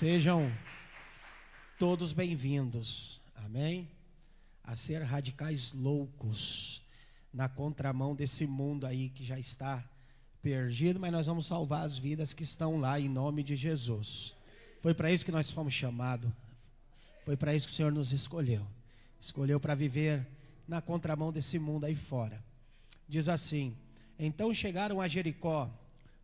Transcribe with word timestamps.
Sejam 0.00 0.50
todos 1.78 2.14
bem-vindos, 2.14 3.20
amém? 3.36 3.86
A 4.64 4.74
ser 4.74 5.02
radicais 5.02 5.74
loucos 5.74 6.80
na 7.30 7.50
contramão 7.50 8.14
desse 8.14 8.46
mundo 8.46 8.86
aí 8.86 9.10
que 9.10 9.22
já 9.22 9.38
está 9.38 9.84
perdido, 10.40 10.98
mas 10.98 11.12
nós 11.12 11.26
vamos 11.26 11.44
salvar 11.44 11.84
as 11.84 11.98
vidas 11.98 12.32
que 12.32 12.42
estão 12.42 12.78
lá 12.78 12.98
em 12.98 13.10
nome 13.10 13.42
de 13.42 13.54
Jesus. 13.54 14.34
Foi 14.80 14.94
para 14.94 15.12
isso 15.12 15.22
que 15.22 15.30
nós 15.30 15.50
fomos 15.50 15.74
chamados, 15.74 16.32
foi 17.26 17.36
para 17.36 17.54
isso 17.54 17.66
que 17.66 17.72
o 17.74 17.76
Senhor 17.76 17.92
nos 17.92 18.10
escolheu. 18.10 18.66
Escolheu 19.20 19.60
para 19.60 19.74
viver 19.74 20.26
na 20.66 20.80
contramão 20.80 21.30
desse 21.30 21.58
mundo 21.58 21.84
aí 21.84 21.94
fora. 21.94 22.42
Diz 23.06 23.28
assim: 23.28 23.76
Então 24.18 24.54
chegaram 24.54 24.98
a 24.98 25.06
Jericó. 25.06 25.70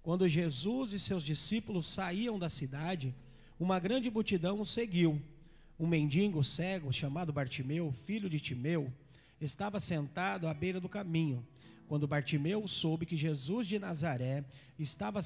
Quando 0.02 0.26
Jesus 0.26 0.94
e 0.94 0.98
seus 0.98 1.22
discípulos 1.22 1.84
saíam 1.84 2.38
da 2.38 2.48
cidade, 2.48 3.14
uma 3.58 3.78
grande 3.78 4.10
multidão 4.10 4.60
o 4.60 4.64
seguiu. 4.64 5.20
Um 5.78 5.86
mendigo 5.86 6.42
cego 6.42 6.92
chamado 6.92 7.32
Bartimeu, 7.32 7.92
filho 7.92 8.30
de 8.30 8.40
Timeu, 8.40 8.92
estava 9.40 9.78
sentado 9.78 10.48
à 10.48 10.54
beira 10.54 10.80
do 10.80 10.88
caminho. 10.88 11.46
Quando 11.86 12.06
Bartimeu 12.06 12.66
soube 12.66 13.06
que 13.06 13.16
Jesus 13.16 13.68
de 13.68 13.78
Nazaré 13.78 14.44
estava, 14.78 15.20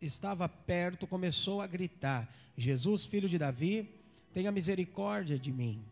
estava 0.00 0.48
perto, 0.48 1.06
começou 1.06 1.60
a 1.60 1.66
gritar: 1.66 2.32
Jesus, 2.56 3.06
filho 3.06 3.28
de 3.28 3.38
Davi, 3.38 3.88
tenha 4.32 4.50
misericórdia 4.50 5.38
de 5.38 5.52
mim. 5.52 5.82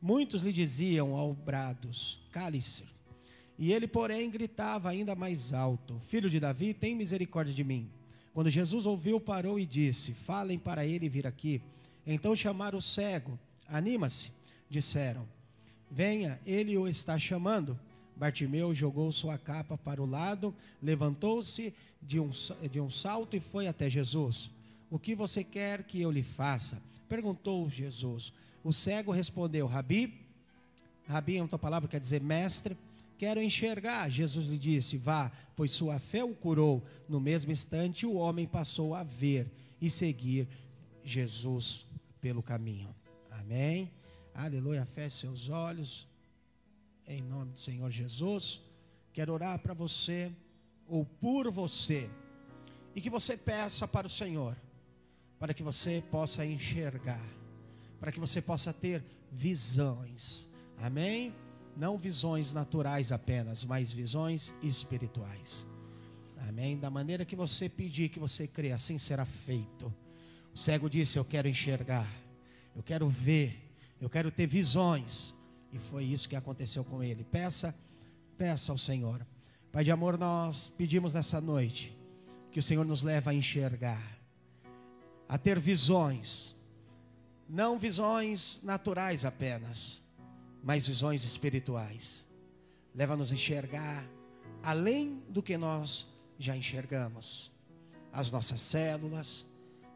Muitos 0.00 0.42
lhe 0.42 0.52
diziam 0.52 1.14
ao 1.16 1.32
brados: 1.32 2.20
Cale-se. 2.30 2.84
E 3.58 3.72
ele, 3.72 3.86
porém, 3.86 4.30
gritava 4.30 4.90
ainda 4.90 5.14
mais 5.14 5.52
alto: 5.52 5.98
Filho 6.00 6.28
de 6.28 6.38
Davi, 6.38 6.74
tem 6.74 6.94
misericórdia 6.94 7.54
de 7.54 7.64
mim. 7.64 7.90
Quando 8.32 8.50
Jesus 8.50 8.86
ouviu, 8.86 9.20
parou 9.20 9.58
e 9.58 9.66
disse: 9.66 10.12
Falem 10.12 10.58
para 10.58 10.86
ele 10.86 11.08
vir 11.08 11.26
aqui. 11.26 11.60
Então 12.06 12.34
chamaram 12.34 12.78
o 12.78 12.82
cego. 12.82 13.38
Anima-se, 13.68 14.32
disseram. 14.68 15.26
Venha, 15.90 16.40
ele 16.46 16.76
o 16.76 16.88
está 16.88 17.18
chamando. 17.18 17.78
Bartimeu 18.16 18.74
jogou 18.74 19.10
sua 19.10 19.36
capa 19.38 19.76
para 19.76 20.02
o 20.02 20.06
lado, 20.06 20.54
levantou-se 20.82 21.74
de 22.00 22.20
um, 22.20 22.30
de 22.70 22.80
um 22.80 22.88
salto 22.90 23.36
e 23.36 23.40
foi 23.40 23.66
até 23.66 23.88
Jesus. 23.88 24.50
O 24.90 24.98
que 24.98 25.14
você 25.14 25.42
quer 25.42 25.82
que 25.82 26.00
eu 26.00 26.10
lhe 26.10 26.22
faça? 26.22 26.80
Perguntou 27.08 27.68
Jesus. 27.68 28.32
O 28.62 28.72
cego 28.72 29.12
respondeu: 29.12 29.66
Rabi, 29.66 30.14
Rabi 31.08 31.36
é 31.36 31.42
uma 31.42 31.58
palavra 31.58 31.88
quer 31.88 32.00
dizer 32.00 32.22
mestre 32.22 32.76
quero 33.22 33.40
enxergar. 33.40 34.08
Jesus 34.08 34.46
lhe 34.46 34.58
disse: 34.58 34.96
Vá, 34.96 35.30
pois 35.54 35.70
sua 35.70 36.00
fé 36.00 36.24
o 36.24 36.34
curou. 36.34 36.84
No 37.08 37.20
mesmo 37.20 37.52
instante, 37.52 38.04
o 38.04 38.14
homem 38.14 38.48
passou 38.48 38.96
a 38.96 39.04
ver 39.04 39.48
e 39.80 39.88
seguir 39.88 40.48
Jesus 41.04 41.86
pelo 42.20 42.42
caminho. 42.42 42.92
Amém. 43.30 43.88
Aleluia. 44.34 44.84
Feche 44.84 45.18
seus 45.18 45.48
olhos. 45.48 46.04
Em 47.06 47.22
nome 47.22 47.52
do 47.52 47.60
Senhor 47.60 47.88
Jesus. 47.92 48.60
Quero 49.12 49.32
orar 49.32 49.56
para 49.60 49.72
você, 49.72 50.32
ou 50.88 51.04
por 51.04 51.48
você, 51.48 52.10
e 52.92 53.00
que 53.00 53.10
você 53.10 53.36
peça 53.36 53.86
para 53.86 54.08
o 54.08 54.10
Senhor, 54.10 54.56
para 55.38 55.54
que 55.54 55.62
você 55.62 56.02
possa 56.10 56.44
enxergar, 56.44 57.24
para 58.00 58.10
que 58.10 58.18
você 58.18 58.42
possa 58.42 58.72
ter 58.72 59.04
visões. 59.30 60.48
Amém 60.78 61.32
não 61.76 61.96
visões 61.96 62.52
naturais 62.52 63.12
apenas, 63.12 63.64
mas 63.64 63.92
visões 63.92 64.54
espirituais. 64.62 65.66
Amém? 66.48 66.78
Da 66.78 66.90
maneira 66.90 67.24
que 67.24 67.36
você 67.36 67.68
pedir, 67.68 68.08
que 68.08 68.18
você 68.18 68.46
crê, 68.46 68.72
assim 68.72 68.98
será 68.98 69.24
feito. 69.24 69.92
O 70.54 70.58
cego 70.58 70.88
disse: 70.88 71.18
Eu 71.18 71.24
quero 71.24 71.48
enxergar, 71.48 72.08
eu 72.76 72.82
quero 72.82 73.08
ver, 73.08 73.74
eu 74.00 74.10
quero 74.10 74.30
ter 74.30 74.46
visões. 74.46 75.34
E 75.72 75.78
foi 75.78 76.04
isso 76.04 76.28
que 76.28 76.36
aconteceu 76.36 76.84
com 76.84 77.02
ele. 77.02 77.24
Peça, 77.24 77.74
peça 78.36 78.72
ao 78.72 78.78
Senhor. 78.78 79.26
Pai 79.70 79.84
de 79.84 79.90
amor, 79.90 80.18
nós 80.18 80.70
pedimos 80.76 81.14
nessa 81.14 81.40
noite 81.40 81.96
que 82.50 82.58
o 82.58 82.62
Senhor 82.62 82.84
nos 82.84 83.02
leve 83.02 83.30
a 83.30 83.32
enxergar, 83.32 84.02
a 85.26 85.38
ter 85.38 85.58
visões, 85.58 86.54
não 87.48 87.78
visões 87.78 88.60
naturais 88.62 89.24
apenas, 89.24 90.02
mas 90.62 90.86
visões 90.86 91.24
espirituais. 91.24 92.26
Leva-nos 92.94 93.32
a 93.32 93.34
enxergar 93.34 94.06
além 94.62 95.22
do 95.28 95.42
que 95.42 95.56
nós 95.56 96.06
já 96.38 96.56
enxergamos. 96.56 97.50
As 98.12 98.30
nossas 98.30 98.60
células, 98.60 99.46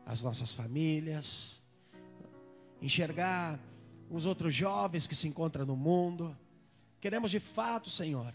as 0.05 0.23
nossas 0.23 0.53
famílias, 0.53 1.63
enxergar 2.81 3.61
os 4.11 4.27
outros 4.27 4.55
jovens 4.55 5.07
que 5.07 5.15
se 5.15 5.29
encontram 5.29 5.65
no 5.67 5.77
mundo. 5.77 6.37
Queremos 7.01 7.31
de 7.31 7.41
fato, 7.41 7.91
Senhor, 7.91 8.35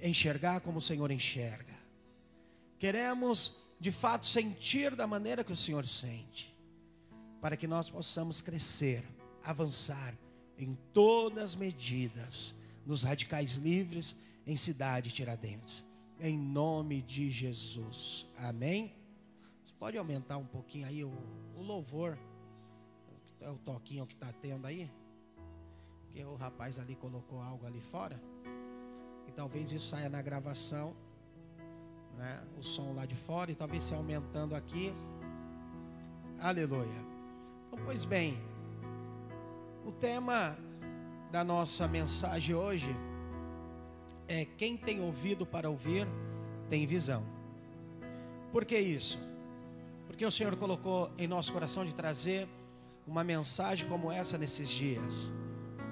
enxergar 0.00 0.60
como 0.60 0.78
o 0.78 0.82
Senhor 0.82 1.10
enxerga. 1.10 1.74
Queremos 2.78 3.56
de 3.80 3.90
fato 3.90 4.26
sentir 4.26 4.94
da 4.94 5.06
maneira 5.06 5.42
que 5.42 5.52
o 5.52 5.56
Senhor 5.56 5.86
sente, 5.86 6.54
para 7.40 7.56
que 7.56 7.66
nós 7.66 7.90
possamos 7.90 8.40
crescer, 8.40 9.04
avançar 9.42 10.14
em 10.58 10.76
todas 10.92 11.42
as 11.42 11.54
medidas, 11.54 12.54
nos 12.84 13.02
radicais 13.02 13.56
livres, 13.56 14.16
em 14.46 14.56
cidade 14.56 15.10
Tiradentes. 15.10 15.84
Em 16.20 16.38
nome 16.38 17.02
de 17.02 17.30
Jesus. 17.30 18.26
Amém? 18.38 18.94
Você 19.64 19.74
pode 19.78 19.98
aumentar 19.98 20.38
um 20.38 20.46
pouquinho 20.46 20.86
aí 20.86 21.04
o, 21.04 21.12
o 21.56 21.62
louvor, 21.62 22.18
o, 23.40 23.50
o 23.50 23.58
toquinho 23.58 24.06
que 24.06 24.14
está 24.14 24.32
tendo 24.32 24.66
aí? 24.66 24.90
Porque 26.04 26.24
o 26.24 26.36
rapaz 26.36 26.78
ali 26.78 26.94
colocou 26.96 27.40
algo 27.42 27.66
ali 27.66 27.80
fora. 27.80 28.20
E 29.28 29.32
talvez 29.32 29.72
isso 29.72 29.88
saia 29.88 30.08
na 30.08 30.22
gravação, 30.22 30.96
né? 32.16 32.42
o 32.56 32.62
som 32.62 32.94
lá 32.94 33.04
de 33.04 33.16
fora, 33.16 33.50
e 33.50 33.54
talvez 33.54 33.84
se 33.84 33.94
aumentando 33.94 34.54
aqui. 34.54 34.94
Aleluia. 36.38 37.04
Então, 37.66 37.84
pois 37.84 38.04
bem. 38.04 38.55
O 39.86 39.92
tema 39.92 40.58
da 41.30 41.44
nossa 41.44 41.86
mensagem 41.86 42.56
hoje 42.56 42.92
é: 44.26 44.44
quem 44.44 44.76
tem 44.76 45.00
ouvido 45.00 45.46
para 45.46 45.70
ouvir, 45.70 46.08
tem 46.68 46.84
visão. 46.84 47.24
Por 48.50 48.64
que 48.64 48.76
isso? 48.76 49.16
Porque 50.08 50.26
o 50.26 50.30
Senhor 50.30 50.56
colocou 50.56 51.12
em 51.16 51.28
nosso 51.28 51.52
coração 51.52 51.84
de 51.84 51.94
trazer 51.94 52.48
uma 53.06 53.22
mensagem 53.22 53.88
como 53.88 54.10
essa 54.10 54.36
nesses 54.36 54.68
dias. 54.68 55.32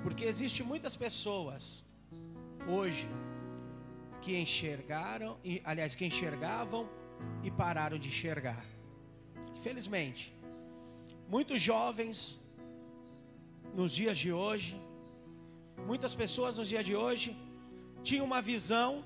Porque 0.02 0.24
existe 0.24 0.64
muitas 0.64 0.96
pessoas 0.96 1.84
hoje 2.66 3.08
que 4.20 4.36
enxergaram, 4.36 5.38
aliás, 5.62 5.94
que 5.94 6.04
enxergavam 6.04 6.88
e 7.44 7.50
pararam 7.50 7.96
de 7.96 8.08
enxergar. 8.08 8.66
Infelizmente, 9.56 10.36
muitos 11.28 11.60
jovens 11.60 12.42
nos 13.74 13.92
dias 13.92 14.16
de 14.16 14.32
hoje, 14.32 14.80
muitas 15.86 16.14
pessoas 16.14 16.56
nos 16.58 16.68
dias 16.68 16.84
de 16.86 16.94
hoje 16.94 17.36
tinham 18.02 18.24
uma 18.24 18.40
visão 18.40 19.02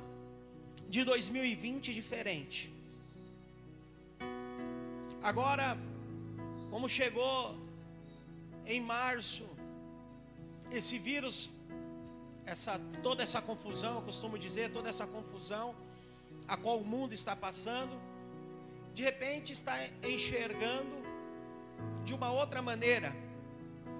de 0.88 1.02
2020 1.04 1.94
diferente. 1.94 2.72
Agora, 5.22 5.76
como 6.70 6.88
chegou 6.88 7.56
em 8.66 8.80
março, 8.80 9.46
esse 10.70 10.98
vírus, 10.98 11.50
essa, 12.44 12.78
toda 13.02 13.22
essa 13.22 13.40
confusão, 13.40 13.96
eu 13.96 14.02
costumo 14.02 14.38
dizer, 14.38 14.70
toda 14.70 14.88
essa 14.88 15.06
confusão 15.06 15.74
a 16.46 16.56
qual 16.56 16.78
o 16.78 16.84
mundo 16.84 17.14
está 17.14 17.34
passando, 17.34 17.94
de 18.94 19.02
repente 19.02 19.52
está 19.52 19.76
enxergando 20.02 20.96
de 22.04 22.14
uma 22.14 22.30
outra 22.30 22.60
maneira 22.60 23.14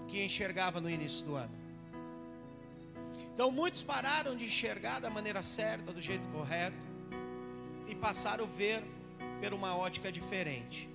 que 0.09 0.25
enxergava 0.25 0.81
no 0.81 0.91
início 0.91 1.25
do 1.27 1.37
ano. 1.37 1.55
Então 3.33 3.51
muitos 3.53 3.83
pararam 3.83 4.35
de 4.35 4.47
enxergar 4.47 4.99
da 5.01 5.09
maneira 5.09 5.43
certa, 5.43 5.93
do 5.93 6.01
jeito 6.01 6.27
correto, 6.31 6.87
e 7.87 7.95
passaram 7.95 8.45
a 8.45 8.49
ver 8.49 8.83
por 9.41 9.53
uma 9.55 9.77
ótica 9.77 10.11
diferente. 10.11 10.89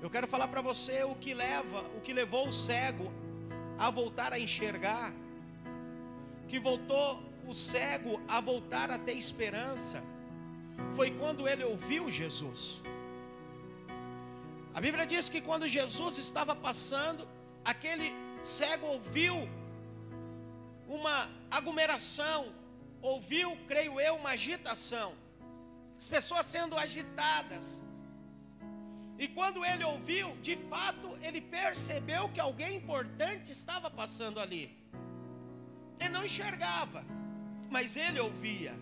Eu 0.00 0.08
quero 0.08 0.26
falar 0.26 0.48
para 0.48 0.60
você 0.60 1.02
o 1.02 1.14
que 1.14 1.34
leva, 1.34 1.80
o 1.96 2.00
que 2.00 2.12
levou 2.12 2.46
o 2.48 2.52
cego 2.52 3.12
a 3.78 3.90
voltar 3.90 4.32
a 4.32 4.38
enxergar, 4.38 5.12
que 6.46 6.58
voltou 6.58 7.22
o 7.46 7.54
cego 7.54 8.20
a 8.28 8.40
voltar 8.40 8.90
a 8.90 8.98
ter 8.98 9.14
esperança, 9.14 10.02
foi 10.94 11.10
quando 11.10 11.48
ele 11.48 11.64
ouviu 11.64 12.10
Jesus. 12.10 12.82
A 14.72 14.80
Bíblia 14.80 15.04
diz 15.04 15.28
que 15.28 15.40
quando 15.40 15.66
Jesus 15.66 16.16
estava 16.16 16.54
passando, 16.54 17.26
aquele 17.70 18.08
cego 18.42 18.86
ouviu 18.86 19.34
uma 20.86 21.30
aglomeração, 21.50 22.52
ouviu, 23.00 23.56
creio 23.68 24.00
eu, 24.00 24.14
uma 24.16 24.30
agitação, 24.30 25.14
as 25.98 26.08
pessoas 26.08 26.46
sendo 26.46 26.76
agitadas. 26.76 27.82
E 29.22 29.28
quando 29.28 29.64
ele 29.70 29.84
ouviu, 29.84 30.28
de 30.48 30.56
fato, 30.56 31.08
ele 31.22 31.40
percebeu 31.40 32.28
que 32.30 32.40
alguém 32.40 32.76
importante 32.76 33.52
estava 33.52 33.88
passando 33.90 34.40
ali. 34.40 34.64
Ele 36.00 36.08
não 36.08 36.24
enxergava, 36.24 37.04
mas 37.74 37.96
ele 37.96 38.18
ouvia. 38.18 38.74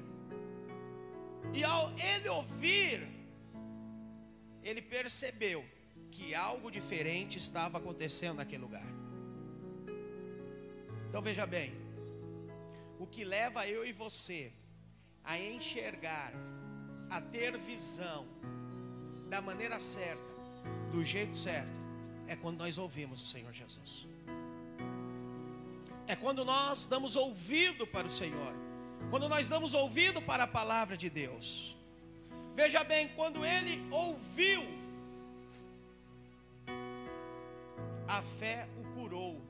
E 1.52 1.64
ao 1.64 1.90
ele 1.98 2.28
ouvir, 2.28 3.06
ele 4.62 4.80
percebeu 4.80 5.64
que 6.10 6.34
algo 6.34 6.70
diferente 6.70 7.38
estava 7.38 7.78
acontecendo 7.78 8.36
naquele 8.36 8.62
lugar. 8.62 8.86
Então 11.08 11.22
veja 11.22 11.46
bem, 11.46 11.72
o 12.98 13.06
que 13.06 13.24
leva 13.24 13.66
eu 13.66 13.86
e 13.86 13.92
você 13.92 14.52
a 15.24 15.38
enxergar, 15.38 16.32
a 17.10 17.20
ter 17.20 17.56
visão 17.56 18.26
da 19.28 19.40
maneira 19.40 19.78
certa, 19.78 20.22
do 20.90 21.04
jeito 21.04 21.36
certo, 21.36 21.70
é 22.26 22.36
quando 22.36 22.58
nós 22.58 22.78
ouvimos 22.78 23.22
o 23.22 23.26
Senhor 23.26 23.52
Jesus. 23.52 24.08
É 26.06 26.16
quando 26.16 26.44
nós 26.44 26.86
damos 26.86 27.16
ouvido 27.16 27.86
para 27.86 28.06
o 28.06 28.10
Senhor, 28.10 28.54
quando 29.10 29.28
nós 29.28 29.48
damos 29.48 29.74
ouvido 29.74 30.20
para 30.20 30.44
a 30.44 30.46
palavra 30.46 30.96
de 30.96 31.08
Deus. 31.08 31.76
Veja 32.54 32.82
bem, 32.82 33.08
quando 33.14 33.44
ele 33.44 33.86
ouviu, 33.90 34.62
a 38.08 38.22
fé 38.22 38.66
o 38.80 38.94
curou. 38.94 39.40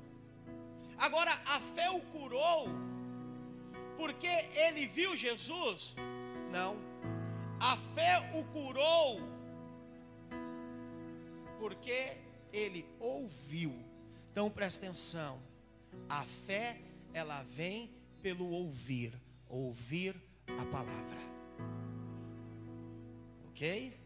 Agora, 0.99 1.41
a 1.47 1.61
fé 1.61 1.89
o 1.91 2.01
curou 2.01 2.69
porque 3.97 4.27
ele 4.55 4.87
viu 4.87 5.17
Jesus? 5.17 5.97
Não. 6.51 6.77
A 7.61 7.77
fé 7.95 8.31
o 8.35 8.45
curou 8.45 9.21
porque 11.59 12.17
ele 12.53 12.85
ouviu. 12.99 13.75
Então 14.31 14.51
presta 14.51 14.87
atenção. 14.87 15.41
A 16.09 16.25
fé 16.47 16.81
ela 17.13 17.43
vem 17.45 17.91
pelo 18.21 18.51
ouvir, 18.51 19.13
ouvir 19.49 20.15
a 20.47 20.65
palavra. 20.65 21.19
OK? 23.49 23.99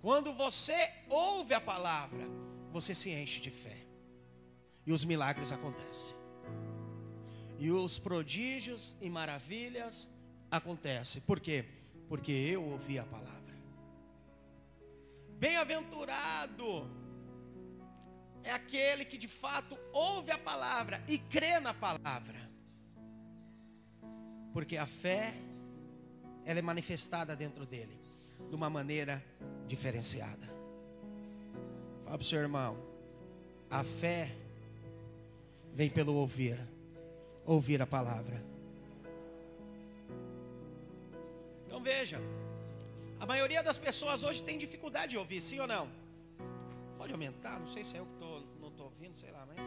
Quando 0.00 0.32
você 0.32 0.92
ouve 1.08 1.52
a 1.52 1.60
palavra, 1.60 2.26
você 2.72 2.94
se 2.94 3.10
enche 3.10 3.40
de 3.40 3.50
fé. 3.50 3.76
E 4.86 4.92
os 4.92 5.04
milagres 5.04 5.52
acontecem. 5.52 6.16
E 7.58 7.70
os 7.70 7.98
prodígios 7.98 8.96
e 9.00 9.10
maravilhas 9.10 10.08
acontecem. 10.50 11.22
Por 11.22 11.38
quê? 11.38 11.64
Porque 12.08 12.32
eu 12.32 12.64
ouvi 12.64 12.98
a 12.98 13.04
palavra. 13.04 13.54
Bem-aventurado 15.38 16.90
é 18.42 18.50
aquele 18.50 19.04
que 19.04 19.18
de 19.18 19.28
fato 19.28 19.78
ouve 19.92 20.30
a 20.30 20.38
palavra 20.38 21.02
e 21.06 21.18
crê 21.18 21.60
na 21.60 21.74
palavra. 21.74 22.50
Porque 24.52 24.76
a 24.76 24.86
fé 24.86 25.34
ela 26.44 26.58
é 26.58 26.62
manifestada 26.62 27.36
dentro 27.36 27.66
dele 27.66 27.98
de 28.48 28.54
uma 28.54 28.70
maneira 28.70 29.22
diferenciada. 29.66 30.59
Fala 32.10 32.18
para 32.18 32.24
o 32.24 32.28
seu 32.28 32.40
irmão, 32.40 32.76
a 33.70 33.84
fé 33.84 34.34
vem 35.72 35.88
pelo 35.88 36.12
ouvir, 36.14 36.58
ouvir 37.46 37.80
a 37.80 37.86
palavra. 37.86 38.42
Então 41.64 41.80
veja, 41.80 42.18
a 43.20 43.24
maioria 43.24 43.62
das 43.62 43.78
pessoas 43.78 44.24
hoje 44.24 44.42
tem 44.42 44.58
dificuldade 44.58 45.10
de 45.12 45.18
ouvir, 45.18 45.40
sim 45.40 45.60
ou 45.60 45.68
não? 45.68 45.88
Pode 46.98 47.12
aumentar, 47.12 47.60
não 47.60 47.68
sei 47.68 47.84
se 47.84 47.96
é 47.96 48.00
eu 48.00 48.06
que 48.06 48.16
tô, 48.24 48.40
não 48.60 48.70
estou 48.70 48.86
ouvindo, 48.86 49.14
sei 49.14 49.30
lá, 49.30 49.46
mas. 49.46 49.58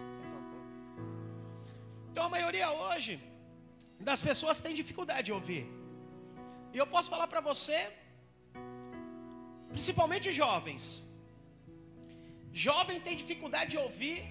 Então 2.11 2.25
a 2.25 2.29
maioria 2.29 2.69
hoje 2.73 3.23
das 4.01 4.21
pessoas 4.21 4.59
tem 4.59 4.73
dificuldade 4.73 5.27
de 5.27 5.31
ouvir. 5.31 5.65
E 6.73 6.77
eu 6.77 6.85
posso 6.85 7.09
falar 7.09 7.27
para 7.27 7.39
você, 7.39 7.89
principalmente 9.69 10.29
jovens. 10.33 11.12
Jovem 12.53 13.01
tem 13.01 13.15
dificuldade 13.15 13.71
de 13.71 13.77
ouvir 13.77 14.23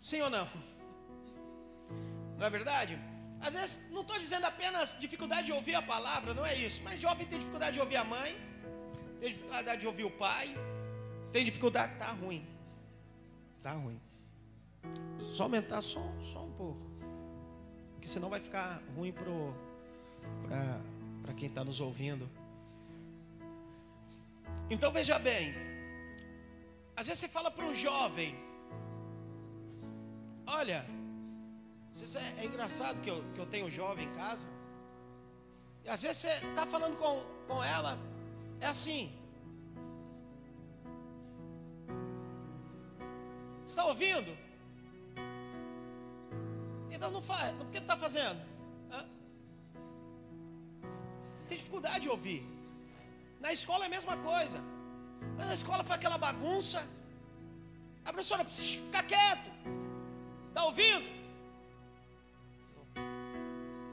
Sim 0.00 0.22
ou 0.22 0.30
não? 0.30 0.48
Não 2.38 2.46
é 2.46 2.50
verdade? 2.50 2.98
Às 3.40 3.54
vezes, 3.54 3.82
não 3.90 4.02
estou 4.02 4.18
dizendo 4.18 4.46
apenas 4.46 4.96
dificuldade 4.98 5.46
de 5.46 5.52
ouvir 5.52 5.74
a 5.74 5.82
palavra, 5.82 6.32
não 6.32 6.46
é 6.46 6.54
isso. 6.54 6.82
Mas 6.82 7.00
jovem 7.00 7.26
tem 7.26 7.38
dificuldade 7.38 7.74
de 7.74 7.80
ouvir 7.80 7.96
a 7.96 8.04
mãe, 8.04 8.34
tem 9.20 9.30
dificuldade 9.30 9.80
de 9.80 9.86
ouvir 9.86 10.04
o 10.04 10.10
pai, 10.10 10.56
tem 11.32 11.44
dificuldade, 11.44 11.98
tá 11.98 12.12
ruim, 12.12 12.46
tá 13.62 13.72
ruim. 13.72 14.00
Só 15.32 15.42
aumentar 15.42 15.82
só, 15.82 16.00
só 16.32 16.44
um 16.44 16.52
pouco, 16.52 16.80
porque 17.92 18.08
senão 18.08 18.30
vai 18.30 18.40
ficar 18.40 18.80
ruim 18.96 19.12
para 19.12 19.34
quem 21.34 21.48
está 21.48 21.64
nos 21.64 21.80
ouvindo. 21.80 22.30
Então 24.70 24.90
veja 24.92 25.18
bem, 25.18 25.54
às 26.96 27.06
vezes 27.06 27.20
você 27.20 27.28
fala 27.28 27.50
para 27.50 27.64
um 27.64 27.74
jovem, 27.74 28.36
Olha, 30.50 30.82
é, 32.16 32.42
é 32.42 32.46
engraçado 32.46 33.02
que 33.02 33.10
eu, 33.10 33.22
que 33.34 33.38
eu 33.38 33.44
tenho 33.44 33.70
jovem 33.70 34.06
em 34.06 34.14
casa. 34.14 34.48
E 35.84 35.88
às 35.90 36.00
vezes 36.00 36.16
você 36.16 36.28
está 36.28 36.64
falando 36.64 36.96
com, 36.96 37.22
com 37.46 37.62
ela, 37.62 37.98
é 38.58 38.66
assim. 38.66 39.12
Está 43.66 43.84
ouvindo? 43.84 44.34
Então 46.90 47.10
não 47.10 47.20
faz. 47.20 47.54
Por 47.54 47.66
que 47.66 47.76
está 47.76 47.94
fazendo? 47.98 48.40
Hã? 48.90 49.06
Tem 51.46 51.58
dificuldade 51.58 52.00
de 52.00 52.08
ouvir. 52.08 52.42
Na 53.40 53.52
escola 53.52 53.84
é 53.84 53.86
a 53.86 53.90
mesma 53.90 54.16
coisa. 54.16 54.60
Mas 55.36 55.46
na 55.46 55.54
escola 55.54 55.84
faz 55.84 55.98
aquela 55.98 56.18
bagunça. 56.18 56.80
A 58.04 58.12
professora 58.12 58.44
precisa 58.44 58.84
ficar 58.86 59.02
quieto. 59.04 59.48
Está 60.48 60.64
ouvindo? 60.64 61.06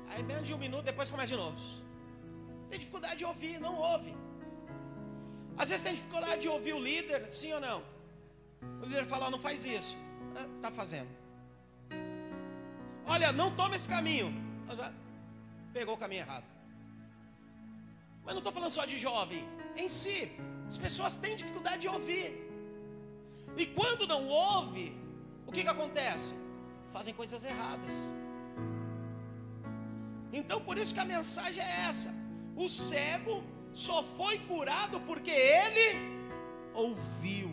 Aí 0.10 0.24
menos 0.24 0.48
de 0.48 0.54
um 0.54 0.58
minuto, 0.58 0.86
depois 0.86 1.10
começa 1.10 1.28
de 1.28 1.36
novo. 1.36 1.58
Tem 2.70 2.80
dificuldade 2.80 3.18
de 3.18 3.26
ouvir, 3.26 3.60
não 3.60 3.76
ouve. 3.78 4.16
Às 5.58 5.70
vezes 5.70 5.84
tem 5.84 5.94
dificuldade 5.94 6.42
de 6.42 6.50
ouvir 6.50 6.74
o 6.74 6.80
líder, 6.80 7.28
sim 7.30 7.52
ou 7.54 7.60
não? 7.60 7.84
O 8.82 8.86
líder 8.86 9.06
fala, 9.06 9.30
não 9.30 9.40
faz 9.40 9.66
isso. 9.66 9.98
Está 10.56 10.72
fazendo. 10.72 11.10
Olha, 13.06 13.32
não 13.32 13.56
toma 13.56 13.76
esse 13.76 13.88
caminho. 13.88 14.34
Pegou 15.74 15.96
o 15.96 15.98
caminho 15.98 16.22
errado. 16.22 16.55
Mas 18.26 18.34
não 18.34 18.40
estou 18.40 18.52
falando 18.52 18.72
só 18.72 18.86
de 18.86 18.98
jovem. 18.98 19.48
Em 19.76 19.88
si, 19.88 20.32
as 20.68 20.78
pessoas 20.78 21.16
têm 21.18 21.36
dificuldade 21.36 21.84
de 21.84 21.88
ouvir. 21.88 22.30
E 23.56 23.66
quando 23.66 24.08
não 24.08 24.28
ouve, 24.28 24.86
o 25.46 25.52
que, 25.52 25.64
que 25.64 25.70
acontece? 25.70 26.34
fazem 26.96 27.14
coisas 27.14 27.44
erradas. 27.44 27.94
Então, 30.32 30.62
por 30.68 30.78
isso 30.78 30.94
que 30.94 31.04
a 31.06 31.12
mensagem 31.18 31.62
é 31.62 31.74
essa: 31.90 32.12
o 32.56 32.70
cego 32.70 33.44
só 33.74 34.02
foi 34.18 34.40
curado 34.52 35.02
porque 35.02 35.32
ele 35.32 35.88
ouviu. 36.74 37.50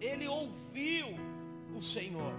Ele 0.00 0.28
ouviu 0.28 1.08
o 1.76 1.82
Senhor. 1.82 2.32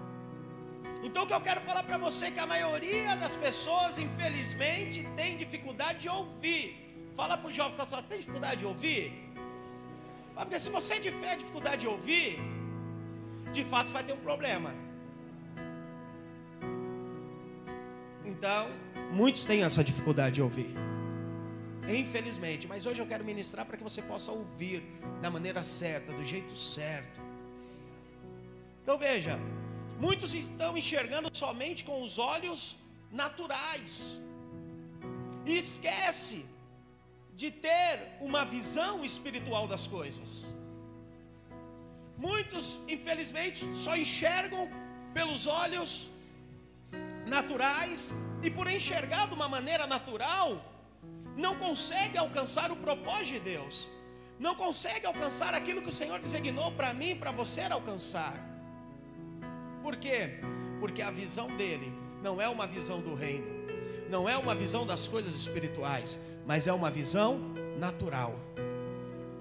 Então, 1.01 1.24
o 1.24 1.27
que 1.27 1.34
eu 1.34 1.41
quero 1.41 1.62
falar 1.62 1.84
para 1.84 1.98
você 1.98 2.25
é 2.25 2.32
que 2.32 2.39
a 2.39 2.46
maioria 2.46 3.15
das 3.15 3.36
pessoas, 3.36 3.98
infelizmente, 3.98 5.08
tem 5.15 5.38
dificuldade 5.38 6.00
de 6.00 6.10
ouvir. 6.10 6.65
Fala 7.15 7.38
para 7.38 7.48
o 7.48 7.51
jovem 7.51 7.75
que 7.75 7.82
está 7.82 8.01
você 8.01 8.08
tem 8.08 8.20
dificuldade 8.20 8.58
de 8.60 8.65
ouvir? 8.65 9.29
Porque 10.36 10.60
se 10.60 10.70
você 10.70 11.00
tiver 11.00 11.36
dificuldade 11.38 11.82
de 11.82 11.88
ouvir, 11.88 12.39
de 13.51 13.63
fato 13.63 13.88
você 13.88 13.94
vai 13.94 14.03
ter 14.03 14.13
um 14.13 14.24
problema. 14.29 14.74
Então, 18.25 18.70
muitos 19.12 19.44
têm 19.44 19.63
essa 19.63 19.84
dificuldade 19.84 20.36
de 20.36 20.41
ouvir. 20.41 20.74
Infelizmente, 21.88 22.68
mas 22.68 22.86
hoje 22.86 23.01
eu 23.01 23.08
quero 23.08 23.25
ministrar 23.25 23.65
para 23.65 23.75
que 23.75 23.84
você 23.84 24.01
possa 24.01 24.32
ouvir 24.32 24.84
da 25.22 25.29
maneira 25.29 25.63
certa, 25.63 26.13
do 26.13 26.24
jeito 26.24 26.56
certo. 26.56 27.20
Então 28.84 28.98
veja, 28.98 29.39
muitos 30.06 30.34
estão 30.34 30.77
enxergando 30.82 31.29
somente 31.44 31.84
com 31.84 32.01
os 32.01 32.18
olhos 32.18 32.77
naturais. 33.12 34.20
E 35.46 35.58
esquece 35.58 36.46
de 37.41 37.50
ter 37.51 38.18
uma 38.20 38.44
visão 38.44 39.03
espiritual 39.03 39.65
das 39.74 39.86
coisas. 39.88 40.32
Muitos, 42.18 42.79
infelizmente, 42.96 43.62
só 43.84 43.96
enxergam 43.96 44.63
pelos 45.13 45.48
olhos 45.48 46.12
naturais 47.25 48.13
e 48.44 48.50
por 48.50 48.68
enxergar 48.70 49.27
de 49.27 49.34
uma 49.34 49.48
maneira 49.48 49.88
natural, 49.88 50.50
não 51.36 51.56
consegue 51.56 52.18
alcançar 52.18 52.72
o 52.72 52.75
propósito 52.75 53.34
de 53.36 53.39
Deus, 53.39 53.88
não 54.38 54.56
consegue 54.56 55.06
alcançar 55.06 55.53
aquilo 55.53 55.82
que 55.82 55.89
o 55.89 55.98
Senhor 56.01 56.20
designou 56.20 56.72
para 56.74 56.94
mim, 56.94 57.15
para 57.15 57.32
você 57.32 57.62
alcançar. 57.62 58.49
Por 59.89 59.98
quê? 59.98 60.29
Porque 60.79 61.01
a 61.01 61.10
visão 61.10 61.48
dele 61.58 61.91
não 62.22 62.39
é 62.39 62.48
uma 62.48 62.67
visão 62.67 63.01
do 63.01 63.15
reino, 63.15 63.48
não 64.08 64.29
é 64.29 64.38
uma 64.38 64.53
visão 64.53 64.86
das 64.86 65.08
coisas 65.08 65.34
espirituais, 65.34 66.19
mas 66.46 66.67
é 66.67 66.72
uma 66.72 66.91
visão 66.91 67.39
natural. 67.79 68.39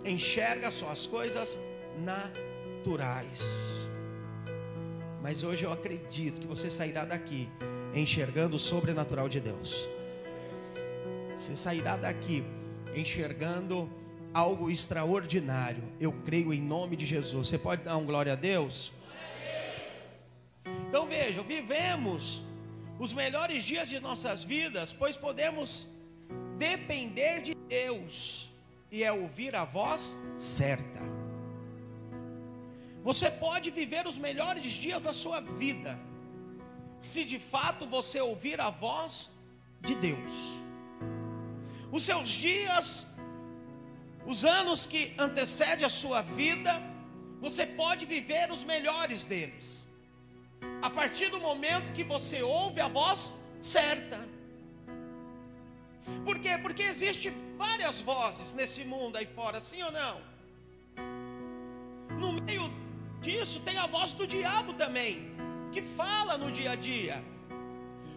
Enxerga 0.02 0.71
só 0.71 0.88
as 0.88 1.07
coisas 1.07 1.59
naturais. 2.02 3.90
Mas 5.21 5.43
hoje 5.43 5.67
eu 5.67 5.71
acredito 5.71 6.40
que 6.40 6.47
você 6.47 6.71
sairá 6.71 7.05
daqui 7.05 7.47
enxergando 7.95 8.57
o 8.57 8.59
sobrenatural 8.59 9.28
de 9.28 9.40
Deus. 9.40 9.87
Você 11.37 11.57
sairá 11.57 11.99
daqui 11.99 12.43
enxergando 12.97 13.87
algo 14.33 14.71
extraordinário. 14.71 15.85
Eu 16.00 16.11
creio 16.25 16.55
em 16.55 16.62
nome 16.62 16.97
de 16.97 17.05
Jesus. 17.05 17.49
Você 17.49 17.59
pode 17.59 17.83
dar 17.83 17.99
um 17.99 18.07
glória 18.07 18.33
a 18.33 18.37
Deus? 18.37 18.97
Então 20.88 21.07
vejam, 21.07 21.45
vivemos 21.45 22.42
os 22.99 23.12
melhores 23.12 23.62
dias 23.62 23.88
de 23.88 24.00
nossas 24.00 24.42
vidas, 24.42 24.92
pois 24.92 25.16
podemos 25.16 25.88
depender 26.57 27.40
de 27.42 27.54
Deus 27.54 28.50
e 28.90 29.04
é 29.04 29.12
ouvir 29.12 29.54
a 29.54 29.64
voz 29.64 30.16
certa. 30.37 31.00
Você 33.02 33.30
pode 33.30 33.71
viver 33.71 34.07
os 34.07 34.18
melhores 34.18 34.73
dias 34.73 35.02
da 35.02 35.12
sua 35.12 35.40
vida, 35.40 35.99
se 36.99 37.25
de 37.25 37.38
fato 37.38 37.87
você 37.87 38.21
ouvir 38.21 38.61
a 38.61 38.71
voz 38.71 39.30
de 39.80 39.95
Deus. 39.95 40.33
Os 41.92 42.02
seus 42.02 42.28
dias, 42.28 43.07
os 44.26 44.45
anos 44.45 44.85
que 44.85 45.14
antecedem 45.18 45.87
a 45.87 45.88
sua 45.88 46.21
vida, 46.21 46.83
você 47.40 47.64
pode 47.64 48.04
viver 48.04 48.50
os 48.50 48.64
melhores 48.64 49.25
deles, 49.26 49.88
a 50.81 50.91
partir 50.91 51.29
do 51.31 51.41
momento 51.41 51.93
que 51.93 52.05
você 52.05 52.43
ouve 52.43 52.81
a 52.81 52.88
voz 52.88 53.35
certa. 53.61 54.19
Por 56.25 56.38
quê? 56.38 56.57
Porque 56.61 56.83
existe 56.83 57.31
várias 57.57 58.00
vozes 58.00 58.55
nesse 58.55 58.85
mundo 58.85 59.17
aí 59.17 59.27
fora, 59.27 59.61
sim 59.61 59.83
ou 59.83 59.93
não? 59.93 60.21
No 62.19 62.33
meio 62.33 62.71
disso 63.21 63.61
tem 63.61 63.77
a 63.79 63.87
voz 63.87 64.15
do 64.15 64.27
diabo 64.27 64.73
também, 64.75 65.31
que 65.73 65.83
fala 65.83 66.38
no 66.38 66.50
dia 66.50 66.73
a 66.73 66.75
dia. 66.75 67.23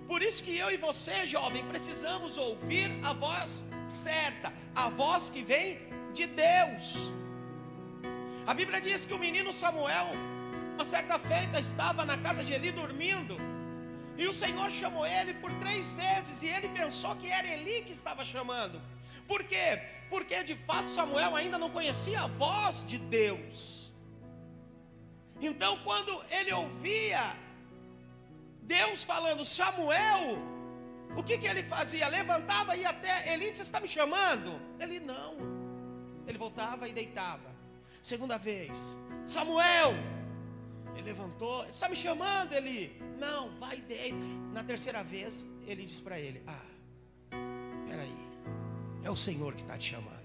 Por 0.07 0.21
isso 0.21 0.43
que 0.43 0.57
eu 0.57 0.69
e 0.71 0.77
você, 0.77 1.25
jovem, 1.25 1.63
precisamos 1.65 2.37
ouvir 2.37 2.91
a 3.03 3.13
voz 3.13 3.63
certa, 3.87 4.53
a 4.75 4.89
voz 4.89 5.29
que 5.29 5.41
vem 5.41 5.79
de 6.13 6.25
Deus. 6.27 7.13
A 8.45 8.53
Bíblia 8.53 8.81
diz 8.81 9.05
que 9.05 9.13
o 9.13 9.19
menino 9.19 9.53
Samuel, 9.53 10.07
uma 10.81 10.85
certa 10.85 11.19
feita, 11.19 11.59
estava 11.59 12.03
na 12.03 12.17
casa 12.17 12.43
de 12.43 12.51
Eli 12.53 12.71
dormindo. 12.71 13.37
E 14.17 14.27
o 14.27 14.33
Senhor 14.33 14.69
chamou 14.71 15.05
ele 15.05 15.35
por 15.35 15.51
três 15.59 15.91
vezes, 15.91 16.41
e 16.41 16.47
ele 16.47 16.69
pensou 16.69 17.15
que 17.17 17.27
era 17.29 17.47
Eli 17.47 17.83
que 17.83 17.91
estava 17.91 18.25
chamando. 18.25 18.81
Por 19.27 19.43
quê? 19.43 19.79
Porque 20.09 20.43
de 20.43 20.55
fato 20.55 20.89
Samuel 20.89 21.35
ainda 21.35 21.59
não 21.59 21.69
conhecia 21.69 22.21
a 22.21 22.27
voz 22.27 22.83
de 22.83 22.97
Deus. 22.97 23.91
Então, 25.39 25.77
quando 25.83 26.19
ele 26.31 26.51
ouvia 26.51 27.37
Deus 28.63 29.03
falando, 29.03 29.45
Samuel, 29.45 30.39
o 31.15 31.21
que, 31.21 31.37
que 31.37 31.45
ele 31.45 31.61
fazia? 31.61 32.07
Levantava 32.07 32.75
e 32.75 32.83
até 32.83 33.31
Eli, 33.31 33.53
você 33.53 33.61
está 33.61 33.79
me 33.79 33.87
chamando? 33.87 34.59
Ele 34.79 34.99
não. 34.99 35.35
Ele 36.25 36.39
voltava 36.39 36.87
e 36.87 36.91
deitava. 36.91 37.51
Segunda 38.01 38.39
vez, 38.39 38.97
Samuel, 39.27 39.93
ele 40.95 41.03
levantou, 41.03 41.65
está 41.67 41.87
me 41.89 41.95
chamando, 41.95 42.53
Eli? 42.53 43.01
Não, 43.17 43.57
vai 43.59 43.77
deita. 43.77 44.17
Na 44.53 44.63
terceira 44.63 45.03
vez, 45.03 45.45
ele 45.65 45.85
diz 45.85 45.99
para 45.99 46.19
ele: 46.19 46.43
Ah, 46.45 46.65
peraí, 47.87 48.15
é 49.03 49.09
o 49.09 49.15
Senhor 49.15 49.53
que 49.53 49.61
está 49.61 49.77
te 49.77 49.91
chamando. 49.91 50.21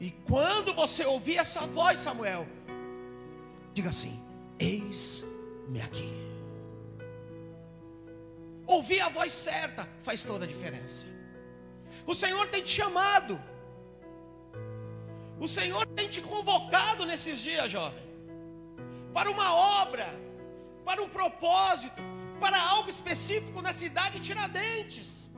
E 0.00 0.10
quando 0.10 0.74
você 0.74 1.04
ouvir 1.04 1.38
essa 1.38 1.66
voz, 1.66 1.98
Samuel, 1.98 2.46
diga 3.72 3.90
assim: 3.90 4.22
Eis-me 4.58 5.80
aqui. 5.80 6.12
Ouvir 8.66 9.00
a 9.00 9.08
voz 9.08 9.32
certa 9.32 9.88
faz 10.02 10.24
toda 10.24 10.44
a 10.44 10.48
diferença. 10.48 11.06
O 12.06 12.14
Senhor 12.14 12.48
tem 12.48 12.62
te 12.62 12.70
chamado. 12.70 13.40
O 15.38 15.48
Senhor 15.48 15.86
tem 15.86 16.08
te 16.08 16.22
convocado 16.22 17.04
nesses 17.04 17.40
dias, 17.40 17.70
jovem, 17.70 18.03
para 19.14 19.30
uma 19.30 19.54
obra, 19.54 20.08
para 20.84 21.00
um 21.02 21.08
propósito, 21.08 22.02
para 22.40 22.60
algo 22.60 22.90
específico 22.90 23.62
na 23.62 23.72
cidade 23.72 24.18
de 24.18 24.26
Tiradentes. 24.26 25.30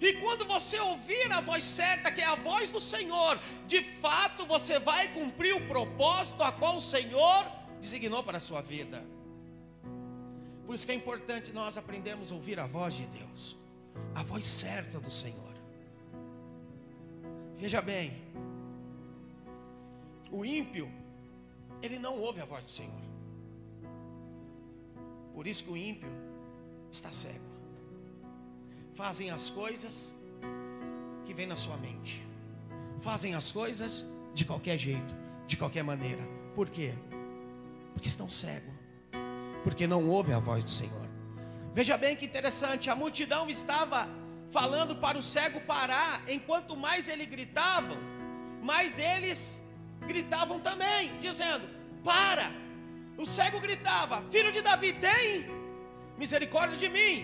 E 0.00 0.12
quando 0.14 0.44
você 0.46 0.78
ouvir 0.78 1.30
a 1.32 1.40
voz 1.40 1.64
certa, 1.64 2.12
que 2.12 2.20
é 2.20 2.24
a 2.24 2.36
voz 2.36 2.70
do 2.70 2.78
Senhor, 2.78 3.38
de 3.66 3.82
fato 3.82 4.46
você 4.46 4.78
vai 4.78 5.08
cumprir 5.08 5.54
o 5.54 5.66
propósito 5.66 6.42
a 6.42 6.52
qual 6.52 6.76
o 6.76 6.80
Senhor 6.80 7.44
designou 7.80 8.22
para 8.22 8.38
a 8.38 8.40
sua 8.40 8.60
vida. 8.60 9.04
Por 10.64 10.74
isso 10.74 10.86
que 10.86 10.92
é 10.92 10.94
importante 10.94 11.52
nós 11.52 11.76
aprendermos 11.76 12.30
a 12.30 12.34
ouvir 12.36 12.60
a 12.60 12.66
voz 12.66 12.94
de 12.94 13.06
Deus, 13.06 13.56
a 14.14 14.22
voz 14.22 14.46
certa 14.46 15.00
do 15.00 15.10
Senhor. 15.10 15.48
Veja 17.56 17.82
bem, 17.82 18.22
o 20.30 20.44
ímpio, 20.44 20.88
ele 21.82 21.98
não 21.98 22.18
ouve 22.18 22.40
a 22.40 22.44
voz 22.44 22.64
do 22.64 22.70
Senhor. 22.70 23.02
Por 25.34 25.46
isso 25.46 25.64
que 25.64 25.70
o 25.70 25.76
ímpio 25.76 26.10
está 26.90 27.12
cego. 27.12 27.44
Fazem 28.94 29.30
as 29.30 29.48
coisas 29.50 30.12
que 31.24 31.32
vem 31.32 31.46
na 31.46 31.56
sua 31.56 31.76
mente. 31.76 32.26
Fazem 33.00 33.34
as 33.34 33.50
coisas 33.50 34.04
de 34.34 34.44
qualquer 34.44 34.76
jeito, 34.76 35.14
de 35.46 35.56
qualquer 35.56 35.84
maneira. 35.84 36.22
Por 36.54 36.68
quê? 36.68 36.92
Porque 37.92 38.08
estão 38.08 38.28
cegos. 38.28 38.74
Porque 39.62 39.86
não 39.86 40.08
ouvem 40.08 40.34
a 40.34 40.38
voz 40.38 40.64
do 40.64 40.70
Senhor. 40.70 41.08
Veja 41.74 41.96
bem 41.96 42.16
que 42.16 42.24
interessante, 42.24 42.90
a 42.90 42.96
multidão 42.96 43.48
estava 43.48 44.08
falando 44.50 44.96
para 44.96 45.18
o 45.18 45.22
cego 45.22 45.60
parar, 45.60 46.28
enquanto 46.28 46.76
mais 46.76 47.08
ele 47.08 47.26
gritavam, 47.26 47.96
mais 48.62 48.98
eles 48.98 49.60
gritavam 50.12 50.58
também, 50.68 51.18
dizendo: 51.26 51.64
Para! 52.08 52.46
O 53.22 53.26
cego 53.36 53.60
gritava: 53.66 54.22
Filho 54.34 54.50
de 54.56 54.62
Davi, 54.68 54.92
tem 55.08 55.46
misericórdia 56.22 56.78
de 56.84 56.88
mim. 56.96 57.14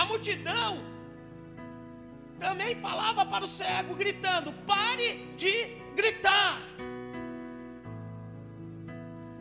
A 0.00 0.04
multidão 0.10 0.72
também 2.38 2.72
falava 2.86 3.24
para 3.32 3.44
o 3.48 3.52
cego, 3.60 3.94
gritando: 4.02 4.52
Pare 4.72 5.08
de 5.42 5.54
gritar. 6.00 6.56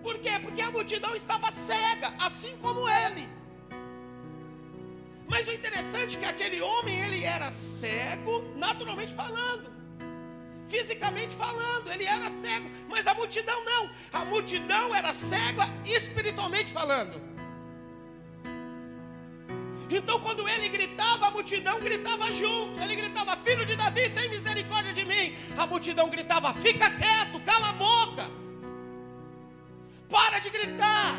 Por 0.05 0.15
quê? 0.23 0.35
Porque 0.45 0.61
a 0.67 0.71
multidão 0.77 1.13
estava 1.15 1.51
cega, 1.51 2.09
assim 2.27 2.53
como 2.63 2.87
ele. 3.03 3.25
Mas 5.31 5.47
o 5.47 5.51
interessante 5.51 6.15
é 6.15 6.19
que 6.21 6.29
aquele 6.33 6.59
homem, 6.67 6.95
ele 7.05 7.19
era 7.23 7.51
cego, 7.51 8.35
naturalmente 8.55 9.13
falando 9.13 9.78
fisicamente 10.69 11.35
falando, 11.35 11.91
ele 11.91 12.05
era 12.05 12.29
cego, 12.29 12.69
mas 12.87 13.07
a 13.07 13.13
multidão 13.13 13.65
não, 13.65 13.89
a 14.13 14.23
multidão 14.23 14.93
era 14.93 15.11
cega 15.11 15.65
espiritualmente 15.83 16.71
falando. 16.71 17.29
Então, 19.89 20.19
quando 20.19 20.47
ele 20.47 20.69
gritava, 20.69 21.27
a 21.27 21.31
multidão 21.31 21.79
gritava 21.79 22.31
junto. 22.31 22.79
Ele 22.79 22.95
gritava: 22.95 23.35
Filho 23.37 23.65
de 23.65 23.75
Davi, 23.75 24.07
tem 24.11 24.29
misericórdia 24.29 24.93
de 24.93 25.03
mim. 25.03 25.35
A 25.57 25.65
multidão 25.65 26.07
gritava: 26.09 26.53
Fica 26.53 26.91
quieto, 26.91 27.39
cala 27.43 27.69
a 27.69 27.73
boca. 27.73 28.29
Para 30.07 30.37
de 30.37 30.51
gritar. 30.51 31.15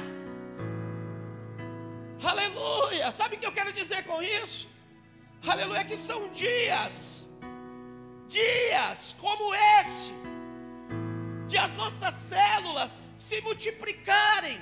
Aleluia. 2.23 3.11
Sabe 3.11 3.35
o 3.35 3.39
que 3.41 3.47
eu 3.47 3.51
quero 3.51 3.73
dizer 3.73 4.05
com 4.05 4.23
isso? 4.23 4.69
Aleluia, 5.45 5.85
que 5.85 5.97
são 5.97 6.29
dias 6.29 7.20
dias 8.31 9.17
como 9.21 9.53
esse, 9.81 10.13
de 11.49 11.59
as 11.59 11.75
nossas 11.75 12.15
células 12.15 13.03
se 13.17 13.41
multiplicarem, 13.41 14.59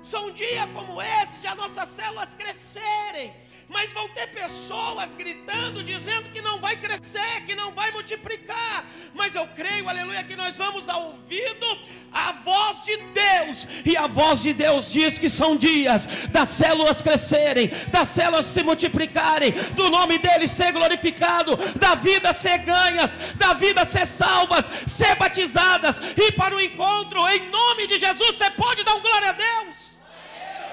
são 0.00 0.30
dias 0.30 0.68
como 0.72 1.02
esse 1.02 1.40
de 1.40 1.48
as 1.48 1.56
nossas 1.56 1.88
células 1.88 2.34
crescerem, 2.34 3.34
mas 3.68 3.92
vão 3.92 4.08
ter 4.08 4.28
pessoas 4.28 5.14
gritando, 5.14 5.82
dizendo 5.82 6.30
que 6.30 6.40
não 6.40 6.58
vai 6.58 6.76
crescer, 6.76 7.44
que 7.46 7.54
não 7.54 7.72
vai 7.72 7.90
multiplicar. 7.90 8.84
Mas 9.14 9.34
eu 9.34 9.46
creio, 9.48 9.88
aleluia, 9.88 10.24
que 10.24 10.34
nós 10.34 10.56
vamos 10.56 10.86
dar 10.86 10.96
ouvido 10.96 11.66
à 12.10 12.32
voz 12.32 12.84
de 12.84 12.96
Deus, 12.96 13.68
e 13.84 13.96
a 13.96 14.06
voz 14.06 14.42
de 14.42 14.54
Deus 14.54 14.90
diz 14.90 15.18
que 15.18 15.28
são 15.28 15.56
dias 15.56 16.06
das 16.30 16.48
células 16.48 17.02
crescerem, 17.02 17.68
das 17.90 18.08
células 18.08 18.46
se 18.46 18.62
multiplicarem, 18.62 19.52
do 19.74 19.90
nome 19.90 20.16
dele 20.16 20.48
ser 20.48 20.72
glorificado, 20.72 21.56
da 21.78 21.94
vida 21.94 22.32
ser 22.32 22.58
ganhas, 22.58 23.12
da 23.34 23.52
vida 23.52 23.84
ser 23.84 24.06
salvas, 24.06 24.70
ser 24.86 25.14
batizadas, 25.16 26.00
e 26.16 26.32
para 26.32 26.54
o 26.54 26.60
encontro, 26.60 27.28
em 27.28 27.50
nome 27.50 27.86
de 27.86 27.98
Jesus, 27.98 28.36
você 28.36 28.50
pode 28.52 28.82
dar 28.82 28.94
um 28.94 29.02
glória 29.02 29.28
a 29.28 29.32
Deus. 29.32 30.00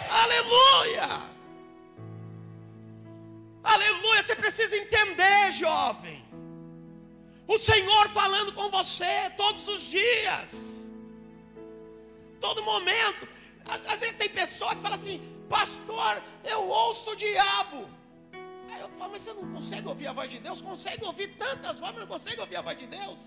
Aleluia! 0.10 1.35
Aleluia, 3.74 4.22
você 4.22 4.36
precisa 4.36 4.76
entender, 4.78 5.52
jovem. 5.52 6.24
O 7.48 7.58
Senhor 7.58 8.08
falando 8.10 8.52
com 8.54 8.70
você 8.70 9.14
todos 9.36 9.68
os 9.68 9.82
dias, 9.98 10.92
todo 12.40 12.64
momento. 12.72 13.28
Às 13.94 14.00
vezes 14.02 14.16
tem 14.16 14.30
pessoa 14.30 14.76
que 14.76 14.82
fala 14.82 14.96
assim, 14.96 15.18
pastor, 15.50 16.22
eu 16.44 16.62
ouço 16.68 17.12
o 17.12 17.16
diabo. 17.16 17.80
Aí 18.72 18.82
eu 18.82 18.90
falo, 18.90 19.12
mas 19.14 19.24
você 19.24 19.34
não 19.34 19.52
consegue 19.52 19.88
ouvir 19.88 20.08
a 20.08 20.14
voz 20.14 20.30
de 20.30 20.40
Deus? 20.48 20.62
Consegue 20.62 21.04
ouvir 21.04 21.30
tantas 21.46 21.80
vozes, 21.80 21.96
mas 21.96 22.04
não 22.06 22.14
consegue 22.16 22.40
ouvir 22.46 22.58
a 22.58 22.62
voz 22.62 22.78
de 22.78 22.88
Deus? 22.88 23.20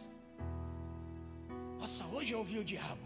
Nossa, 1.80 2.04
hoje 2.06 2.32
eu 2.32 2.40
ouvi 2.44 2.58
o 2.58 2.64
diabo. 2.64 3.04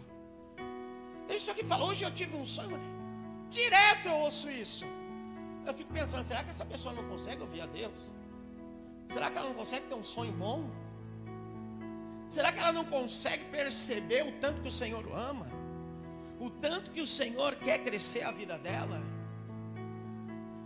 Tem 1.27 1.37
pessoa 1.37 1.55
que 1.55 1.63
fala, 1.63 1.85
hoje 1.85 2.03
eu 2.05 2.11
tive 2.11 2.35
um 2.35 2.45
sonho. 2.45 2.79
Direto 3.49 4.07
eu 4.07 4.17
ouço 4.27 4.49
isso. 4.49 4.85
Eu 5.65 5.73
fico 5.73 5.93
pensando, 5.93 6.23
será 6.23 6.43
que 6.43 6.49
essa 6.49 6.65
pessoa 6.65 6.93
não 6.93 7.03
consegue 7.07 7.41
ouvir 7.41 7.61
a 7.61 7.65
Deus? 7.65 8.13
Será 9.09 9.29
que 9.29 9.37
ela 9.37 9.49
não 9.49 9.55
consegue 9.55 9.87
ter 9.87 9.95
um 9.95 10.03
sonho 10.03 10.33
bom? 10.33 10.69
Será 12.29 12.51
que 12.51 12.59
ela 12.59 12.71
não 12.71 12.85
consegue 12.85 13.45
perceber 13.45 14.27
o 14.27 14.31
tanto 14.39 14.61
que 14.61 14.67
o 14.67 14.71
Senhor 14.71 15.05
ama? 15.13 15.47
O 16.39 16.49
tanto 16.49 16.91
que 16.91 16.99
o 16.99 17.07
Senhor 17.07 17.55
quer 17.55 17.83
crescer 17.83 18.23
a 18.23 18.31
vida 18.31 18.57
dela? 18.57 19.01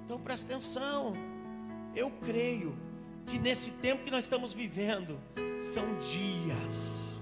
Então 0.06 0.20
presta 0.20 0.46
atenção. 0.46 1.14
Eu 1.94 2.10
creio 2.10 2.78
que 3.26 3.38
nesse 3.38 3.72
tempo 3.72 4.04
que 4.04 4.12
nós 4.12 4.24
estamos 4.24 4.54
vivendo, 4.54 5.20
são 5.60 5.98
dias 6.00 7.22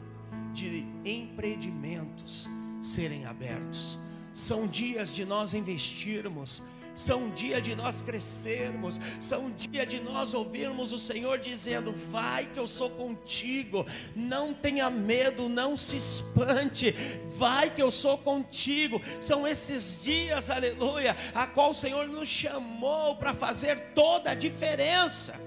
de 0.53 0.85
empreendimentos 1.03 2.49
serem 2.81 3.25
abertos, 3.25 3.99
são 4.31 4.67
dias 4.67 5.13
de 5.13 5.25
nós 5.25 5.53
investirmos 5.53 6.61
são 6.95 7.29
dia 7.29 7.61
de 7.61 7.75
nós 7.75 8.01
crescermos, 8.01 8.99
são 9.19 9.51
dia 9.51 9.85
de 9.85 9.99
nós 9.99 10.33
ouvirmos 10.33 10.93
o 10.93 10.97
Senhor 10.97 11.37
dizendo: 11.37 11.93
Vai 12.09 12.45
que 12.45 12.59
eu 12.59 12.65
sou 12.65 12.89
contigo, 12.89 13.85
não 14.15 14.53
tenha 14.53 14.89
medo, 14.89 15.49
não 15.49 15.75
se 15.75 15.97
espante, 15.97 16.95
vai 17.37 17.69
que 17.69 17.81
eu 17.81 17.91
sou 17.91 18.17
contigo. 18.17 19.01
São 19.21 19.47
esses 19.47 20.01
dias, 20.01 20.49
aleluia, 20.49 21.15
a 21.33 21.45
qual 21.45 21.71
o 21.71 21.75
Senhor 21.75 22.07
nos 22.07 22.27
chamou 22.27 23.15
para 23.17 23.33
fazer 23.33 23.91
toda 23.93 24.31
a 24.31 24.35
diferença. 24.35 25.39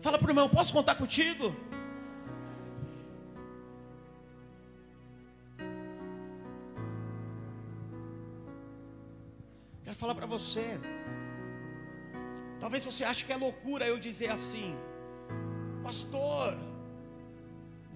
Fala 0.00 0.18
para 0.18 0.28
o 0.28 0.30
irmão: 0.30 0.48
Posso 0.48 0.72
contar 0.72 0.94
contigo? 0.94 1.54
Falar 10.02 10.14
para 10.20 10.30
você. 10.36 10.66
Talvez 12.62 12.84
você 12.88 13.02
ache 13.10 13.24
que 13.26 13.34
é 13.36 13.38
loucura 13.46 13.84
eu 13.92 13.98
dizer 14.08 14.30
assim, 14.38 14.70
pastor, 15.86 16.56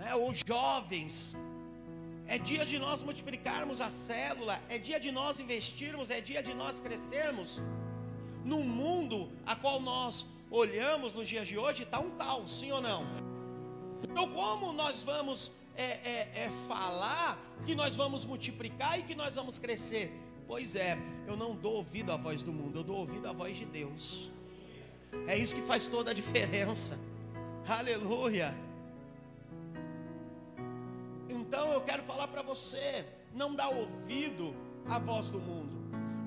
né, 0.00 0.10
ou 0.22 0.28
jovens, 0.34 1.36
é 2.34 2.38
dia 2.50 2.64
de 2.70 2.78
nós 2.84 3.02
multiplicarmos 3.08 3.80
a 3.86 3.90
célula, 4.08 4.54
é 4.74 4.78
dia 4.88 4.98
de 5.06 5.10
nós 5.20 5.40
investirmos, 5.44 6.10
é 6.16 6.20
dia 6.30 6.42
de 6.48 6.54
nós 6.62 6.80
crescermos. 6.86 7.50
No 8.52 8.60
mundo 8.80 9.18
a 9.52 9.54
qual 9.62 9.78
nós 9.80 10.26
olhamos 10.62 11.12
nos 11.18 11.28
dias 11.32 11.46
de 11.52 11.56
hoje, 11.62 11.82
está 11.84 11.98
um 12.06 12.12
caos, 12.22 12.50
sim 12.58 12.70
ou 12.78 12.80
não? 12.88 13.02
Então, 14.06 14.26
como 14.40 14.72
nós 14.72 15.02
vamos 15.02 15.50
é, 15.74 15.84
é, 15.84 16.18
é, 16.44 16.50
falar 16.68 17.38
que 17.64 17.74
nós 17.74 17.94
vamos 18.02 18.24
multiplicar 18.32 18.98
e 18.98 19.02
que 19.02 19.14
nós 19.14 19.34
vamos 19.34 19.58
crescer? 19.58 20.06
Pois 20.46 20.76
é, 20.76 20.98
eu 21.26 21.36
não 21.36 21.54
dou 21.54 21.74
ouvido 21.76 22.12
à 22.12 22.16
voz 22.16 22.42
do 22.42 22.52
mundo, 22.52 22.78
eu 22.78 22.84
dou 22.84 22.98
ouvido 22.98 23.26
à 23.26 23.32
voz 23.32 23.56
de 23.56 23.64
Deus. 23.64 24.30
É 25.26 25.36
isso 25.36 25.54
que 25.54 25.62
faz 25.62 25.88
toda 25.88 26.10
a 26.10 26.14
diferença. 26.14 26.98
Aleluia. 27.66 28.54
Então 31.28 31.72
eu 31.72 31.80
quero 31.80 32.02
falar 32.02 32.28
para 32.28 32.42
você, 32.42 33.06
não 33.32 33.54
dá 33.54 33.68
ouvido 33.68 34.54
à 34.86 34.98
voz 34.98 35.30
do 35.30 35.38
mundo, 35.38 35.76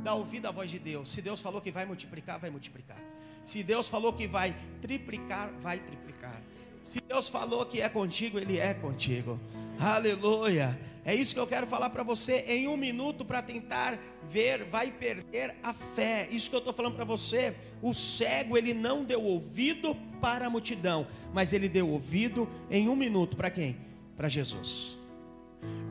dá 0.03 0.13
ouvido 0.13 0.47
à 0.47 0.51
voz 0.51 0.71
de 0.71 0.79
Deus. 0.79 1.11
Se 1.11 1.21
Deus 1.21 1.39
falou 1.39 1.61
que 1.61 1.71
vai 1.71 1.85
multiplicar, 1.85 2.39
vai 2.39 2.49
multiplicar. 2.49 2.97
Se 3.43 3.61
Deus 3.63 3.87
falou 3.87 4.11
que 4.13 4.27
vai 4.27 4.55
triplicar, 4.81 5.51
vai 5.59 5.79
triplicar. 5.79 6.41
Se 6.83 6.99
Deus 7.01 7.29
falou 7.29 7.65
que 7.65 7.81
é 7.81 7.89
contigo, 7.89 8.39
Ele 8.39 8.57
é 8.57 8.73
contigo. 8.73 9.39
Aleluia. 9.79 10.77
É 11.05 11.15
isso 11.15 11.33
que 11.33 11.39
eu 11.39 11.47
quero 11.47 11.65
falar 11.65 11.89
para 11.89 12.03
você 12.03 12.43
em 12.47 12.67
um 12.67 12.75
minuto 12.75 13.23
para 13.23 13.41
tentar 13.41 13.97
ver, 14.29 14.65
vai 14.65 14.91
perder 14.91 15.55
a 15.63 15.73
fé. 15.73 16.27
Isso 16.29 16.49
que 16.49 16.55
eu 16.55 16.59
estou 16.59 16.73
falando 16.73 16.95
para 16.95 17.05
você. 17.05 17.55
O 17.81 17.93
cego 17.93 18.57
ele 18.57 18.73
não 18.73 19.05
deu 19.05 19.23
ouvido 19.23 19.95
para 20.19 20.47
a 20.47 20.49
multidão, 20.49 21.07
mas 21.33 21.53
ele 21.53 21.69
deu 21.69 21.87
ouvido 21.87 22.49
em 22.69 22.89
um 22.89 22.95
minuto 22.95 23.37
para 23.37 23.49
quem? 23.49 23.77
Para 24.17 24.27
Jesus. 24.27 24.99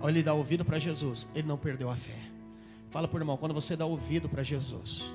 Ao 0.00 0.10
ele 0.10 0.22
dá 0.22 0.34
ouvido 0.34 0.64
para 0.66 0.78
Jesus, 0.78 1.26
ele 1.34 1.48
não 1.48 1.56
perdeu 1.56 1.88
a 1.88 1.96
fé. 1.96 2.18
Fala 2.90 3.08
por 3.08 3.20
irmão, 3.20 3.38
quando 3.38 3.54
você 3.54 3.74
dá 3.74 3.86
ouvido 3.86 4.28
para 4.28 4.42
Jesus, 4.42 5.14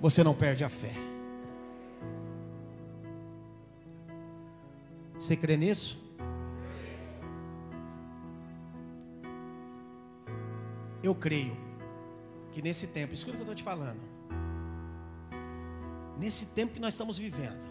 você 0.00 0.24
não 0.24 0.34
perde 0.34 0.64
a 0.64 0.68
fé. 0.68 0.92
Você 5.18 5.36
crê 5.36 5.56
nisso? 5.56 6.05
Eu 11.06 11.14
creio 11.14 11.56
que 12.50 12.60
nesse 12.60 12.88
tempo, 12.88 13.14
escuta 13.14 13.36
o 13.36 13.36
que 13.36 13.42
eu 13.42 13.52
estou 13.52 13.54
te 13.54 13.62
falando. 13.62 14.00
Nesse 16.18 16.46
tempo 16.46 16.74
que 16.74 16.80
nós 16.80 16.94
estamos 16.94 17.16
vivendo, 17.16 17.64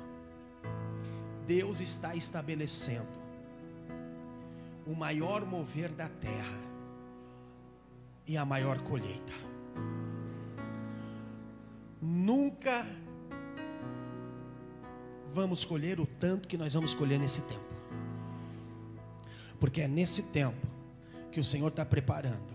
Deus 1.46 1.82
está 1.82 2.16
estabelecendo 2.16 3.10
o 4.88 4.96
maior 4.96 5.46
mover 5.46 5.92
da 5.92 6.08
terra 6.08 6.62
e 8.26 8.38
a 8.38 8.46
maior 8.46 8.80
colheita. 8.84 9.34
Nunca 12.02 12.88
vamos 15.34 15.66
colher 15.66 16.00
o 16.00 16.06
tanto 16.06 16.48
que 16.48 16.58
nós 16.58 16.74
vamos 16.74 16.94
colher 16.94 17.20
nesse 17.20 17.42
tempo, 17.42 17.76
porque 19.60 19.82
é 19.82 19.90
nesse 19.90 20.24
tempo 20.32 20.66
que 21.34 21.40
o 21.42 21.44
Senhor 21.44 21.68
está 21.68 21.84
preparando 21.84 22.55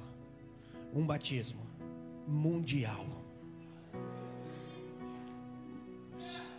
um 0.94 1.04
batismo 1.04 1.60
mundial. 2.26 3.06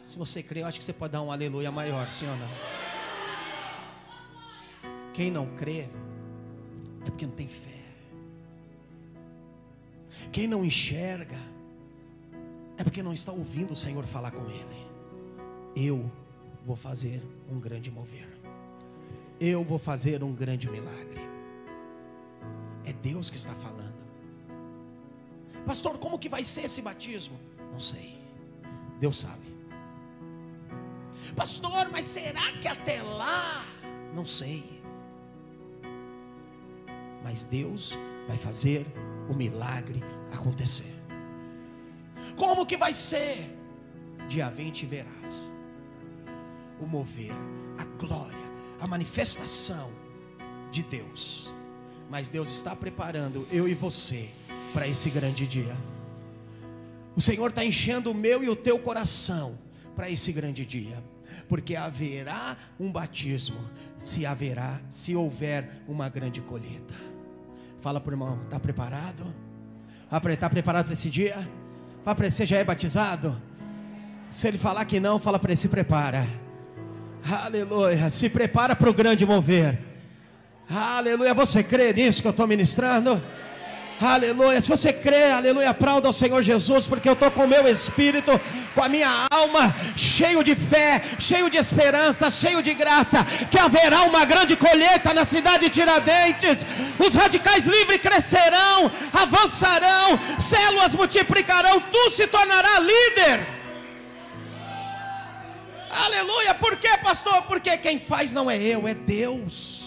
Se 0.03 0.17
você 0.17 0.43
crê, 0.43 0.61
eu 0.61 0.65
acho 0.65 0.79
que 0.79 0.85
você 0.85 0.93
pode 0.93 1.13
dar 1.13 1.21
um 1.21 1.31
aleluia 1.31 1.71
maior, 1.71 2.07
não? 2.21 2.49
Quem 5.13 5.31
não 5.31 5.55
crê 5.55 5.81
é 5.81 5.89
porque 7.05 7.25
não 7.25 7.33
tem 7.33 7.47
fé. 7.47 7.81
Quem 10.31 10.47
não 10.47 10.63
enxerga 10.63 11.37
é 12.77 12.83
porque 12.83 13.03
não 13.03 13.13
está 13.13 13.31
ouvindo 13.31 13.71
o 13.71 13.75
Senhor 13.75 14.05
falar 14.05 14.31
com 14.31 14.43
ele. 14.49 14.87
Eu 15.75 16.11
vou 16.65 16.75
fazer 16.75 17.21
um 17.49 17.59
grande 17.59 17.91
mover. 17.91 18.27
Eu 19.39 19.63
vou 19.63 19.79
fazer 19.79 20.23
um 20.23 20.33
grande 20.33 20.69
milagre. 20.69 21.21
É 22.85 22.93
Deus 22.93 23.29
que 23.29 23.37
está 23.37 23.53
falando. 23.55 23.90
Pastor, 25.65 25.97
como 25.97 26.19
que 26.19 26.29
vai 26.29 26.43
ser 26.43 26.65
esse 26.65 26.81
batismo? 26.81 27.39
Não 27.71 27.79
sei. 27.79 28.19
Deus 28.99 29.19
sabe. 29.19 29.51
Pastor, 31.35 31.89
mas 31.91 32.05
será 32.05 32.51
que 32.61 32.67
até 32.67 33.01
lá? 33.01 33.65
Não 34.13 34.25
sei. 34.25 34.81
Mas 37.23 37.45
Deus 37.45 37.97
vai 38.27 38.37
fazer 38.37 38.85
o 39.29 39.33
milagre 39.33 40.03
acontecer. 40.33 40.93
Como 42.35 42.65
que 42.65 42.77
vai 42.77 42.93
ser? 42.93 43.57
Dia 44.27 44.49
20 44.49 44.85
verás 44.85 45.53
o 46.81 46.85
mover, 46.85 47.31
a 47.77 47.83
glória, 48.03 48.37
a 48.79 48.87
manifestação 48.87 49.91
de 50.71 50.81
Deus. 50.83 51.55
Mas 52.09 52.29
Deus 52.29 52.51
está 52.51 52.75
preparando 52.75 53.47
eu 53.51 53.67
e 53.67 53.73
você 53.73 54.29
para 54.73 54.87
esse 54.87 55.09
grande 55.09 55.45
dia. 55.47 55.75
O 57.15 57.21
Senhor 57.21 57.49
está 57.49 57.63
enchendo 57.63 58.11
o 58.11 58.15
meu 58.15 58.43
e 58.43 58.49
o 58.49 58.55
teu 58.55 58.79
coração 58.79 59.57
para 59.95 60.09
esse 60.09 60.31
grande 60.31 60.65
dia, 60.65 61.03
porque 61.49 61.75
haverá 61.75 62.57
um 62.79 62.91
batismo, 62.91 63.59
se 63.97 64.25
haverá, 64.25 64.79
se 64.89 65.15
houver 65.15 65.83
uma 65.87 66.07
grande 66.07 66.41
colheita. 66.41 66.95
Fala 67.81 67.99
para 67.99 68.11
o 68.11 68.13
irmão, 68.13 68.39
está 68.43 68.59
preparado? 68.59 69.25
Está 70.29 70.49
preparado 70.49 70.85
para 70.85 70.93
esse 70.93 71.09
dia? 71.09 71.35
Fala 72.03 72.15
para 72.15 72.25
ele, 72.25 72.31
você 72.31 72.45
já 72.45 72.57
é 72.57 72.63
batizado? 72.63 73.41
Se 74.29 74.47
ele 74.47 74.57
falar 74.57 74.85
que 74.85 74.99
não, 74.99 75.19
fala 75.19 75.37
para 75.37 75.51
ele, 75.51 75.57
se 75.57 75.67
prepara. 75.67 76.25
Aleluia, 77.23 78.09
se 78.09 78.29
prepara 78.29 78.75
para 78.75 78.89
o 78.89 78.93
grande 78.93 79.25
mover. 79.25 79.77
Aleluia, 80.69 81.33
você 81.33 81.61
crê 81.61 81.91
nisso 81.91 82.21
que 82.21 82.27
eu 82.27 82.31
estou 82.31 82.47
ministrando? 82.47 83.21
Aleluia. 84.01 84.59
Se 84.59 84.67
você 84.67 84.91
crê, 84.91 85.29
aleluia, 85.29 85.69
aplauda 85.69 86.07
ao 86.07 86.13
Senhor 86.13 86.41
Jesus, 86.41 86.87
porque 86.87 87.07
eu 87.07 87.13
estou 87.13 87.29
com 87.29 87.43
o 87.43 87.47
meu 87.47 87.67
espírito, 87.67 88.31
com 88.73 88.83
a 88.83 88.89
minha 88.89 89.27
alma, 89.29 89.75
cheio 89.95 90.43
de 90.43 90.55
fé, 90.55 91.03
cheio 91.19 91.51
de 91.51 91.57
esperança, 91.57 92.27
cheio 92.31 92.63
de 92.63 92.73
graça, 92.73 93.23
que 93.51 93.59
haverá 93.59 94.01
uma 94.01 94.25
grande 94.25 94.55
colheita 94.55 95.13
na 95.13 95.23
cidade 95.23 95.65
de 95.65 95.69
Tiradentes. 95.69 96.65
Os 96.97 97.13
radicais 97.13 97.67
livres 97.67 98.01
crescerão, 98.01 98.91
avançarão, 99.13 100.19
células 100.39 100.95
multiplicarão, 100.95 101.79
tu 101.91 102.09
se 102.09 102.25
tornará 102.25 102.79
líder. 102.79 103.47
Aleluia. 105.91 106.55
Por 106.55 106.75
quê, 106.77 106.97
pastor? 107.03 107.43
Porque 107.43 107.77
quem 107.77 107.99
faz 107.99 108.33
não 108.33 108.49
é 108.49 108.57
eu, 108.57 108.87
é 108.87 108.95
Deus 108.95 109.80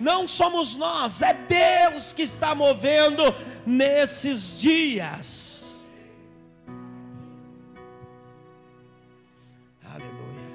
não 0.00 0.26
somos 0.26 0.76
nós, 0.76 1.22
é 1.22 1.34
Deus 1.34 2.12
que 2.12 2.22
está 2.22 2.54
movendo 2.54 3.22
nesses 3.66 4.58
dias. 4.58 5.88
Aleluia. 9.84 10.50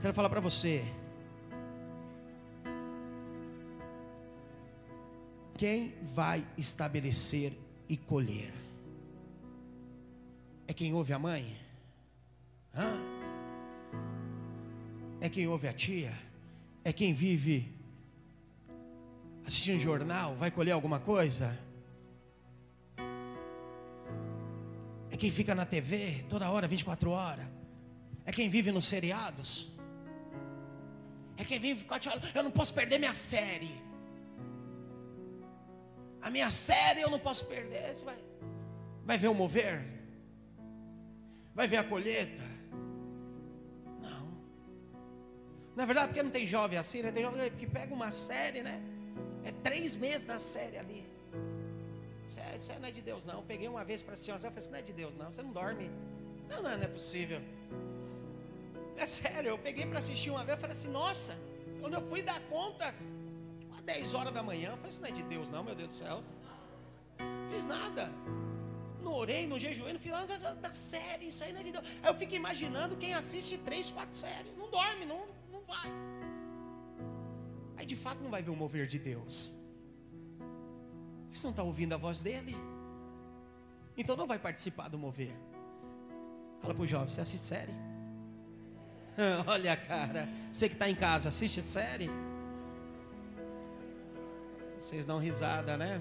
Quero 0.00 0.14
falar 0.14 0.28
para 0.28 0.40
você. 0.40 0.84
Quem 5.56 5.94
vai 6.02 6.44
estabelecer 6.58 7.52
e 7.88 7.96
colher? 7.96 8.52
É 10.66 10.72
quem 10.72 10.92
ouve 10.92 11.12
a 11.12 11.18
mãe? 11.18 11.56
Hã? 12.74 12.94
É 15.20 15.28
quem 15.28 15.46
ouve 15.46 15.68
a 15.68 15.72
tia? 15.72 16.12
É 16.84 16.92
quem 16.92 17.12
vive 17.12 17.71
assistir 19.46 19.72
um 19.74 19.78
jornal, 19.78 20.34
vai 20.36 20.50
colher 20.50 20.72
alguma 20.72 21.00
coisa? 21.00 21.58
É 25.10 25.16
quem 25.16 25.30
fica 25.30 25.54
na 25.54 25.66
TV 25.66 26.24
toda 26.28 26.50
hora, 26.50 26.66
24 26.66 27.10
horas. 27.10 27.46
É 28.24 28.32
quem 28.32 28.48
vive 28.48 28.70
nos 28.72 28.86
seriados. 28.86 29.70
É 31.36 31.44
quem 31.44 31.58
vive 31.58 31.84
com 31.84 31.94
a 31.94 31.98
eu 32.34 32.42
não 32.42 32.50
posso 32.50 32.72
perder 32.72 32.98
minha 32.98 33.12
série. 33.12 33.80
A 36.20 36.30
minha 36.30 36.50
série 36.50 37.00
eu 37.00 37.10
não 37.10 37.18
posso 37.18 37.46
perder. 37.46 37.94
Vai, 38.04 38.18
vai 39.04 39.18
ver 39.18 39.28
o 39.28 39.34
mover? 39.34 39.84
Vai 41.54 41.66
ver 41.66 41.78
a 41.78 41.84
colheita? 41.84 42.42
Não. 44.00 44.32
Na 45.76 45.84
verdade, 45.84 46.08
porque 46.08 46.22
não 46.22 46.30
tem 46.30 46.46
jovem 46.46 46.78
assim, 46.78 47.02
né? 47.02 47.10
Tem 47.10 47.22
jovem 47.24 47.50
que 47.50 47.66
pega 47.66 47.92
uma 47.92 48.10
série, 48.10 48.62
né? 48.62 48.80
É 49.44 49.50
três 49.50 49.96
meses 49.96 50.26
na 50.26 50.38
série 50.38 50.78
ali. 50.78 51.04
Isso, 52.26 52.40
é, 52.40 52.56
isso 52.56 52.72
não 52.80 52.88
é 52.88 52.90
de 52.90 53.02
Deus, 53.02 53.26
não. 53.26 53.36
Eu 53.36 53.42
peguei 53.42 53.68
uma 53.68 53.84
vez 53.84 54.02
para 54.02 54.14
assistir 54.14 54.30
uma 54.30 54.40
série, 54.40 54.48
eu 54.48 54.52
falei, 54.52 54.64
isso 54.64 54.70
não 54.70 54.78
é 54.78 54.82
de 54.82 54.92
Deus, 54.92 55.16
não. 55.16 55.32
Você 55.32 55.42
não 55.42 55.52
dorme. 55.52 55.90
Não, 56.48 56.62
não, 56.62 56.70
não 56.70 56.84
é 56.84 56.88
possível. 56.88 57.40
É 58.96 59.06
sério, 59.06 59.50
eu 59.50 59.58
peguei 59.58 59.86
para 59.86 59.98
assistir 59.98 60.30
uma 60.30 60.44
vez, 60.44 60.56
eu 60.56 60.60
falei 60.60 60.76
assim, 60.76 60.88
nossa, 60.88 61.36
quando 61.80 61.94
eu 61.94 62.02
fui 62.08 62.22
dar 62.22 62.40
conta, 62.42 62.94
às 63.74 63.80
10 63.82 64.14
horas 64.14 64.32
da 64.32 64.42
manhã, 64.42 64.70
eu 64.70 64.76
falei, 64.76 64.90
isso 64.90 65.00
não 65.00 65.08
é 65.08 65.12
de 65.12 65.22
Deus, 65.24 65.50
não, 65.50 65.64
meu 65.64 65.74
Deus 65.74 65.92
do 65.92 65.98
céu. 65.98 66.22
Fiz 67.50 67.64
nada. 67.64 68.10
Não 69.02 69.14
orei, 69.14 69.46
não 69.46 69.58
jejuei, 69.58 69.92
no 69.92 69.98
final 69.98 70.24
da, 70.26 70.54
da 70.54 70.74
série, 70.74 71.28
isso 71.28 71.42
aí 71.42 71.52
não 71.52 71.60
é 71.60 71.64
de 71.64 71.72
Deus. 71.72 71.84
Aí 72.02 72.10
eu 72.10 72.14
fico 72.14 72.34
imaginando 72.34 72.96
quem 72.96 73.14
assiste 73.14 73.58
três, 73.58 73.90
quatro 73.90 74.14
séries. 74.14 74.56
Não 74.56 74.70
dorme, 74.70 75.04
não, 75.04 75.26
não 75.50 75.60
vai 75.62 75.90
aí 77.82 77.86
de 77.86 77.96
fato 77.96 78.22
não 78.22 78.30
vai 78.30 78.42
ver 78.42 78.50
o 78.50 78.56
mover 78.56 78.86
de 78.86 78.98
Deus. 78.98 79.52
Você 81.32 81.44
não 81.44 81.50
está 81.50 81.62
ouvindo 81.62 81.92
a 81.94 81.96
voz 81.96 82.22
dele? 82.22 82.56
Então 83.96 84.16
não 84.16 84.26
vai 84.26 84.38
participar 84.38 84.88
do 84.88 84.98
mover. 84.98 85.34
Fala 86.60 86.74
para 86.74 86.82
o 86.82 86.86
jovem, 86.86 87.08
você 87.08 87.20
assiste 87.20 87.44
série? 87.44 87.72
Olha 89.46 89.76
cara, 89.76 90.28
você 90.52 90.68
que 90.68 90.74
está 90.76 90.88
em 90.88 90.94
casa, 90.94 91.28
assiste 91.28 91.60
série? 91.60 92.08
Vocês 94.78 95.04
dão 95.04 95.18
risada, 95.18 95.76
né? 95.76 96.00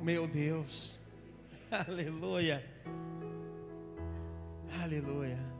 Meu 0.00 0.28
Deus, 0.28 0.98
aleluia, 1.70 2.64
aleluia. 4.80 5.59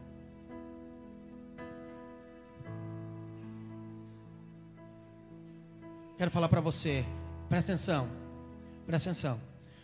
Quero 6.21 6.31
falar 6.31 6.51
para 6.51 6.61
você, 6.61 7.03
presta 7.49 7.73
atenção, 7.73 8.07
presta 8.87 9.09
atenção. 9.09 9.41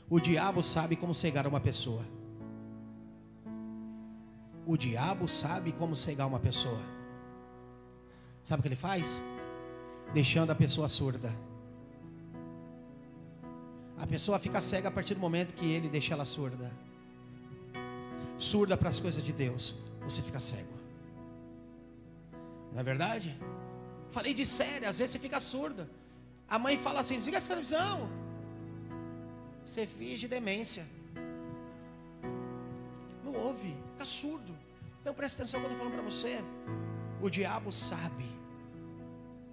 O 0.07 0.21
diabo 0.21 0.63
sabe 0.63 0.95
como 0.95 1.15
cegar 1.15 1.47
uma 1.47 1.59
pessoa. 1.59 2.05
O 4.67 4.77
diabo 4.77 5.27
sabe 5.27 5.73
como 5.73 5.97
cegar 5.97 6.27
uma 6.27 6.39
pessoa. 6.39 6.79
Sabe 8.43 8.61
o 8.61 8.63
que 8.63 8.69
ele 8.69 8.77
faz? 8.77 9.23
Deixando 10.13 10.51
a 10.51 10.55
pessoa 10.55 10.89
surda. 10.89 11.35
A 13.97 14.07
pessoa 14.07 14.39
fica 14.39 14.61
cega 14.61 14.89
a 14.89 14.93
partir 14.93 15.15
do 15.15 15.21
momento 15.21 15.55
que 15.55 15.73
ele 15.73 15.89
deixa 15.89 16.13
ela 16.13 16.27
surda. 16.27 16.71
Surda 18.37 18.77
para 18.77 18.91
as 18.91 19.01
coisas 19.01 19.23
de 19.23 19.33
Deus, 19.33 19.75
você 20.03 20.21
fica 20.21 20.39
cego. 20.39 20.75
Não 22.75 22.81
é 22.81 22.83
verdade? 22.83 23.35
Falei 24.11 24.35
de 24.35 24.45
sério, 24.45 24.87
às 24.87 24.99
vezes 24.99 25.13
você 25.13 25.19
fica 25.19 25.41
surda. 25.41 25.89
A 26.49 26.59
mãe 26.59 26.77
fala 26.77 27.01
assim: 27.01 27.17
desliga 27.17 27.39
essa 27.39 27.49
televisão. 27.49 28.09
Você 29.65 29.87
finge 29.87 30.29
demência. 30.29 30.87
Não 33.25 33.35
ouve, 33.35 33.77
fica 33.93 34.05
surdo. 34.05 34.55
Então 35.01 35.13
presta 35.15 35.43
atenção 35.43 35.61
quando 35.61 35.73
eu 35.73 35.79
falando 35.79 35.95
para 35.95 36.03
você. 36.03 36.41
O 37.21 37.29
diabo 37.29 37.73
sabe 37.73 38.25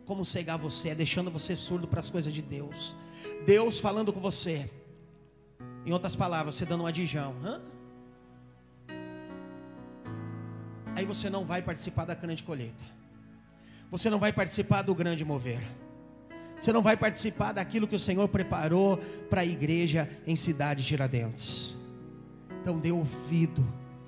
como 0.06 0.26
cegar 0.26 0.58
você, 0.58 0.94
deixando 0.94 1.32
você 1.32 1.56
surdo 1.56 1.88
para 1.88 2.00
as 2.00 2.10
coisas 2.10 2.32
de 2.32 2.42
Deus. 2.42 2.96
Deus 3.46 3.80
falando 3.80 4.12
com 4.14 4.20
você. 4.20 4.70
Em 5.86 5.92
outras 5.92 6.16
palavras, 6.16 6.56
você 6.56 6.66
dando 6.66 6.84
um 6.84 6.88
adijão. 6.88 7.36
Hã? 7.44 7.62
Aí 10.96 11.06
você 11.06 11.30
não 11.30 11.44
vai 11.44 11.62
participar 11.62 12.06
da 12.06 12.14
grande 12.14 12.44
colheita. 12.44 12.84
Você 13.90 14.10
não 14.10 14.20
vai 14.20 14.32
participar 14.32 14.84
do 14.84 14.94
grande 14.94 15.26
mover. 15.26 15.64
Você 16.64 16.72
não 16.72 16.82
vai 16.82 16.96
participar 16.96 17.52
daquilo 17.52 17.86
que 17.86 17.96
o 17.96 18.00
Senhor 18.00 18.26
preparou 18.30 18.96
para 19.30 19.42
a 19.42 19.46
igreja 19.46 20.10
em 20.26 20.34
cidade 20.34 20.82
de 20.82 20.88
Tiradentes. 20.88 21.78
Então 22.62 22.80
dê 22.80 22.90
ouvido 22.90 23.68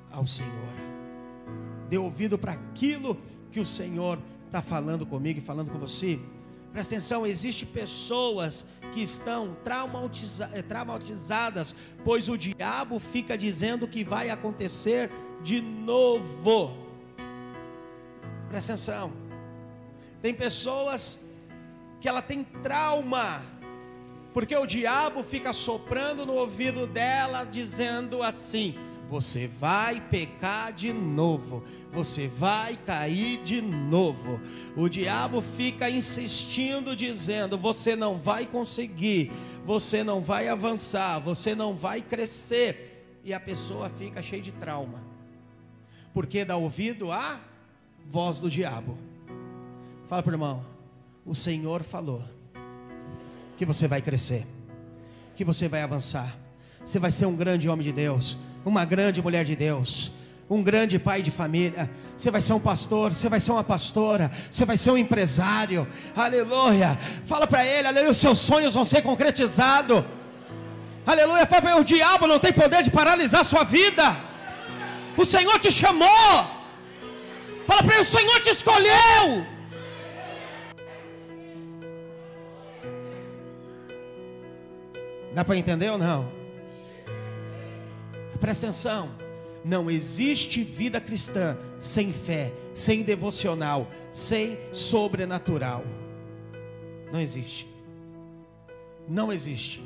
ao 0.09 0.25
Senhor. 0.25 0.73
Dê 1.89 1.97
ouvido 1.97 2.37
para 2.37 2.53
aquilo 2.53 3.17
que 3.51 3.59
o 3.59 3.65
Senhor 3.65 4.19
está 4.45 4.61
falando 4.61 5.05
comigo 5.05 5.39
e 5.39 5.41
falando 5.41 5.69
com 5.69 5.77
você. 5.77 6.17
Presta 6.71 6.95
atenção, 6.95 7.27
existem 7.27 7.67
pessoas 7.67 8.65
que 8.93 9.01
estão 9.01 9.57
traumatiza 9.61 10.49
eh, 10.53 10.61
traumatizadas, 10.61 11.75
pois 12.05 12.29
o 12.29 12.37
diabo 12.37 12.99
fica 12.99 13.37
dizendo 13.37 13.85
que 13.85 14.01
vai 14.01 14.29
acontecer 14.29 15.11
de 15.43 15.59
novo. 15.59 16.71
Presta 18.47 18.71
atenção. 18.71 19.11
Tem 20.21 20.33
pessoas 20.33 21.19
que 21.99 22.07
ela 22.07 22.21
tem 22.21 22.43
trauma, 22.43 23.41
porque 24.33 24.55
o 24.55 24.65
diabo 24.65 25.23
fica 25.23 25.53
soprando 25.53 26.25
no 26.25 26.33
ouvido 26.33 26.85
dela, 26.85 27.43
dizendo 27.45 28.21
assim: 28.21 28.75
você 29.09 29.47
vai 29.47 30.01
pecar 30.01 30.73
de 30.73 30.91
novo, 30.91 31.63
você 31.91 32.27
vai 32.27 32.75
cair 32.75 33.41
de 33.43 33.61
novo. 33.61 34.39
O 34.75 34.89
diabo 34.89 35.41
fica 35.41 35.89
insistindo, 35.89 36.95
dizendo: 36.95 37.57
você 37.57 37.95
não 37.95 38.17
vai 38.17 38.45
conseguir, 38.45 39.31
você 39.63 40.03
não 40.03 40.21
vai 40.21 40.47
avançar, 40.47 41.19
você 41.19 41.53
não 41.55 41.75
vai 41.75 42.01
crescer, 42.01 43.19
e 43.23 43.33
a 43.33 43.39
pessoa 43.39 43.89
fica 43.89 44.21
cheia 44.21 44.41
de 44.41 44.51
trauma, 44.51 45.01
porque 46.13 46.43
dá 46.43 46.57
ouvido 46.57 47.11
à 47.11 47.39
voz 48.05 48.39
do 48.39 48.49
diabo. 48.49 48.97
Fala 50.07 50.21
para 50.21 50.31
o 50.31 50.33
irmão, 50.33 50.74
o 51.25 51.33
Senhor 51.33 51.83
falou 51.83 52.23
que 53.57 53.65
você 53.65 53.87
vai 53.87 54.01
crescer, 54.01 54.45
que 55.35 55.43
você 55.43 55.67
vai 55.67 55.81
avançar, 55.81 56.37
você 56.85 56.99
vai 56.99 57.11
ser 57.11 57.25
um 57.25 57.35
grande 57.35 57.67
homem 57.67 57.83
de 57.83 57.91
Deus, 57.91 58.37
uma 58.63 58.85
grande 58.85 59.21
mulher 59.21 59.43
de 59.43 59.55
Deus, 59.55 60.11
um 60.47 60.61
grande 60.61 60.99
pai 60.99 61.23
de 61.23 61.31
família. 61.31 61.89
Você 62.15 62.29
vai 62.29 62.41
ser 62.41 62.53
um 62.53 62.59
pastor, 62.59 63.13
você 63.13 63.27
vai 63.27 63.39
ser 63.39 63.51
uma 63.51 63.63
pastora, 63.63 64.31
você 64.51 64.65
vai 64.65 64.77
ser 64.77 64.91
um 64.91 64.97
empresário. 64.97 65.87
Aleluia. 66.15 66.99
Fala 67.25 67.47
para 67.47 67.65
ele, 67.65 67.87
aleluia, 67.87 68.11
os 68.11 68.17
seus 68.17 68.37
sonhos 68.37 68.75
vão 68.75 68.85
ser 68.85 69.01
concretizados. 69.01 70.03
Aleluia. 71.05 71.47
Fala 71.47 71.61
para 71.61 71.71
ele, 71.71 71.81
o 71.81 71.83
diabo 71.83 72.27
não 72.27 72.37
tem 72.37 72.53
poder 72.53 72.83
de 72.83 72.91
paralisar 72.91 73.41
a 73.41 73.45
sua 73.45 73.63
vida. 73.63 74.19
O 75.17 75.25
Senhor 75.25 75.57
te 75.59 75.71
chamou. 75.71 76.07
Fala 77.65 77.81
para 77.81 77.95
ele, 77.95 78.03
o 78.03 78.05
Senhor 78.05 78.39
te 78.41 78.49
escolheu. 78.49 79.54
Dá 85.35 85.43
para 85.43 85.57
entender 85.57 85.89
ou 85.89 85.97
não? 85.97 86.31
Presta 88.39 88.67
atenção. 88.67 89.13
Não 89.65 89.91
existe 89.91 90.63
vida 90.63 91.01
cristã 91.01 91.57
sem 91.77 92.13
fé, 92.13 92.53
sem 92.73 93.03
devocional, 93.03 93.91
sem 94.13 94.57
sobrenatural. 94.71 95.83
Não 97.11 97.19
existe. 97.19 97.67
Não 99.09 99.33
existe. 99.33 99.83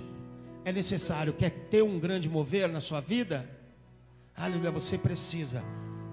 É 0.64 0.72
necessário, 0.72 1.34
quer 1.34 1.50
ter 1.50 1.82
um 1.82 2.00
grande 2.00 2.30
mover 2.30 2.70
na 2.70 2.80
sua 2.80 3.02
vida? 3.02 3.50
Aleluia, 4.38 4.70
você 4.70 5.00
precisa 5.00 5.64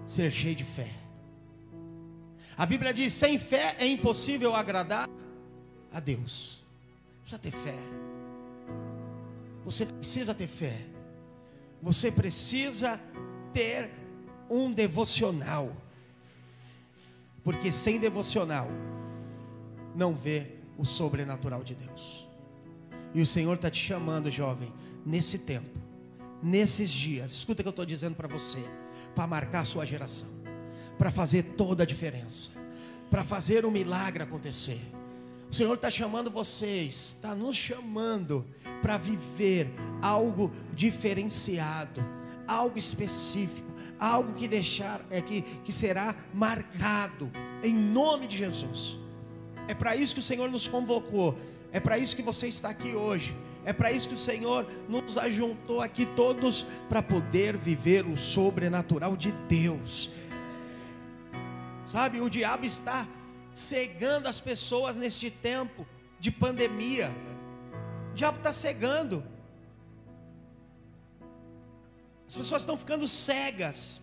ser 0.06 0.30
cheio 0.30 0.54
de 0.54 0.64
fé. 0.64 0.88
A 2.56 2.64
Bíblia 2.64 2.94
diz: 2.94 3.12
sem 3.12 3.36
fé 3.36 3.76
é 3.78 3.86
impossível 3.86 4.54
agradar 4.54 5.10
a 5.92 6.00
Deus. 6.00 6.64
Precisa 7.22 7.38
ter 7.38 7.50
fé. 7.50 7.76
Você 9.66 9.84
precisa 9.84 10.32
ter 10.32 10.46
fé. 10.46 10.78
Você 11.82 12.10
precisa 12.10 13.00
ter 13.52 13.90
um 14.48 14.72
devocional. 14.72 15.76
Porque 17.42 17.72
sem 17.72 17.98
devocional, 17.98 18.68
não 19.94 20.14
vê 20.14 20.52
o 20.78 20.84
sobrenatural 20.84 21.64
de 21.64 21.74
Deus. 21.74 22.28
E 23.12 23.20
o 23.20 23.26
Senhor 23.26 23.54
está 23.54 23.68
te 23.68 23.82
chamando, 23.82 24.30
jovem, 24.30 24.72
nesse 25.04 25.40
tempo, 25.40 25.76
nesses 26.40 26.88
dias. 26.88 27.32
Escuta 27.32 27.60
o 27.60 27.64
que 27.64 27.68
eu 27.68 27.70
estou 27.70 27.86
dizendo 27.86 28.14
para 28.14 28.28
você, 28.28 28.62
para 29.16 29.26
marcar 29.26 29.60
a 29.60 29.64
sua 29.64 29.84
geração, 29.84 30.28
para 30.96 31.10
fazer 31.10 31.42
toda 31.42 31.82
a 31.82 31.86
diferença, 31.86 32.52
para 33.10 33.24
fazer 33.24 33.64
o 33.64 33.68
um 33.68 33.72
milagre 33.72 34.22
acontecer. 34.22 34.80
O 35.50 35.54
Senhor 35.54 35.74
está 35.74 35.90
chamando 35.90 36.30
vocês, 36.30 37.16
está 37.16 37.34
nos 37.34 37.56
chamando 37.56 38.44
para 38.82 38.96
viver 38.96 39.70
algo 40.02 40.52
diferenciado, 40.72 42.04
algo 42.46 42.76
específico, 42.76 43.70
algo 43.98 44.34
que 44.34 44.48
deixar 44.48 45.04
é 45.10 45.20
que, 45.20 45.42
que 45.42 45.72
será 45.72 46.14
marcado 46.34 47.30
em 47.62 47.74
nome 47.74 48.26
de 48.26 48.36
Jesus. 48.36 48.98
É 49.68 49.74
para 49.74 49.96
isso 49.96 50.14
que 50.14 50.20
o 50.20 50.22
Senhor 50.22 50.50
nos 50.50 50.68
convocou. 50.68 51.36
É 51.72 51.80
para 51.80 51.98
isso 51.98 52.14
que 52.14 52.22
você 52.22 52.48
está 52.48 52.68
aqui 52.68 52.94
hoje. 52.94 53.36
É 53.64 53.72
para 53.72 53.90
isso 53.90 54.08
que 54.08 54.14
o 54.14 54.18
Senhor 54.18 54.66
nos 54.88 55.18
ajuntou 55.18 55.80
aqui 55.80 56.06
todos 56.06 56.64
para 56.88 57.02
poder 57.02 57.56
viver 57.56 58.06
o 58.06 58.16
sobrenatural 58.16 59.16
de 59.16 59.32
Deus. 59.48 60.10
Sabe, 61.84 62.20
o 62.20 62.30
diabo 62.30 62.64
está 62.64 63.08
cegando 63.56 64.28
as 64.28 64.38
pessoas 64.38 64.94
neste 64.96 65.30
tempo 65.30 65.86
de 66.20 66.30
pandemia. 66.30 67.10
O 68.10 68.14
diabo 68.14 68.36
está 68.36 68.52
cegando. 68.52 69.24
As 72.28 72.36
pessoas 72.36 72.60
estão 72.60 72.76
ficando 72.76 73.06
cegas. 73.08 74.02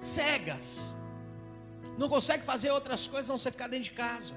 Cegas. 0.00 0.80
Não 1.96 2.08
consegue 2.08 2.44
fazer 2.44 2.72
outras 2.72 3.06
coisas 3.06 3.28
não 3.28 3.38
ser 3.38 3.52
ficar 3.52 3.68
dentro 3.68 3.84
de 3.84 3.92
casa. 3.92 4.34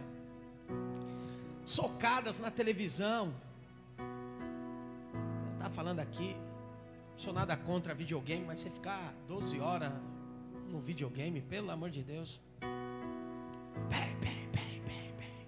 Socadas 1.66 2.38
na 2.38 2.52
televisão. 2.52 3.34
Está 5.56 5.72
falando 5.72 6.02
aqui. 6.02 6.36
Não 7.14 7.18
sou 7.18 7.34
nada 7.34 7.58
contra 7.58 7.96
videogame, 7.96 8.46
mas 8.46 8.60
você 8.60 8.70
ficar 8.70 9.12
12 9.28 9.60
horas 9.60 9.92
no 10.70 10.80
videogame, 10.80 11.42
pelo 11.42 11.72
amor 11.72 11.90
de 11.90 12.04
Deus. 12.04 12.40
Bem, 13.90 14.16
bem, 14.20 14.50
bem, 14.52 14.82
bem, 14.86 15.14
bem. 15.18 15.48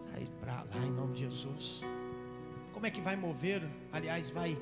Sai 0.00 0.26
para 0.40 0.62
lá 0.62 0.84
em 0.86 0.90
nome 0.90 1.14
de 1.14 1.20
Jesus. 1.20 1.82
Como 2.72 2.86
é 2.86 2.90
que 2.90 3.00
vai 3.00 3.16
mover? 3.16 3.62
Aliás, 3.92 4.30
vai 4.30 4.56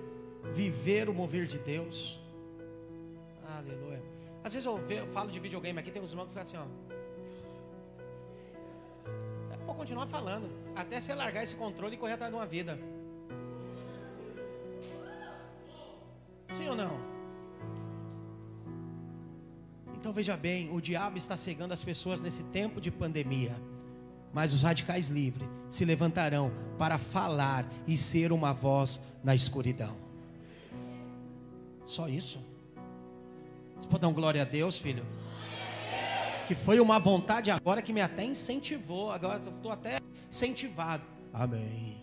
viver 0.54 1.08
o 1.08 1.14
mover 1.14 1.46
de 1.46 1.58
Deus. 1.58 2.20
Aleluia. 3.58 4.02
Às 4.44 4.54
vezes 4.54 4.66
eu, 4.66 4.78
eu 4.88 5.06
falo 5.08 5.30
de 5.30 5.40
videogame 5.40 5.78
aqui, 5.78 5.90
tem 5.90 6.02
uns 6.02 6.10
irmãos 6.10 6.26
que 6.26 6.30
ficam 6.30 6.42
assim, 6.42 6.56
ó. 6.56 6.86
vou 9.66 9.74
continuar 9.74 10.06
falando. 10.06 10.48
Até 10.74 11.00
você 11.00 11.14
largar 11.14 11.42
esse 11.42 11.54
controle 11.54 11.96
e 11.96 11.98
correr 11.98 12.12
atrás 12.12 12.30
de 12.30 12.38
uma 12.38 12.46
vida. 12.46 12.78
Sim 16.50 16.68
ou 16.68 16.76
não? 16.76 17.15
Então 20.06 20.14
veja 20.14 20.36
bem, 20.36 20.70
o 20.72 20.80
diabo 20.80 21.18
está 21.18 21.36
cegando 21.36 21.74
as 21.74 21.82
pessoas 21.82 22.20
nesse 22.20 22.44
tempo 22.44 22.80
de 22.80 22.92
pandemia. 22.92 23.60
Mas 24.32 24.52
os 24.52 24.62
radicais 24.62 25.08
livres 25.08 25.48
se 25.68 25.84
levantarão 25.84 26.52
para 26.78 26.96
falar 26.96 27.66
e 27.88 27.98
ser 27.98 28.30
uma 28.30 28.52
voz 28.52 29.00
na 29.24 29.34
escuridão. 29.34 29.96
Só 31.84 32.08
isso. 32.08 32.38
Você 33.80 33.88
pode 33.88 34.00
dar 34.00 34.06
um 34.06 34.12
glória 34.12 34.42
a 34.42 34.44
Deus, 34.44 34.78
filho? 34.78 35.04
Que 36.46 36.54
foi 36.54 36.78
uma 36.78 37.00
vontade 37.00 37.50
agora 37.50 37.82
que 37.82 37.92
me 37.92 38.00
até 38.00 38.24
incentivou. 38.24 39.10
Agora 39.10 39.42
estou 39.44 39.72
até 39.72 39.98
incentivado. 40.30 41.04
Amém. 41.34 42.00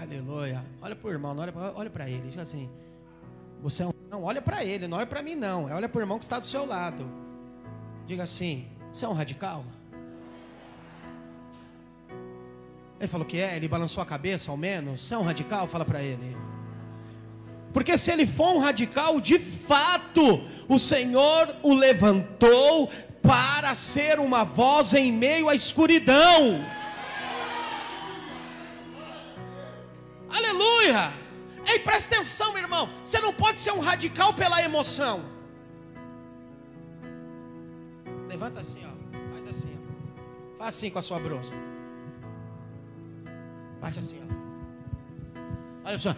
Aleluia. 0.00 0.64
Olha 0.80 0.96
para 0.96 1.06
o 1.06 1.12
irmão, 1.12 1.36
olha 1.74 1.90
para 1.90 2.08
ele. 2.08 2.28
Diz 2.28 2.38
assim: 2.38 2.70
Você 3.60 3.82
é 3.82 3.86
um 3.86 3.97
não, 4.10 4.24
olha 4.24 4.40
para 4.40 4.64
ele, 4.64 4.88
não 4.88 4.96
olha 4.96 5.06
para 5.06 5.22
mim 5.22 5.34
não. 5.34 5.66
Olha 5.66 5.88
para 5.88 5.98
o 5.98 6.02
irmão 6.02 6.18
que 6.18 6.24
está 6.24 6.38
do 6.38 6.46
seu 6.46 6.64
lado. 6.64 7.06
Diga 8.06 8.22
assim: 8.22 8.66
Você 8.90 9.04
é 9.04 9.08
um 9.08 9.12
radical? 9.12 9.64
Ele 12.98 13.06
falou 13.06 13.26
que 13.26 13.38
é, 13.38 13.54
ele 13.56 13.68
balançou 13.68 14.02
a 14.02 14.06
cabeça 14.06 14.50
ao 14.50 14.56
menos. 14.56 15.00
Você 15.00 15.14
é 15.14 15.18
um 15.18 15.22
radical? 15.22 15.68
Fala 15.68 15.84
para 15.84 16.02
ele. 16.02 16.36
Porque 17.72 17.96
se 17.98 18.10
ele 18.10 18.26
for 18.26 18.56
um 18.56 18.58
radical, 18.58 19.20
de 19.20 19.38
fato, 19.38 20.42
o 20.66 20.78
Senhor 20.78 21.54
o 21.62 21.74
levantou 21.74 22.90
para 23.22 23.74
ser 23.74 24.18
uma 24.18 24.42
voz 24.42 24.94
em 24.94 25.12
meio 25.12 25.48
à 25.48 25.54
escuridão. 25.54 26.64
Aleluia! 30.30 31.27
Ei, 31.68 31.78
presta 31.78 32.14
atenção, 32.14 32.52
meu 32.54 32.62
irmão. 32.62 32.88
Você 33.04 33.20
não 33.20 33.32
pode 33.32 33.58
ser 33.58 33.72
um 33.72 33.80
radical 33.80 34.32
pela 34.32 34.62
emoção. 34.62 35.22
Levanta 38.26 38.60
assim, 38.60 38.82
ó. 38.84 38.92
Faz 39.32 39.48
assim, 39.48 39.76
ó. 39.76 40.58
Faz 40.58 40.74
assim 40.74 40.90
com 40.90 40.98
a 40.98 41.02
sua 41.02 41.18
blusa. 41.18 41.52
Bate 43.80 43.98
assim, 43.98 44.18
ó. 44.24 44.37
Olha 45.88 45.98
só, 45.98 46.14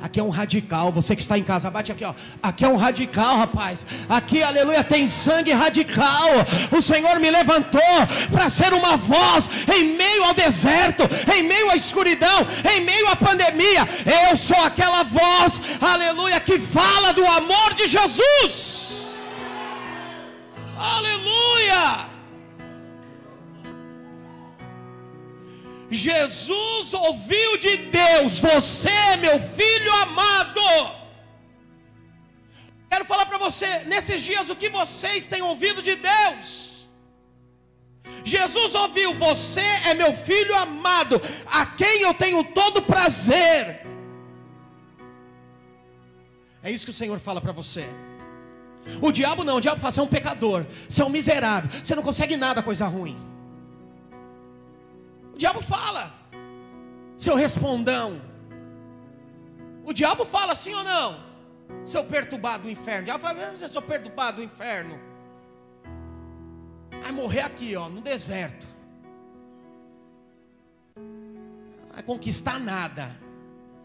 aqui 0.00 0.20
é 0.20 0.22
um 0.22 0.28
radical. 0.28 0.92
Você 0.92 1.16
que 1.16 1.22
está 1.22 1.36
em 1.36 1.42
casa, 1.42 1.68
bate 1.68 1.90
aqui, 1.90 2.04
ó. 2.04 2.14
Aqui 2.40 2.64
é 2.64 2.68
um 2.68 2.76
radical, 2.76 3.36
rapaz. 3.36 3.84
Aqui, 4.08 4.44
aleluia, 4.44 4.84
tem 4.84 5.08
sangue 5.08 5.52
radical. 5.52 6.28
O 6.70 6.80
Senhor 6.80 7.18
me 7.18 7.28
levantou 7.28 7.80
para 8.30 8.48
ser 8.48 8.72
uma 8.72 8.96
voz 8.96 9.50
em 9.76 9.96
meio 9.96 10.22
ao 10.22 10.34
deserto, 10.34 11.02
em 11.34 11.42
meio 11.42 11.68
à 11.68 11.74
escuridão, 11.74 12.46
em 12.72 12.80
meio 12.80 13.08
à 13.08 13.16
pandemia. 13.16 13.88
Eu 14.30 14.36
sou 14.36 14.62
aquela 14.62 15.02
voz, 15.02 15.60
aleluia, 15.80 16.38
que 16.38 16.56
fala 16.60 17.12
do 17.12 17.26
amor 17.26 17.74
de 17.74 17.88
Jesus. 17.88 19.18
Aleluia. 20.78 22.07
Jesus 25.90 26.92
ouviu 26.94 27.56
de 27.56 27.76
Deus: 27.76 28.40
Você 28.40 28.90
é 28.90 29.16
meu 29.16 29.40
filho 29.40 29.92
amado. 29.94 30.60
Quero 32.90 33.04
falar 33.04 33.26
para 33.26 33.38
você, 33.38 33.84
nesses 33.84 34.22
dias, 34.22 34.48
o 34.48 34.56
que 34.56 34.68
vocês 34.68 35.28
têm 35.28 35.42
ouvido 35.42 35.82
de 35.82 35.94
Deus? 35.94 36.88
Jesus 38.24 38.74
ouviu: 38.74 39.14
Você 39.14 39.60
é 39.60 39.94
meu 39.94 40.12
filho 40.12 40.54
amado, 40.54 41.20
a 41.46 41.64
quem 41.64 42.02
eu 42.02 42.14
tenho 42.14 42.44
todo 42.44 42.82
prazer. 42.82 43.86
É 46.62 46.70
isso 46.70 46.84
que 46.84 46.90
o 46.90 46.94
Senhor 46.94 47.18
fala 47.18 47.40
para 47.40 47.52
você. 47.52 47.86
O 49.00 49.12
diabo 49.12 49.44
não, 49.44 49.56
o 49.56 49.60
diabo 49.60 49.80
fala: 49.80 49.92
Você 49.92 50.00
é 50.00 50.02
um 50.02 50.08
pecador, 50.08 50.66
você 50.88 51.02
é 51.02 51.04
um 51.04 51.10
miserável, 51.10 51.70
você 51.82 51.94
não 51.94 52.02
consegue 52.02 52.36
nada, 52.36 52.62
coisa 52.62 52.86
ruim. 52.86 53.27
O 55.38 55.44
diabo 55.44 55.62
fala, 55.62 56.12
seu 57.16 57.36
respondão, 57.36 58.20
O 59.84 59.92
diabo 59.92 60.24
fala 60.24 60.50
assim 60.50 60.74
ou 60.74 60.82
não? 60.82 61.24
Seu 61.86 62.04
perturbado 62.04 62.64
do 62.64 62.70
inferno. 62.70 63.02
O 63.02 63.04
diabo 63.04 63.22
fala, 63.22 63.56
você 63.56 63.68
sou 63.68 63.80
perturbado 63.80 64.38
do 64.38 64.42
inferno. 64.42 64.98
Vai 67.00 67.12
morrer 67.12 67.42
aqui, 67.42 67.76
ó, 67.76 67.88
no 67.88 68.00
deserto. 68.00 68.66
Vai 71.92 72.02
conquistar 72.02 72.58
nada. 72.58 73.16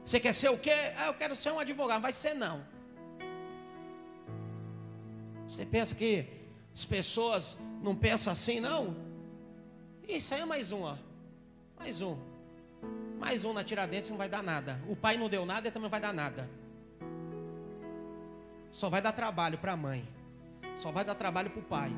Você 0.04 0.20
quer 0.20 0.34
ser 0.34 0.50
o 0.50 0.58
quê? 0.58 0.74
Ah, 0.98 1.06
eu 1.06 1.13
quero 1.13 1.36
ser 1.36 1.52
um 1.52 1.60
advogado. 1.60 2.02
Vai 2.02 2.13
ser 2.13 2.34
não. 2.34 2.66
Você 5.48 5.68
pensa 5.68 5.94
que 5.94 6.26
as 6.74 6.84
pessoas 6.84 7.60
não 7.84 7.96
pensam 7.96 8.34
assim, 8.34 8.60
não? 8.60 8.98
Isso 10.08 10.34
aí 10.34 10.42
é 10.42 10.46
mais 10.46 10.72
um, 10.72 10.82
ó. 10.82 10.98
Mais 11.84 12.02
um. 12.02 12.17
Mais 13.19 13.43
um 13.43 13.52
na 13.52 13.62
Tiradentes 13.62 14.10
não 14.10 14.15
vai 14.15 14.30
dar 14.30 14.41
nada. 14.41 14.82
O 14.88 14.96
pai 14.96 15.17
não 15.17 15.28
deu 15.28 15.46
nada, 15.46 15.67
ele 15.67 15.74
também 15.74 15.84
não 15.84 15.89
vai 15.89 16.00
dar 16.00 16.13
nada. 16.13 16.50
Só 18.72 18.89
vai 18.89 19.02
dar 19.02 19.12
trabalho 19.12 19.58
para 19.58 19.74
a 19.74 19.76
mãe. 19.76 20.08
Só 20.78 20.93
vai 20.93 21.04
dar 21.04 21.13
trabalho 21.13 21.50
para 21.50 21.60
o 21.60 21.63
pai. 21.63 21.91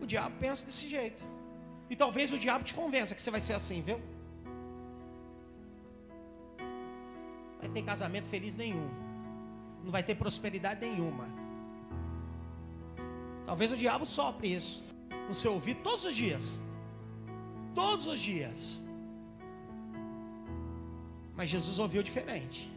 O 0.00 0.06
diabo 0.06 0.34
pensa 0.40 0.66
desse 0.66 0.88
jeito. 0.88 1.22
E 1.88 1.94
talvez 1.94 2.32
o 2.32 2.38
diabo 2.38 2.64
te 2.64 2.74
convença 2.74 3.14
que 3.14 3.22
você 3.22 3.30
vai 3.30 3.40
ser 3.40 3.52
assim, 3.52 3.80
viu? 3.80 4.00
Vai 7.60 7.68
ter 7.68 7.82
casamento 7.82 8.28
feliz 8.28 8.56
nenhum. 8.56 8.90
Não 9.84 9.92
vai 9.92 10.02
ter 10.02 10.16
prosperidade 10.16 10.80
nenhuma. 10.80 11.28
Talvez 13.46 13.70
o 13.70 13.76
diabo 13.76 14.04
sopre 14.04 14.52
isso 14.52 14.84
no 15.28 15.34
seu 15.34 15.52
ouvido 15.52 15.80
todos 15.80 16.04
os 16.04 16.16
dias. 16.16 16.60
Todos 17.72 18.08
os 18.08 18.18
dias. 18.18 18.81
Mas 21.42 21.50
Jesus 21.50 21.80
ouviu 21.80 22.04
diferente 22.04 22.70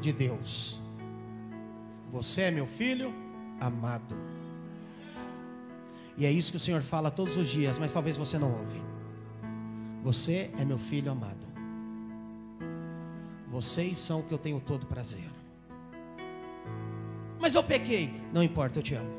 de 0.00 0.14
Deus. 0.14 0.82
Você 2.10 2.40
é 2.40 2.50
meu 2.50 2.66
filho 2.66 3.12
amado. 3.60 4.16
E 6.16 6.24
é 6.24 6.30
isso 6.30 6.50
que 6.50 6.56
o 6.56 6.60
Senhor 6.60 6.80
fala 6.80 7.10
todos 7.10 7.36
os 7.36 7.48
dias, 7.50 7.78
mas 7.78 7.92
talvez 7.92 8.16
você 8.16 8.38
não 8.38 8.50
ouve. 8.50 8.80
Você 10.02 10.50
é 10.58 10.64
meu 10.64 10.78
filho 10.78 11.12
amado. 11.12 11.46
Vocês 13.50 13.98
são 13.98 14.20
o 14.20 14.22
que 14.22 14.32
eu 14.32 14.38
tenho 14.38 14.58
todo 14.58 14.86
prazer. 14.86 15.30
Mas 17.38 17.54
eu 17.54 17.62
pequei. 17.62 18.10
Não 18.32 18.42
importa, 18.42 18.78
eu 18.78 18.82
te 18.82 18.94
amo. 18.94 19.14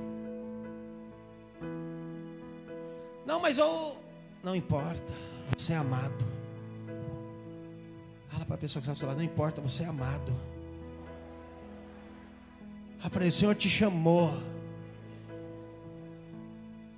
Não, 3.23 3.39
mas 3.39 3.60
eu. 3.60 3.97
Não 4.41 4.55
importa. 4.55 5.13
Você 5.55 5.73
é 5.73 5.77
amado. 5.77 6.34
Fala 8.45 8.47
para 8.47 8.55
a 8.55 8.60
pessoa 8.60 8.81
que 8.81 8.89
está 8.89 8.93
do 8.93 8.99
seu 8.99 9.08
lado. 9.08 9.17
Não 9.17 9.23
importa, 9.23 9.60
você 9.60 9.84
é 9.84 9.88
amado. 9.88 10.31
Ele, 13.15 13.27
o 13.27 13.31
Senhor 13.31 13.55
te 13.55 13.69
chamou. 13.69 14.34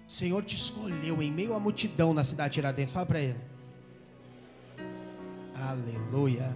O 0.08 0.12
Senhor 0.12 0.44
te 0.44 0.56
escolheu 0.56 1.22
em 1.22 1.32
meio 1.32 1.54
à 1.54 1.60
multidão 1.60 2.14
na 2.14 2.24
cidade 2.24 2.50
de 2.50 2.56
Tiradentes. 2.56 2.94
Fala 2.94 3.06
para 3.06 3.20
ele. 3.20 3.40
Aleluia. 5.56 6.56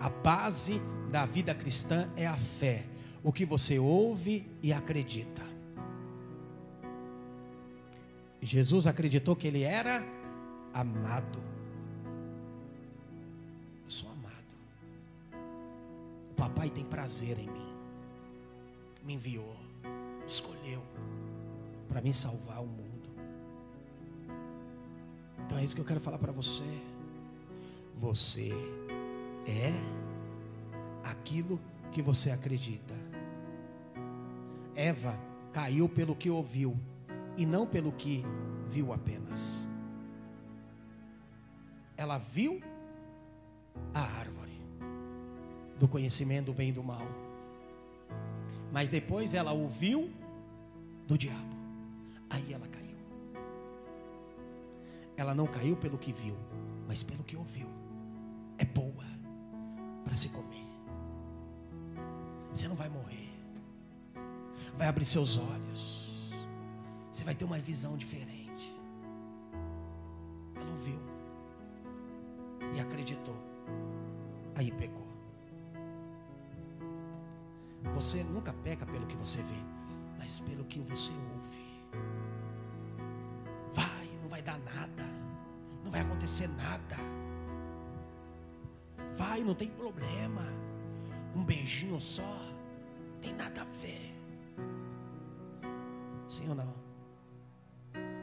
A 0.00 0.08
base 0.08 0.80
da 1.10 1.26
vida 1.26 1.54
cristã 1.54 2.08
é 2.16 2.26
a 2.26 2.36
fé, 2.36 2.84
o 3.22 3.32
que 3.32 3.44
você 3.44 3.78
ouve 3.78 4.48
e 4.62 4.72
acredita. 4.72 5.49
Jesus 8.42 8.86
acreditou 8.86 9.36
que 9.36 9.46
ele 9.46 9.62
era 9.62 10.04
amado. 10.72 11.38
Eu 13.84 13.90
sou 13.90 14.10
amado. 14.10 14.54
O 16.30 16.34
papai 16.34 16.70
tem 16.70 16.84
prazer 16.84 17.38
em 17.38 17.50
mim. 17.50 17.70
Me 19.04 19.14
enviou, 19.14 19.56
me 19.82 20.26
escolheu 20.26 20.82
para 21.88 22.00
me 22.00 22.14
salvar 22.14 22.62
o 22.62 22.66
mundo. 22.66 23.10
Então 25.44 25.58
é 25.58 25.64
isso 25.64 25.74
que 25.74 25.80
eu 25.80 25.84
quero 25.84 26.00
falar 26.00 26.18
para 26.18 26.32
você. 26.32 26.64
Você 27.98 28.52
é 29.46 29.72
aquilo 31.02 31.60
que 31.90 32.00
você 32.00 32.30
acredita. 32.30 32.94
Eva 34.74 35.18
caiu 35.52 35.88
pelo 35.88 36.14
que 36.14 36.30
ouviu 36.30 36.78
e 37.36 37.46
não 37.46 37.66
pelo 37.66 37.92
que 37.92 38.24
viu 38.68 38.92
apenas. 38.92 39.68
Ela 41.96 42.18
viu 42.18 42.60
a 43.92 44.00
árvore 44.00 44.60
do 45.78 45.88
conhecimento 45.88 46.46
do 46.46 46.52
bem 46.52 46.70
e 46.70 46.72
do 46.72 46.82
mal. 46.82 47.06
Mas 48.72 48.88
depois 48.88 49.34
ela 49.34 49.52
ouviu 49.52 50.10
do 51.06 51.18
diabo. 51.18 51.56
Aí 52.28 52.52
ela 52.52 52.68
caiu. 52.68 52.96
Ela 55.16 55.34
não 55.34 55.46
caiu 55.46 55.76
pelo 55.76 55.98
que 55.98 56.12
viu, 56.12 56.36
mas 56.86 57.02
pelo 57.02 57.24
que 57.24 57.36
ouviu. 57.36 57.66
É 58.56 58.64
boa 58.64 59.04
para 60.04 60.14
se 60.14 60.28
comer. 60.28 60.66
Você 62.52 62.68
não 62.68 62.76
vai 62.76 62.88
morrer. 62.88 63.28
Vai 64.76 64.88
abrir 64.88 65.04
seus 65.04 65.36
olhos. 65.36 65.99
Você 67.20 67.24
vai 67.26 67.34
ter 67.34 67.44
uma 67.44 67.58
visão 67.58 67.98
diferente. 67.98 68.74
Ela 70.56 70.70
ouviu 70.70 70.98
e 72.74 72.80
acreditou. 72.80 73.36
Aí 74.54 74.72
pecou. 74.72 75.06
Você 77.94 78.24
nunca 78.24 78.54
peca 78.64 78.86
pelo 78.86 79.06
que 79.06 79.14
você 79.16 79.42
vê, 79.42 79.62
mas 80.16 80.40
pelo 80.40 80.64
que 80.64 80.80
você 80.80 81.12
ouve. 81.12 81.84
Vai, 83.74 84.08
não 84.22 84.30
vai 84.30 84.40
dar 84.40 84.58
nada. 84.60 85.04
Não 85.84 85.92
vai 85.92 86.00
acontecer 86.00 86.48
nada. 86.48 86.96
Vai, 89.14 89.44
não 89.44 89.54
tem 89.54 89.68
problema. 89.68 90.40
Um 91.36 91.44
beijinho 91.44 92.00
só. 92.00 92.40
Tem 93.20 93.34
nada 93.34 93.60
a 93.60 93.64
ver. 93.64 94.10
Sim 96.26 96.48
ou 96.48 96.54
não? 96.54 96.79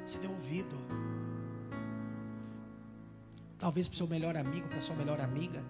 Você 0.08 0.20
deu 0.20 0.32
ouvido. 0.32 0.78
Talvez 3.60 3.90
para 3.90 3.96
o 3.96 3.98
seu 3.98 4.08
melhor 4.08 4.38
amigo, 4.38 4.66
para 4.70 4.80
sua 4.80 4.96
melhor 4.96 5.20
amiga, 5.20 5.62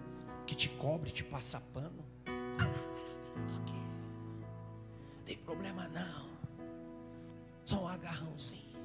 que 0.46 0.54
te 0.54 0.68
cobre, 0.68 1.10
te 1.10 1.24
passa 1.24 1.60
pano. 1.74 2.04
Não 2.24 3.64
tem 5.24 5.36
problema 5.38 5.88
não. 5.88 6.28
Só 7.64 7.82
um 7.82 7.88
agarrãozinho. 7.88 8.78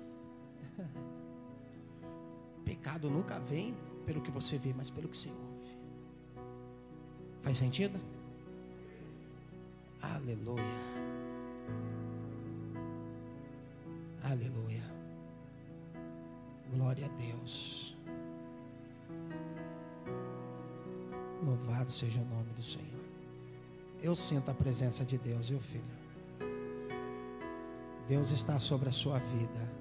Pecado 2.65 3.07
nunca 3.07 3.39
vem 3.39 3.75
pelo 4.07 4.21
que 4.21 4.31
você 4.31 4.57
vê, 4.57 4.73
mas 4.73 4.89
pelo 4.89 5.07
que 5.07 5.15
você 5.15 5.29
ouve. 5.29 5.77
Faz 7.43 7.59
sentido? 7.59 7.99
Aleluia. 10.01 10.63
Aleluia. 14.23 14.92
Glória 16.75 17.05
a 17.05 17.09
Deus. 17.09 17.95
Louvado 21.45 21.91
seja 21.91 22.19
o 22.19 22.25
nome 22.25 22.51
do 22.53 22.61
Senhor. 22.61 23.03
Eu 24.01 24.15
sinto 24.15 24.49
a 24.49 24.53
presença 24.53 25.05
de 25.05 25.17
Deus, 25.17 25.51
meu 25.51 25.59
filho. 25.59 25.83
Deus 28.07 28.31
está 28.31 28.57
sobre 28.59 28.89
a 28.89 28.91
sua 28.91 29.19
vida. 29.19 29.71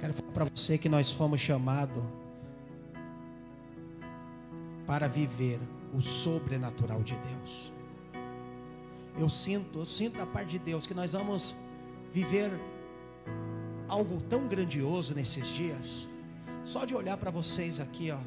Quero 0.00 0.14
falar 0.14 0.32
para 0.32 0.44
você 0.46 0.76
que 0.76 0.88
nós 0.88 1.12
fomos 1.12 1.40
chamados 1.40 2.02
para 4.86 5.06
viver 5.06 5.60
o 5.94 6.00
sobrenatural 6.00 7.02
de 7.02 7.14
Deus. 7.14 7.72
Eu 9.16 9.28
sinto, 9.28 9.78
eu 9.78 9.84
sinto 9.84 10.18
da 10.18 10.26
parte 10.26 10.50
de 10.50 10.58
Deus 10.58 10.86
que 10.86 10.94
nós 10.94 11.12
vamos 11.12 11.56
viver 12.12 12.50
algo 13.90 14.20
tão 14.28 14.46
grandioso 14.46 15.14
nesses 15.14 15.48
dias. 15.48 16.08
Só 16.64 16.84
de 16.84 16.94
olhar 16.94 17.16
para 17.16 17.30
vocês 17.30 17.80
aqui, 17.80 18.10
ó, 18.12 18.20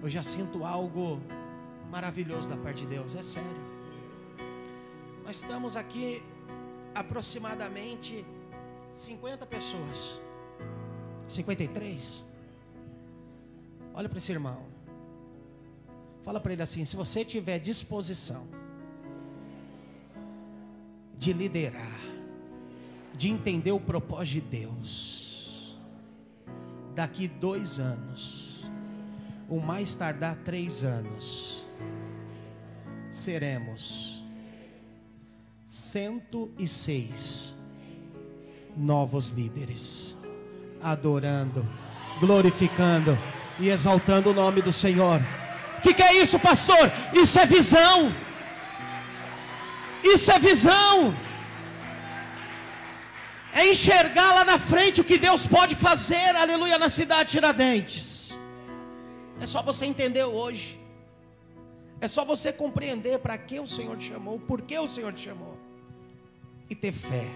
eu 0.00 0.08
já 0.08 0.22
sinto 0.22 0.64
algo 0.64 1.20
maravilhoso 1.90 2.48
da 2.48 2.56
parte 2.56 2.82
de 2.82 2.86
Deus, 2.86 3.14
é 3.16 3.22
sério. 3.22 3.72
Nós 5.24 5.36
estamos 5.36 5.76
aqui 5.76 6.22
aproximadamente 6.94 8.24
50 8.94 9.46
pessoas. 9.46 10.20
53. 11.26 12.24
Olha 13.94 14.08
para 14.08 14.18
esse 14.18 14.30
irmão. 14.30 14.62
Fala 16.22 16.38
para 16.40 16.52
ele 16.52 16.62
assim: 16.62 16.84
se 16.84 16.94
você 16.94 17.24
tiver 17.24 17.58
disposição 17.58 18.46
de 21.18 21.32
liderar, 21.32 22.11
de 23.16 23.30
entender 23.30 23.72
o 23.72 23.80
propósito 23.80 24.44
de 24.44 24.58
Deus, 24.58 25.78
daqui 26.94 27.28
dois 27.28 27.78
anos, 27.78 28.64
o 29.48 29.60
mais 29.60 29.94
tardar 29.94 30.36
três 30.36 30.82
anos, 30.82 31.66
seremos 33.10 34.22
106 35.66 37.56
novos 38.76 39.28
líderes, 39.28 40.16
adorando, 40.82 41.66
glorificando 42.20 43.18
e 43.58 43.68
exaltando 43.68 44.30
o 44.30 44.34
nome 44.34 44.62
do 44.62 44.72
Senhor. 44.72 45.20
O 45.78 45.80
que, 45.82 45.94
que 45.94 46.02
é 46.02 46.14
isso, 46.22 46.38
pastor? 46.38 46.90
Isso 47.12 47.38
é 47.38 47.46
visão. 47.46 48.14
Isso 50.02 50.30
é 50.30 50.38
visão. 50.38 51.14
É 53.54 53.70
enxergar 53.70 54.32
lá 54.34 54.44
na 54.44 54.58
frente 54.58 55.00
o 55.00 55.04
que 55.04 55.18
Deus 55.18 55.46
pode 55.46 55.74
fazer, 55.74 56.34
aleluia, 56.34 56.78
na 56.78 56.88
cidade 56.88 57.24
de 57.26 57.32
Tiradentes. 57.32 58.34
É 59.40 59.46
só 59.46 59.62
você 59.62 59.84
entender 59.86 60.24
hoje. 60.24 60.80
É 62.00 62.08
só 62.08 62.24
você 62.24 62.52
compreender 62.52 63.18
para 63.18 63.36
que 63.38 63.60
o 63.60 63.66
Senhor 63.66 63.96
te 63.96 64.08
chamou, 64.08 64.38
por 64.40 64.62
que 64.62 64.76
o 64.78 64.88
Senhor 64.88 65.12
te 65.12 65.20
chamou. 65.20 65.56
E 66.68 66.74
ter 66.74 66.92
fé 66.92 67.26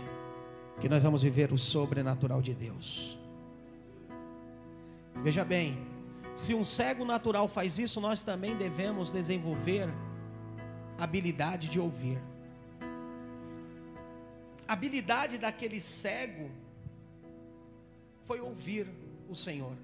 que 0.80 0.88
nós 0.88 1.02
vamos 1.02 1.22
viver 1.22 1.52
o 1.52 1.58
sobrenatural 1.58 2.40
de 2.40 2.54
Deus. 2.54 3.18
Veja 5.22 5.44
bem, 5.44 5.78
se 6.34 6.54
um 6.54 6.64
cego 6.64 7.04
natural 7.04 7.48
faz 7.48 7.78
isso, 7.78 8.00
nós 8.00 8.22
também 8.22 8.56
devemos 8.56 9.12
desenvolver 9.12 9.88
habilidade 10.98 11.68
de 11.68 11.78
ouvir. 11.78 12.18
Habilidade 14.74 15.38
daquele 15.38 15.80
cego 15.80 16.50
foi 18.24 18.40
ouvir 18.40 18.86
o 19.28 19.34
Senhor, 19.34 19.76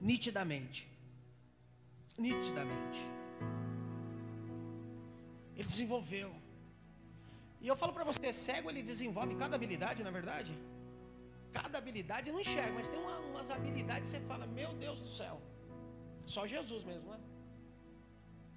nitidamente. 0.00 0.88
Nitidamente. 2.16 3.00
Ele 5.56 5.68
desenvolveu. 5.68 6.30
E 7.60 7.66
eu 7.66 7.76
falo 7.76 7.92
para 7.92 8.04
você, 8.04 8.32
cego 8.32 8.70
ele 8.70 8.82
desenvolve 8.82 9.34
cada 9.34 9.56
habilidade, 9.56 10.02
na 10.02 10.10
é 10.10 10.12
verdade? 10.12 10.52
Cada 11.52 11.78
habilidade 11.78 12.30
não 12.30 12.40
enxerga, 12.40 12.72
mas 12.72 12.88
tem 12.88 13.00
uma, 13.00 13.18
umas 13.30 13.50
habilidades 13.50 14.12
que 14.12 14.18
você 14.18 14.24
fala, 14.26 14.46
meu 14.46 14.72
Deus 14.74 15.00
do 15.00 15.08
céu. 15.08 15.40
Só 16.24 16.46
Jesus 16.46 16.84
mesmo, 16.84 17.10
né? 17.10 17.20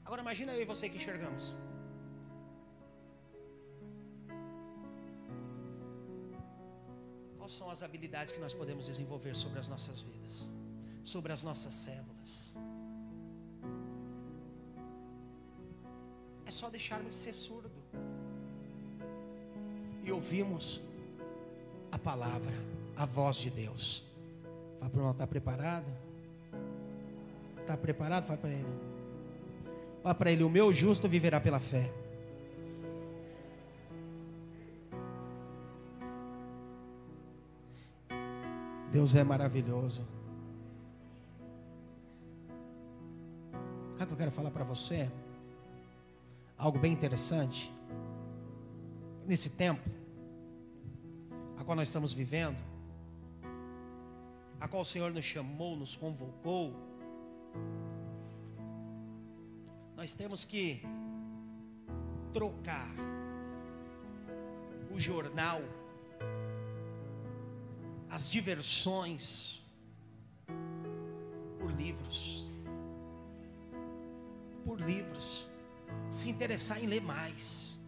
Agora 0.06 0.22
imagina 0.22 0.54
eu 0.54 0.62
e 0.62 0.66
você 0.66 0.88
que 0.90 0.98
enxergamos. 0.98 1.56
Quais 7.42 7.54
são 7.54 7.72
as 7.72 7.82
habilidades 7.82 8.32
que 8.32 8.40
nós 8.40 8.54
podemos 8.54 8.86
desenvolver 8.86 9.36
sobre 9.36 9.58
as 9.58 9.68
nossas 9.68 10.00
vidas, 10.00 10.54
sobre 11.04 11.34
as 11.34 11.42
nossas 11.42 11.74
células? 11.74 12.56
É 16.46 16.52
só 16.52 16.70
deixarmos 16.70 17.10
de 17.10 17.16
ser 17.16 17.34
surdo 17.34 17.72
e 20.04 20.12
ouvirmos 20.12 20.84
a 21.92 21.98
palavra, 21.98 22.54
a 22.96 23.08
voz 23.08 23.38
de 23.38 23.50
Deus. 23.50 24.04
Fala 24.80 24.92
para 24.92 25.02
o 25.02 25.10
está 25.10 25.26
preparado? 25.26 25.92
Está 27.60 27.76
preparado? 27.76 28.28
Fala 28.28 28.38
para 28.38 28.52
ele. 28.52 28.80
Fala 30.04 30.14
para 30.14 30.32
ele: 30.32 30.44
O 30.44 30.50
meu 30.50 30.72
justo 30.72 31.10
viverá 31.10 31.42
pela 31.42 31.60
fé. 31.60 31.92
Deus 38.92 39.16
é 39.16 39.24
maravilhoso. 39.24 40.06
Sabe 43.98 44.04
o 44.04 44.08
que 44.08 44.14
eu 44.14 44.18
quero 44.18 44.32
falar 44.32 44.52
para 44.52 44.66
você? 44.66 45.10
Algo 46.58 46.78
bem 46.78 46.92
interessante. 46.92 47.72
Nesse 49.26 49.50
tempo, 49.50 49.90
a 51.58 51.64
qual 51.64 51.76
nós 51.76 51.88
estamos 51.88 52.12
vivendo, 52.12 52.58
a 54.60 54.68
qual 54.68 54.82
o 54.82 54.86
Senhor 54.86 55.12
nos 55.12 55.24
chamou, 55.24 55.78
nos 55.78 55.96
convocou, 55.96 56.74
nós 59.96 60.14
temos 60.14 60.44
que 60.44 60.82
trocar 62.34 62.90
o 64.92 65.00
jornal, 65.00 65.62
as 68.12 68.30
diversões, 68.30 69.64
por 71.58 71.72
livros. 71.72 72.52
Por 74.66 74.82
livros. 74.82 75.50
Se 76.10 76.30
interessar 76.30 76.84
em 76.84 76.88
ler 76.88 77.02
mais. 77.02 77.80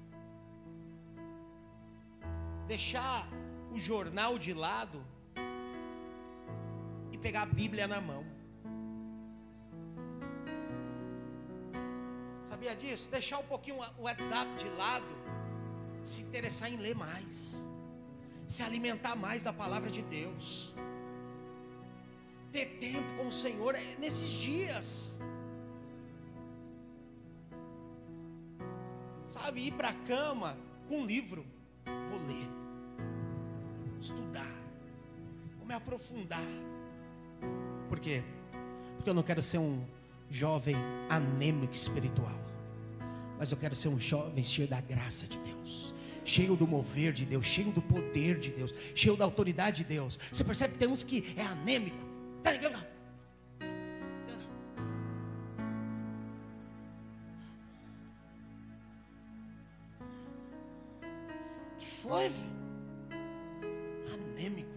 Deixar 2.67 3.27
o 3.73 3.77
jornal 3.77 4.39
de 4.39 4.53
lado 4.53 5.03
e 7.11 7.17
pegar 7.17 7.41
a 7.41 7.45
Bíblia 7.45 7.85
na 7.85 7.99
mão. 7.99 8.23
Sabia 12.45 12.73
disso? 12.75 13.09
Deixar 13.11 13.39
um 13.39 13.43
pouquinho 13.43 13.77
o 13.97 14.03
WhatsApp 14.03 14.55
de 14.55 14.69
lado, 14.69 15.13
se 16.03 16.21
interessar 16.21 16.71
em 16.71 16.77
ler 16.77 16.95
mais, 16.95 17.67
se 18.53 18.61
alimentar 18.61 19.15
mais 19.15 19.41
da 19.41 19.51
palavra 19.51 19.89
de 19.89 20.03
Deus, 20.03 20.75
ter 22.51 22.77
tempo 22.79 23.11
com 23.17 23.25
o 23.25 23.31
Senhor 23.31 23.73
é 23.73 23.95
nesses 23.97 24.29
dias. 24.29 25.17
Sabe, 29.31 29.65
ir 29.65 29.73
para 29.73 29.89
a 29.89 29.93
cama 29.93 30.55
com 30.87 30.99
um 30.99 31.05
livro, 31.05 31.43
vou 32.11 32.19
ler, 32.27 32.47
estudar, 33.99 34.55
vou 35.57 35.65
me 35.65 35.73
aprofundar. 35.73 36.45
Por 37.89 37.99
quê? 37.99 38.21
Porque 38.95 39.09
eu 39.09 39.15
não 39.15 39.23
quero 39.23 39.41
ser 39.41 39.57
um 39.57 39.83
jovem 40.29 40.75
anêmico 41.09 41.73
espiritual. 41.73 42.39
Mas 43.39 43.51
eu 43.51 43.57
quero 43.57 43.75
ser 43.75 43.87
um 43.87 43.99
jovem 43.99 44.43
cheio 44.43 44.67
da 44.67 44.79
graça 44.79 45.25
de 45.25 45.39
Deus, 45.39 45.91
cheio 46.23 46.55
do 46.55 46.67
mover 46.67 47.13
de 47.13 47.25
Deus, 47.25 47.45
cheio 47.45 47.71
do 47.71 47.81
poder 47.81 48.39
de 48.39 48.51
Deus, 48.51 48.73
cheio 48.95 49.15
da 49.15 49.25
autoridade 49.25 49.77
de 49.77 49.83
Deus. 49.83 50.19
Você 50.31 50.43
percebe 50.43 50.73
que 50.73 50.79
tem 50.79 50.87
uns 50.87 51.03
que 51.03 51.33
é 51.35 51.43
anêmico, 51.43 51.97
tá? 52.41 52.51
Que 61.77 61.85
foi, 62.01 62.29
filho? 62.29 62.53
Anêmico. 64.13 64.69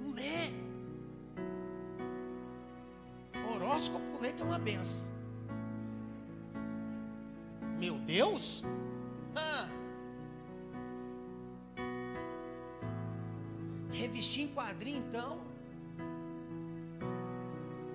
Não 0.00 0.10
lê. 0.10 0.50
Horóscopo 3.52 4.20
lê 4.20 4.32
que 4.32 4.42
é 4.42 4.44
uma 4.44 4.58
benção. 4.58 5.06
Meu 7.78 7.94
Deus? 7.98 8.64
Quadrinho, 14.58 14.98
então. 15.08 15.38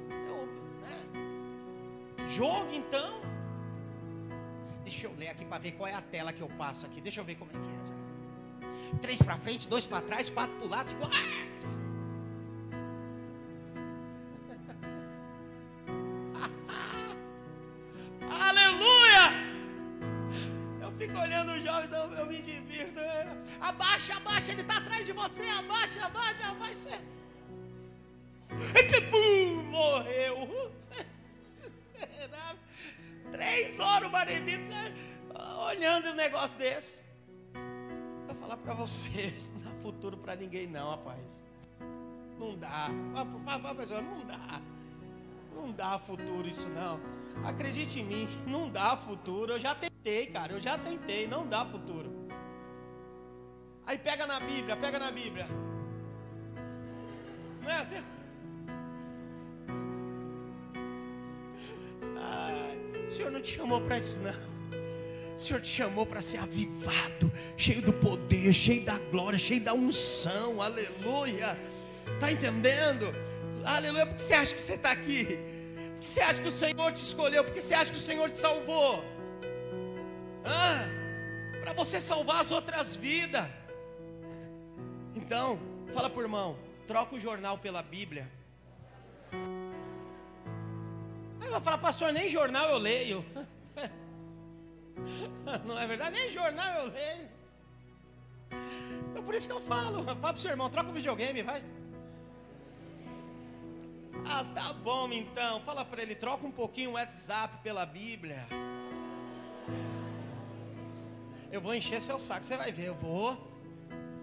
então 0.08 0.40
né? 0.82 2.28
Jogo, 2.30 2.74
então. 2.74 3.20
Deixa 4.86 5.08
eu 5.08 5.14
ler 5.18 5.28
aqui 5.28 5.44
para 5.44 5.58
ver 5.58 5.74
qual 5.74 5.90
é 5.90 5.94
a 5.94 6.02
tela 6.02 6.32
que 6.32 6.42
eu 6.42 6.48
passo 6.58 6.86
aqui. 6.86 7.02
Deixa 7.02 7.20
eu 7.20 7.26
ver 7.26 7.36
como 7.36 7.52
é 7.52 7.56
que 7.56 7.70
é. 7.70 8.98
Três 9.00 9.22
para 9.22 9.38
frente, 9.38 9.68
dois 9.68 9.86
para 9.86 10.02
trás, 10.02 10.30
quatro 10.30 10.56
para 10.56 10.66
o 10.66 10.70
lado. 10.70 10.90
Cinco... 10.90 11.04
Ah! 11.06 11.83
Você, 25.34 25.50
abaixa, 25.50 26.06
abaixa, 26.06 26.48
abaixa. 26.48 27.02
E 28.76 29.02
pum, 29.10 29.64
morreu. 29.64 30.72
Três 33.32 33.80
horas 33.80 34.10
o 34.10 34.12
maridito 34.12 34.72
olhando 35.68 36.10
um 36.10 36.14
negócio 36.14 36.60
desse. 36.60 37.04
Vou 38.28 38.36
falar 38.36 38.58
para 38.58 38.76
vocês, 38.76 39.52
não 39.56 39.62
dá 39.62 39.72
futuro 39.82 40.18
para 40.18 40.36
ninguém 40.36 40.68
não, 40.68 40.92
rapaz. 40.92 41.42
Não 42.38 42.56
dá. 42.56 42.92
Favor, 43.44 43.76
pessoal, 43.76 44.04
não 44.04 44.24
dá. 44.24 44.62
Não 45.56 45.72
dá 45.72 45.98
futuro 45.98 46.48
isso 46.48 46.70
não. 46.70 47.00
Acredite 47.44 48.02
em 48.02 48.06
mim, 48.06 48.28
não 48.46 48.70
dá 48.70 48.96
futuro. 48.96 49.54
Eu 49.54 49.60
já 49.60 49.74
tentei, 49.74 50.28
cara, 50.28 50.54
eu 50.54 50.62
já 50.62 50.78
tentei, 50.78 51.26
não 51.26 51.48
dá 51.48 51.66
futuro. 51.66 52.23
Aí 53.86 53.98
pega 53.98 54.26
na 54.26 54.40
Bíblia, 54.40 54.76
pega 54.78 54.98
na 54.98 55.12
Bíblia. 55.12 55.48
Não 57.62 57.70
é 57.70 57.78
assim? 57.78 58.04
Ai, 62.18 62.78
o 63.08 63.12
Senhor 63.12 63.32
não 63.32 63.42
te 63.42 63.56
chamou 63.58 63.82
para 63.82 64.00
isso, 64.00 64.20
não. 64.20 64.54
O 65.36 65.40
Senhor 65.40 65.62
te 65.62 65.70
chamou 65.70 66.06
para 66.06 66.22
ser 66.22 66.38
avivado, 66.38 67.32
cheio 67.58 67.82
do 67.82 67.92
poder, 67.92 68.54
cheio 68.54 68.86
da 68.86 68.98
glória, 68.98 69.38
cheio 69.38 69.62
da 69.62 69.74
unção. 69.74 70.62
Aleluia. 70.62 71.58
Tá 72.20 72.32
entendendo? 72.32 73.14
Aleluia. 73.66 74.06
Por 74.06 74.16
que 74.16 74.22
você 74.22 74.34
acha 74.34 74.54
que 74.54 74.62
você 74.62 74.76
está 74.76 74.92
aqui? 74.92 75.26
Por 75.26 76.00
que 76.00 76.08
você 76.08 76.22
acha 76.22 76.42
que 76.42 76.48
o 76.48 76.52
Senhor 76.52 76.94
te 76.94 77.04
escolheu? 77.04 77.44
Por 77.44 77.54
que 77.54 77.62
você 77.62 77.74
acha 77.74 77.92
que 77.92 77.98
o 77.98 78.02
Senhor 78.02 78.30
te 78.30 78.38
salvou? 78.38 79.04
Ah, 80.46 80.86
para 81.62 81.74
você 81.74 82.00
salvar 82.00 82.42
as 82.42 82.52
outras 82.52 82.96
vidas. 82.96 83.46
Então, 85.16 85.60
fala 85.94 86.10
por 86.10 86.24
irmão, 86.24 86.58
troca 86.88 87.16
o 87.16 87.20
jornal 87.20 87.58
pela 87.58 87.82
Bíblia. 87.82 88.30
Aí 91.40 91.50
vai 91.50 91.62
falar, 91.62 91.78
pastor, 91.78 92.12
nem 92.12 92.30
jornal 92.30 92.70
eu 92.70 92.78
leio. 92.78 93.26
Não 95.66 95.78
é 95.78 95.86
verdade? 95.86 96.20
Nem 96.20 96.32
jornal 96.32 96.82
eu 96.82 96.92
leio. 96.92 97.30
Então 99.12 99.24
por 99.24 99.36
isso 99.36 99.48
que 99.48 99.54
eu 99.54 99.62
falo. 99.62 100.04
Fala 100.04 100.34
pro 100.34 100.42
seu 100.42 100.52
irmão, 100.52 100.70
troca 100.70 100.90
o 100.90 100.94
videogame, 100.94 101.44
vai. 101.44 101.64
Ah, 104.26 104.46
tá 104.56 104.74
bom 104.74 105.12
então. 105.12 105.62
Fala 105.62 105.84
para 105.84 106.02
ele, 106.02 106.16
troca 106.16 106.46
um 106.46 106.52
pouquinho 106.52 106.92
o 106.92 106.94
WhatsApp 106.94 107.58
pela 107.62 107.86
Bíblia. 107.86 108.48
Eu 111.52 111.62
vou 111.62 111.76
encher 111.76 112.02
seu 112.02 112.18
saco, 112.18 112.46
você 112.46 112.58
vai 112.58 112.72
ver, 112.72 112.88
eu 112.88 112.96
vou. 112.96 113.53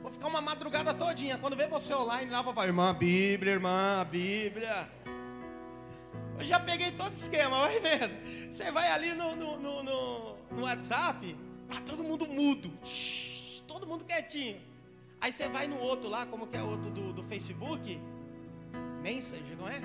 Vou 0.02 0.10
ficar 0.10 0.28
uma 0.28 0.40
madrugada 0.40 0.94
todinha. 0.94 1.38
Quando 1.38 1.56
ver 1.56 1.68
você 1.68 1.94
online, 1.94 2.30
lá 2.30 2.42
vou 2.42 2.54
falar, 2.54 2.66
irmã, 2.66 2.94
Bíblia, 2.94 3.52
irmã, 3.52 4.06
Bíblia. 4.10 4.90
Eu 6.38 6.44
já 6.44 6.58
peguei 6.58 6.90
todo 6.92 7.10
o 7.10 7.12
esquema, 7.12 7.60
vai 7.60 7.78
vendo. 7.80 8.50
Você 8.50 8.70
vai 8.70 8.90
ali 8.90 9.14
no, 9.14 9.36
no, 9.36 9.58
no, 9.58 9.82
no, 9.82 10.36
no 10.50 10.62
WhatsApp, 10.62 11.36
tá 11.68 11.80
todo 11.84 12.02
mundo 12.02 12.26
mudo, 12.26 12.72
todo 13.66 13.86
mundo 13.86 14.04
quietinho. 14.04 14.58
Aí 15.20 15.30
você 15.30 15.48
vai 15.48 15.66
no 15.66 15.78
outro 15.78 16.08
lá, 16.08 16.24
como 16.24 16.46
que 16.46 16.56
é 16.56 16.62
outro 16.62 16.90
do, 16.90 17.12
do 17.12 17.22
Facebook, 17.24 18.00
Messenger, 19.02 19.56
não 19.58 19.68
é? 19.68 19.80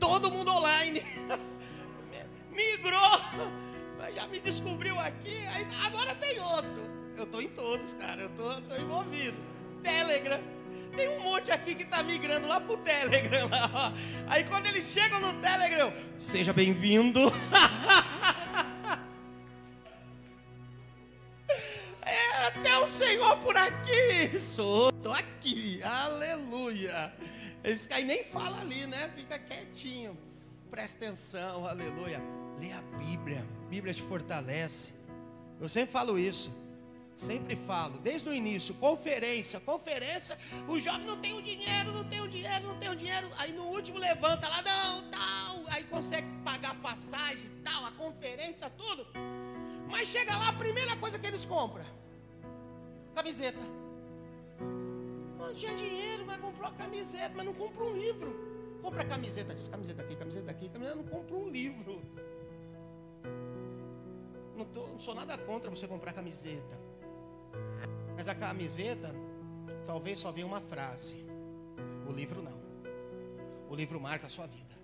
Todo 0.00 0.32
mundo 0.32 0.50
online. 0.50 1.02
Migrou. 2.50 3.20
Mas 3.96 4.16
já 4.16 4.26
me 4.26 4.40
descobriu 4.40 4.98
aqui, 4.98 5.46
agora 5.84 6.12
tem 6.16 6.40
outro. 6.40 6.91
Eu 7.22 7.26
estou 7.26 7.40
em 7.40 7.48
todos, 7.50 7.94
cara, 7.94 8.22
eu 8.22 8.28
tô, 8.30 8.60
tô 8.62 8.74
envolvido. 8.74 9.36
Telegram. 9.80 10.42
Tem 10.96 11.08
um 11.08 11.22
monte 11.22 11.52
aqui 11.52 11.72
que 11.72 11.84
está 11.84 12.02
migrando 12.02 12.48
lá 12.48 12.60
pro 12.60 12.76
Telegram. 12.78 13.48
Lá, 13.48 13.94
Aí 14.26 14.42
quando 14.42 14.66
eles 14.66 14.82
chegam 14.92 15.20
no 15.20 15.40
Telegram, 15.40 15.92
seja 16.18 16.52
bem-vindo. 16.52 17.20
É 22.04 22.46
até 22.46 22.76
o 22.78 22.88
Senhor 22.88 23.36
por 23.38 23.56
aqui. 23.56 24.38
Sou, 24.40 24.90
tô 24.92 25.12
aqui. 25.12 25.80
Aleluia. 25.82 27.12
Esse 27.62 27.90
aí 27.92 28.04
nem 28.04 28.24
fala 28.24 28.60
ali, 28.60 28.84
né? 28.86 29.08
Fica 29.14 29.38
quietinho. 29.38 30.18
Presta 30.68 31.04
atenção, 31.04 31.64
aleluia. 31.64 32.20
Lê 32.60 32.72
a 32.72 32.82
Bíblia. 32.98 33.46
A 33.64 33.68
Bíblia 33.68 33.94
te 33.94 34.02
fortalece. 34.02 34.92
Eu 35.60 35.68
sempre 35.68 35.92
falo 35.92 36.18
isso. 36.18 36.61
Sempre 37.16 37.54
falo, 37.54 37.98
desde 37.98 38.28
o 38.28 38.34
início, 38.34 38.74
conferência, 38.74 39.60
conferência, 39.60 40.36
o 40.66 40.80
jovem 40.80 41.06
não 41.06 41.20
tem 41.20 41.34
o 41.34 41.42
dinheiro, 41.42 41.92
não 41.92 42.04
tem 42.04 42.20
o 42.20 42.28
dinheiro, 42.28 42.66
não 42.66 42.78
tem 42.78 42.90
o 42.90 42.96
dinheiro. 42.96 43.28
Aí 43.38 43.52
no 43.52 43.64
último 43.64 43.98
levanta 43.98 44.48
lá, 44.48 44.62
não, 44.62 45.10
tal, 45.10 45.62
aí 45.68 45.84
consegue 45.84 46.26
pagar 46.42 46.74
passagem, 46.80 47.48
tal, 47.62 47.84
a 47.84 47.92
conferência, 47.92 48.68
tudo. 48.70 49.06
Mas 49.88 50.08
chega 50.08 50.36
lá, 50.36 50.48
a 50.48 50.52
primeira 50.54 50.96
coisa 50.96 51.18
que 51.18 51.26
eles 51.26 51.44
compram, 51.44 51.84
camiseta. 53.14 53.60
Não 55.38 55.52
tinha 55.54 55.74
dinheiro, 55.74 56.24
mas 56.24 56.40
comprou 56.40 56.68
a 56.68 56.72
camiseta, 56.72 57.32
mas 57.36 57.44
não 57.44 57.54
compra 57.54 57.84
um 57.84 57.92
livro. 57.92 58.52
Compra 58.82 59.02
a 59.02 59.04
camiseta, 59.04 59.54
diz 59.54 59.68
camiseta 59.68 60.02
aqui, 60.02 60.16
camiseta 60.16 60.50
aqui, 60.50 60.68
camiseta, 60.68 60.96
não 60.96 61.04
compra 61.04 61.36
um 61.36 61.48
livro. 61.48 62.02
Não, 64.56 64.64
tô, 64.64 64.86
não 64.86 64.98
sou 64.98 65.14
nada 65.14 65.38
contra 65.38 65.70
você 65.70 65.86
comprar 65.86 66.12
camiseta. 66.12 66.91
Mas 68.16 68.28
a 68.28 68.34
camiseta, 68.34 69.14
talvez 69.86 70.18
só 70.18 70.30
venha 70.30 70.46
uma 70.46 70.60
frase. 70.60 71.24
O 72.08 72.12
livro 72.12 72.42
não. 72.42 72.60
O 73.68 73.74
livro 73.74 74.00
marca 74.00 74.26
a 74.26 74.30
sua 74.30 74.46
vida. 74.46 74.74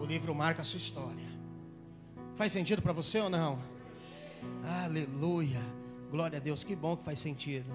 O 0.00 0.04
livro 0.04 0.34
marca 0.34 0.62
a 0.62 0.64
sua 0.64 0.78
história. 0.78 1.34
Faz 2.36 2.52
sentido 2.52 2.82
para 2.82 2.92
você 2.92 3.20
ou 3.20 3.30
não? 3.30 3.58
Aleluia. 4.84 5.60
Glória 6.10 6.38
a 6.38 6.40
Deus, 6.40 6.64
que 6.64 6.74
bom 6.74 6.96
que 6.96 7.04
faz 7.04 7.18
sentido. 7.18 7.70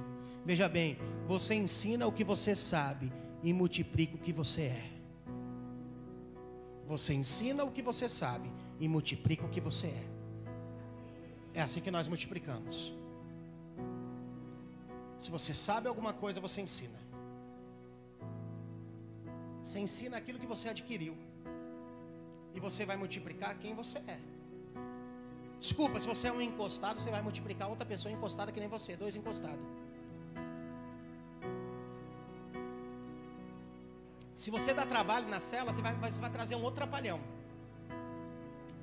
Veja 0.45 0.68
bem, 0.68 0.97
você 1.28 1.55
ensina 1.55 2.07
o 2.07 2.12
que 2.12 2.24
você 2.24 2.55
sabe 2.55 3.12
e 3.41 3.53
multiplica 3.53 4.16
o 4.16 4.20
que 4.20 4.34
você 4.34 4.64
é. 4.64 4.89
Você 6.88 7.14
ensina 7.14 7.64
o 7.64 7.72
que 7.72 7.82
você 7.82 8.10
sabe 8.10 8.51
e 8.80 8.88
multiplica 8.88 9.45
o 9.45 9.49
que 9.49 9.62
você 9.62 9.88
é. 9.88 10.07
É 11.53 11.62
assim 11.62 11.82
que 11.82 11.91
nós 11.91 12.07
multiplicamos. 12.07 12.93
Se 15.20 15.30
você 15.30 15.53
sabe 15.53 15.88
alguma 15.88 16.13
coisa, 16.13 16.39
você 16.39 16.61
ensina. 16.61 16.97
Você 19.63 19.80
ensina 19.80 20.15
aquilo 20.17 20.39
que 20.39 20.47
você 20.47 20.70
adquiriu. 20.70 21.15
E 22.55 22.59
você 22.59 22.86
vai 22.86 22.95
multiplicar 22.95 23.57
quem 23.59 23.76
você 23.76 23.99
é. 24.15 24.20
Desculpa, 25.59 25.99
se 25.99 26.07
você 26.07 26.30
é 26.30 26.32
um 26.32 26.41
encostado, 26.41 27.01
você 27.01 27.11
vai 27.11 27.22
multiplicar 27.22 27.67
outra 27.70 27.86
pessoa 27.86 28.11
encostada 28.11 28.51
que 28.51 28.61
nem 28.61 28.70
você, 28.70 28.95
dois 28.95 29.17
encostados. 29.17 29.67
Se 34.38 34.49
você 34.49 34.74
dá 34.74 34.86
trabalho 34.86 35.28
na 35.28 35.41
cela, 35.41 35.74
você 35.74 35.82
vai, 35.82 35.93
vai, 35.95 36.11
vai 36.13 36.30
trazer 36.30 36.55
um 36.55 36.63
outro 36.63 36.78
trapalhão. 36.78 37.20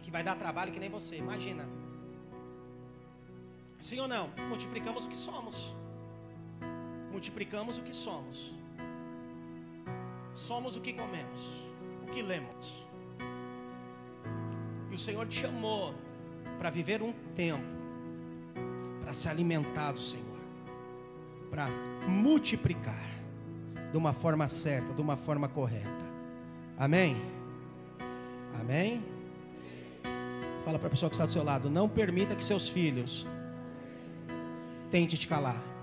Que 0.03 0.11
vai 0.11 0.23
dar 0.23 0.37
trabalho 0.37 0.71
que 0.71 0.79
nem 0.79 0.91
você. 0.91 1.17
Imagina. 1.17 1.67
Sim 3.81 4.01
ou 4.01 4.07
não? 4.07 4.29
Multiplicamos 4.51 5.07
o 5.07 5.09
que 5.09 5.17
somos 5.17 5.75
multiplicamos 7.17 7.79
o 7.79 7.83
que 7.83 7.97
somos. 7.97 8.55
Somos 10.35 10.77
o 10.77 10.83
que 10.83 10.93
comemos, 10.93 11.41
o 12.03 12.11
que 12.11 12.21
lemos. 12.21 12.87
E 14.91 14.95
o 14.95 14.99
Senhor 14.99 15.27
te 15.27 15.41
chamou 15.41 15.95
para 16.59 16.69
viver 16.69 17.01
um 17.01 17.15
tempo, 17.35 17.65
para 19.01 19.15
se 19.15 19.31
alimentar 19.31 19.93
do 19.93 20.01
Senhor, 20.01 20.41
para 21.51 21.69
multiplicar 22.07 23.09
de 23.91 23.97
uma 23.97 24.13
forma 24.13 24.47
certa, 24.47 24.93
de 24.93 25.01
uma 25.01 25.17
forma 25.17 25.49
correta. 25.49 26.07
Amém? 26.77 27.17
Amém? 28.61 29.03
Fala 30.67 30.79
para 30.79 30.89
a 30.89 30.91
pessoa 30.91 31.09
que 31.09 31.15
está 31.15 31.25
do 31.25 31.33
seu 31.33 31.43
lado: 31.43 31.71
não 31.71 31.89
permita 31.89 32.37
que 32.37 32.45
seus 32.45 32.69
filhos 32.69 33.27
tentem 34.91 35.19
te 35.19 35.27
calar. 35.27 35.76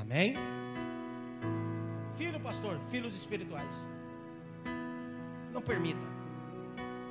Amém? 0.00 0.34
Filho, 2.16 2.40
pastor, 2.40 2.78
filhos 2.88 3.16
espirituais. 3.16 3.90
Não 5.52 5.62
permita. 5.62 6.06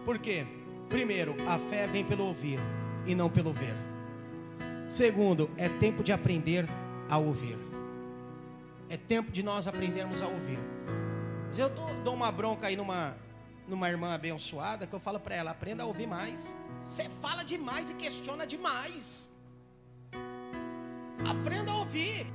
Por 0.06 0.20
quê? 0.20 0.46
Primeiro, 0.90 1.36
a 1.48 1.60
fé 1.60 1.88
vem 1.88 2.04
pelo 2.04 2.26
ouvir 2.26 2.60
e 3.06 3.14
não 3.14 3.30
pelo 3.30 3.54
ver. 3.54 3.76
Segundo, 4.90 5.50
é 5.58 5.68
tempo 5.68 6.04
de 6.04 6.12
aprender 6.12 6.68
a 7.10 7.18
ouvir. 7.18 7.58
É 8.90 8.96
tempo 8.96 9.32
de 9.32 9.44
nós 9.44 9.68
aprendermos 9.68 10.22
a 10.22 10.28
ouvir. 10.28 10.60
Se 11.50 11.62
eu 11.62 11.70
dou, 11.70 11.94
dou 12.04 12.14
uma 12.14 12.32
bronca 12.32 12.68
aí 12.68 12.76
numa, 12.76 13.18
numa 13.68 13.90
irmã 13.90 14.14
abençoada, 14.14 14.88
que 14.88 14.94
eu 14.94 15.00
falo 15.00 15.20
para 15.20 15.36
ela: 15.36 15.52
aprenda 15.52 15.84
a 15.84 15.86
ouvir 15.86 16.08
mais. 16.08 16.56
Você 16.80 17.10
fala 17.22 17.44
demais 17.44 17.90
e 17.90 17.94
questiona 17.96 18.46
demais. 18.46 19.30
Aprenda 21.28 21.72
a 21.72 21.78
ouvir. 21.78 22.28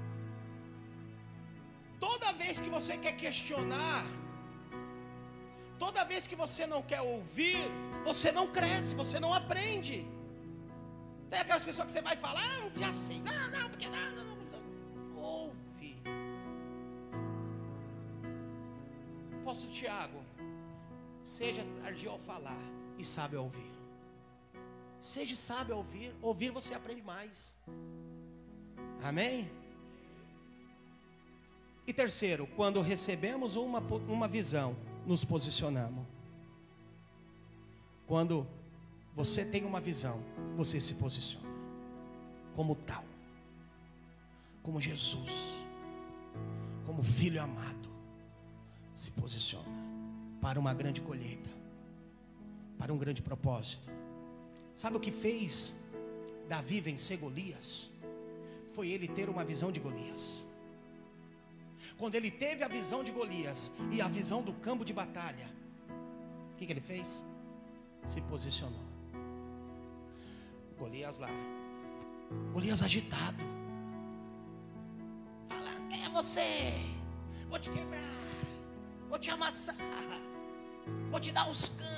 Toda 2.07 2.33
vez 2.43 2.55
que 2.63 2.71
você 2.77 2.95
quer 3.05 3.15
questionar, 3.25 4.05
toda 5.83 6.09
vez 6.13 6.27
que 6.31 6.37
você 6.45 6.65
não 6.73 6.81
quer 6.91 7.01
ouvir, 7.01 7.61
você 8.09 8.33
não 8.39 8.47
cresce, 8.57 9.01
você 9.03 9.21
não 9.25 9.33
aprende. 9.41 9.99
Tem 11.31 11.39
aquelas 11.43 11.65
pessoas 11.69 11.87
que 11.87 11.93
você 11.93 12.03
vai 12.03 12.17
falar, 12.25 12.43
ah, 12.55 12.71
já 12.83 12.93
sei, 12.93 13.21
não, 13.29 13.45
não, 13.55 13.71
porque 13.71 13.89
não, 13.97 14.09
não, 14.17 14.25
não. 14.53 15.23
Ouve. 15.37 15.93
Apóstolo 19.41 19.73
Tiago, 19.73 20.21
seja 21.23 21.63
tardio 21.81 22.11
ao 22.11 22.19
falar 22.19 22.65
e 22.99 23.05
sabe 23.05 23.37
ao 23.37 23.45
ouvir. 23.45 23.73
Seja 25.01 25.37
sábio 25.37 25.75
ao 25.75 25.83
ouvir, 25.85 26.13
ouvir 26.21 26.51
você 26.51 26.75
aprende 26.75 27.03
mais. 27.15 27.57
Amém? 29.11 29.62
E 31.87 31.93
terceiro, 31.93 32.47
quando 32.57 32.81
recebemos 32.81 33.57
uma, 33.57 33.81
uma 33.81 34.29
visão, 34.29 34.77
nos 35.07 35.25
posicionamos. 35.25 36.07
Quando 38.07 38.47
você 39.15 39.45
tem 39.45 39.65
uma 39.65 39.81
visão, 39.81 40.21
você 40.57 40.81
se 40.81 40.95
posiciona 40.95 41.51
como 42.55 42.75
tal, 42.75 43.05
como 44.63 44.81
Jesus, 44.81 45.31
como 46.87 47.03
filho 47.03 47.43
amado, 47.43 47.89
se 48.95 49.11
posiciona 49.11 49.83
para 50.41 50.61
uma 50.61 50.75
grande 50.75 51.01
colheita, 51.01 51.51
para 52.79 52.93
um 52.93 52.99
grande 52.99 53.23
propósito. 53.23 53.89
Sabe 54.75 54.97
o 54.97 55.01
que 55.01 55.11
fez 55.11 55.77
Davi 56.49 56.81
vencer 56.81 57.19
Golias? 57.19 57.91
Foi 58.73 58.89
ele 58.89 59.09
ter 59.09 59.29
uma 59.29 59.45
visão 59.45 59.73
de 59.73 59.81
Golias. 59.81 60.47
Quando 61.99 62.15
ele 62.15 62.31
teve 62.31 62.65
a 62.65 62.69
visão 62.69 63.03
de 63.05 63.13
Golias 63.13 63.73
e 63.91 64.01
a 64.01 64.09
visão 64.09 64.43
do 64.43 64.53
campo 64.53 64.85
de 64.85 64.93
batalha, 64.93 65.49
o 66.53 66.57
que, 66.57 66.67
que 66.67 66.73
ele 66.73 66.81
fez? 66.81 67.25
Se 68.07 68.21
posicionou. 68.23 68.85
Golias 70.79 71.19
lá. 71.19 71.29
Golias 72.53 72.83
agitado. 72.83 73.45
Falando, 75.49 75.89
quem 75.89 76.05
é 76.05 76.09
você? 76.09 76.73
Vou 77.49 77.59
te 77.59 77.71
quebrar. 77.71 78.01
Vou 79.09 79.19
te 79.19 79.31
amassar. 79.31 79.77
Vou 81.11 81.21
te 81.21 81.31
dar 81.33 81.49
os 81.49 81.69
cantos. 81.69 81.93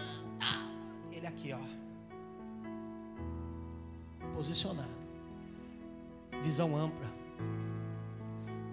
Ele 1.11 1.26
aqui, 1.26 1.53
ó. 1.53 1.61
Posicionado. 4.34 4.90
Visão 6.42 6.76
ampla. 6.76 7.11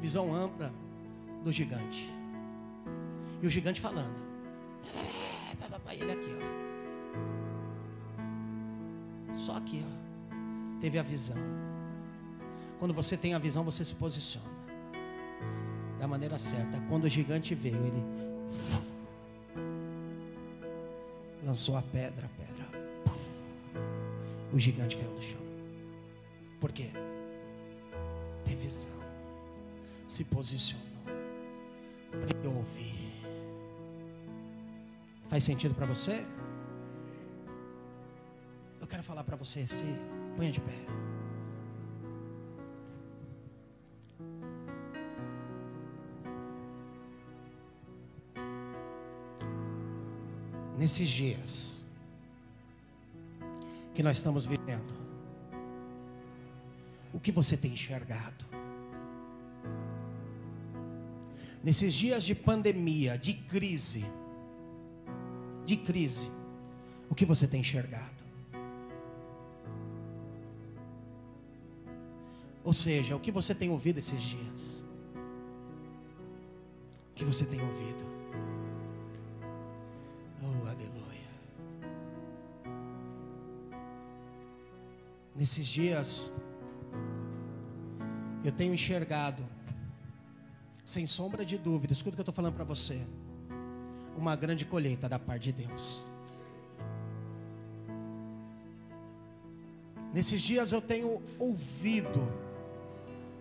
Visão 0.01 0.33
ampla 0.33 0.73
do 1.43 1.51
gigante. 1.51 2.09
E 3.41 3.47
o 3.47 3.49
gigante 3.49 3.81
falando. 3.81 4.31
Ele 5.91 6.11
aqui, 6.11 6.29
ó. 6.37 6.41
Só 9.35 9.55
aqui, 9.57 9.85
ó. 9.85 9.89
Teve 10.79 10.97
a 10.97 11.03
visão. 11.03 11.37
Quando 12.79 12.93
você 12.93 13.17
tem 13.17 13.33
a 13.33 13.39
visão, 13.39 13.63
você 13.63 13.83
se 13.85 13.93
posiciona 13.93 14.49
da 15.99 16.07
maneira 16.07 16.37
certa. 16.37 16.79
Quando 16.89 17.03
o 17.03 17.09
gigante 17.09 17.53
veio, 17.53 17.75
ele 17.75 18.03
lançou 21.45 21.77
a 21.77 21.81
pedra, 21.83 22.25
a 22.25 22.29
pedra. 22.29 22.65
O 24.51 24.57
gigante 24.59 24.97
caiu 24.97 25.11
no 25.11 25.21
chão. 25.21 25.41
Por 26.59 26.71
quê? 26.71 26.89
Tem 28.45 28.55
visão. 28.55 28.91
Se 30.07 30.23
posicionou. 30.23 30.90
Para 32.11 32.49
ouvir. 32.49 32.91
Faz 35.29 35.43
sentido 35.43 35.73
para 35.73 35.85
você? 35.85 36.25
Eu 38.81 38.87
quero 38.87 39.01
falar 39.01 39.23
para 39.23 39.37
você, 39.37 39.65
se 39.65 39.85
ponha 40.35 40.51
de 40.51 40.59
pé. 40.59 40.75
Nesses 50.77 51.09
dias 51.09 51.85
que 53.93 54.03
nós 54.03 54.17
estamos 54.17 54.45
vivendo, 54.45 54.93
o 57.13 57.19
que 57.19 57.31
você 57.31 57.55
tem 57.55 57.71
enxergado? 57.71 58.45
Nesses 61.63 61.93
dias 61.93 62.23
de 62.23 62.33
pandemia, 62.33 63.17
de 63.17 63.33
crise, 63.33 64.05
de 65.65 65.77
crise, 65.77 66.31
o 67.09 67.13
que 67.13 67.25
você 67.25 67.47
tem 67.47 67.61
enxergado? 67.61 68.23
Ou 72.63 72.73
seja, 72.73 73.15
o 73.15 73.19
que 73.19 73.31
você 73.31 73.53
tem 73.53 73.69
ouvido 73.69 73.99
esses 73.99 74.21
dias? 74.21 74.85
O 77.11 77.13
que 77.13 77.25
você 77.25 77.45
tem 77.45 77.61
ouvido? 77.61 78.05
Oh, 80.41 80.67
aleluia. 80.67 81.29
Nesses 85.35 85.67
dias, 85.67 86.31
eu 88.43 88.51
tenho 88.51 88.73
enxergado, 88.73 89.43
sem 90.91 91.07
sombra 91.07 91.45
de 91.45 91.57
dúvida, 91.57 91.93
escuta 91.93 92.09
o 92.09 92.15
que 92.15 92.19
eu 92.19 92.23
estou 92.23 92.35
falando 92.35 92.53
para 92.53 92.65
você, 92.65 93.01
uma 94.17 94.35
grande 94.35 94.65
colheita 94.65 95.07
da 95.07 95.17
parte 95.17 95.53
de 95.53 95.65
Deus. 95.65 96.09
Nesses 100.13 100.41
dias 100.41 100.73
eu 100.73 100.81
tenho 100.81 101.21
ouvido 101.39 102.21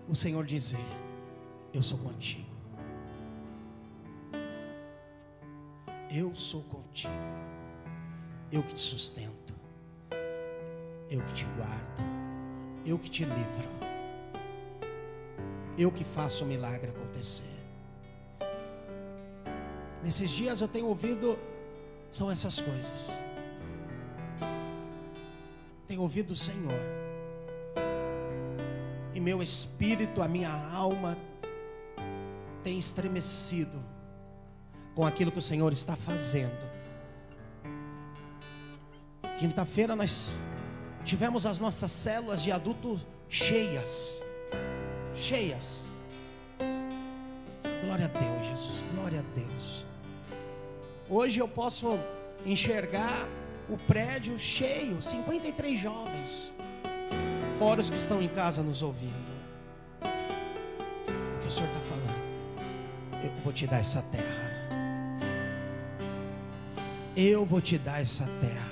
o 0.09 0.15
Senhor 0.15 0.45
dizer: 0.47 0.87
Eu 1.75 1.83
sou 1.83 1.99
contigo. 1.99 2.47
Eu 6.09 6.33
sou 6.37 6.63
contigo. 6.63 7.13
Eu 8.53 8.63
que 8.63 8.75
te 8.75 8.81
sustento. 8.81 9.55
Eu 11.11 11.21
que 11.27 11.33
te 11.33 11.45
guardo. 11.57 12.01
Eu 12.87 12.97
que 12.97 13.11
te 13.11 13.25
livro. 13.25 14.00
Eu 15.79 15.91
que 15.91 16.05
faço 16.05 16.45
o 16.45 16.47
milagre 16.47 16.91
acontecer. 16.91 17.45
Nesses 20.03 20.31
dias 20.31 20.61
eu 20.61 20.69
tenho 20.69 20.87
ouvido 20.87 21.39
são 22.11 22.31
essas 22.31 22.61
coisas. 22.61 23.11
Tenho 25.87 26.03
ouvido 26.03 26.33
o 26.33 26.37
Senhor 26.37 27.01
e 29.21 29.23
meu 29.23 29.43
espírito, 29.43 30.23
a 30.23 30.29
minha 30.29 30.51
alma 30.73 31.17
tem 32.65 32.79
estremecido 32.79 33.79
com 34.95 35.05
aquilo 35.05 35.31
que 35.31 35.39
o 35.39 35.43
Senhor 35.43 35.73
está 35.73 35.95
fazendo. 35.95 36.71
Quinta-feira 39.39 39.95
nós 39.97 40.41
tivemos 41.05 41.45
as 41.45 41.59
nossas 41.59 41.91
células 41.91 42.43
de 42.43 42.53
adulto 42.53 43.01
cheias. 43.29 44.23
Cheias. 45.21 45.87
Glória 47.85 48.07
a 48.07 48.09
Deus, 48.09 48.47
Jesus. 48.49 48.83
Glória 48.95 49.21
a 49.21 49.35
Deus. 49.35 49.87
Hoje 51.09 51.41
eu 51.41 51.49
posso 51.49 51.99
enxergar 52.45 53.29
o 53.69 53.77
prédio 53.77 54.39
cheio, 54.39 55.01
53 55.01 55.79
jovens 55.79 56.53
fora 57.61 57.79
os 57.79 57.91
que 57.91 57.97
estão 57.97 58.23
em 58.23 58.29
casa 58.29 58.63
nos 58.63 58.83
ouvindo. 58.83 59.13
O 60.01 61.41
que 61.43 61.47
o 61.47 61.51
Senhor 61.51 61.69
está 61.69 61.81
falando? 61.81 63.23
Eu 63.23 63.31
vou 63.45 63.53
te 63.53 63.67
dar 63.67 63.81
essa 63.81 64.01
terra. 64.01 64.41
Eu 67.15 67.45
vou 67.45 67.61
te 67.61 67.77
dar 67.77 68.01
essa 68.01 68.25
terra. 68.41 68.70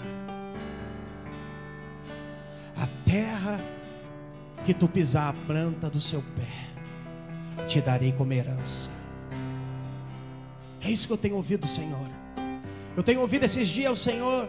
Que 4.69 4.75
tu 4.75 4.87
pisar 4.87 5.31
a 5.31 5.33
planta 5.47 5.89
do 5.89 5.99
seu 5.99 6.23
pé, 6.37 7.65
te 7.67 7.81
darei 7.81 8.13
como 8.13 8.35
herança. 8.35 8.91
É 10.83 10.91
isso 10.91 11.07
que 11.07 11.13
eu 11.15 11.17
tenho 11.17 11.37
ouvido, 11.37 11.67
Senhor. 11.67 12.07
Eu 12.95 13.03
tenho 13.03 13.23
ouvido 13.23 13.45
esses 13.45 13.67
dias 13.67 13.91
o 13.91 13.97
Senhor 13.97 14.47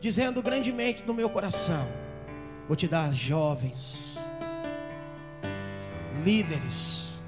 dizendo 0.00 0.40
grandemente 0.40 1.02
no 1.04 1.12
meu 1.12 1.28
coração 1.28 1.88
Vou 2.68 2.76
te 2.76 2.86
dar 2.86 3.12
jovens, 3.12 4.16
líderes 6.24 7.20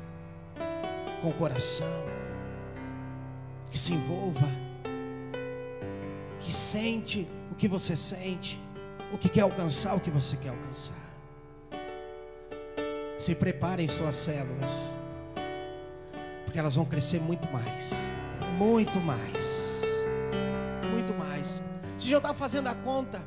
com 1.22 1.32
coração, 1.32 2.04
que 3.72 3.78
se 3.78 3.92
envolva, 3.92 4.46
que 6.38 6.52
sente 6.52 7.26
o 7.50 7.56
que 7.56 7.66
você 7.66 7.96
sente, 7.96 8.62
o 9.12 9.18
que 9.18 9.28
quer 9.28 9.40
alcançar, 9.40 9.96
o 9.96 10.00
que 10.00 10.10
você 10.10 10.36
quer 10.36 10.50
alcançar. 10.50 11.09
Se 13.20 13.34
preparem 13.34 13.86
suas 13.86 14.16
células, 14.16 14.96
porque 16.46 16.58
elas 16.58 16.74
vão 16.74 16.86
crescer 16.86 17.20
muito 17.20 17.46
mais, 17.52 18.10
muito 18.56 18.98
mais, 18.98 19.82
muito 20.90 21.12
mais. 21.18 21.62
Se 21.98 22.10
eu 22.10 22.16
estava 22.16 22.32
fazendo 22.32 22.68
a 22.68 22.74
conta, 22.74 23.20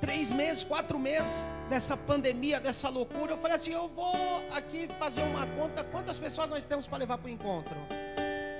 três 0.00 0.30
meses, 0.30 0.62
quatro 0.62 0.96
meses 0.96 1.50
dessa 1.68 1.96
pandemia, 1.96 2.60
dessa 2.60 2.88
loucura, 2.88 3.32
eu 3.32 3.36
falei 3.36 3.56
assim: 3.56 3.72
eu 3.72 3.88
vou 3.88 4.14
aqui 4.52 4.88
fazer 4.96 5.22
uma 5.22 5.44
conta. 5.48 5.82
Quantas 5.82 6.16
pessoas 6.16 6.48
nós 6.48 6.64
temos 6.64 6.86
para 6.86 6.98
levar 6.98 7.18
para 7.18 7.26
o 7.26 7.30
encontro? 7.30 7.74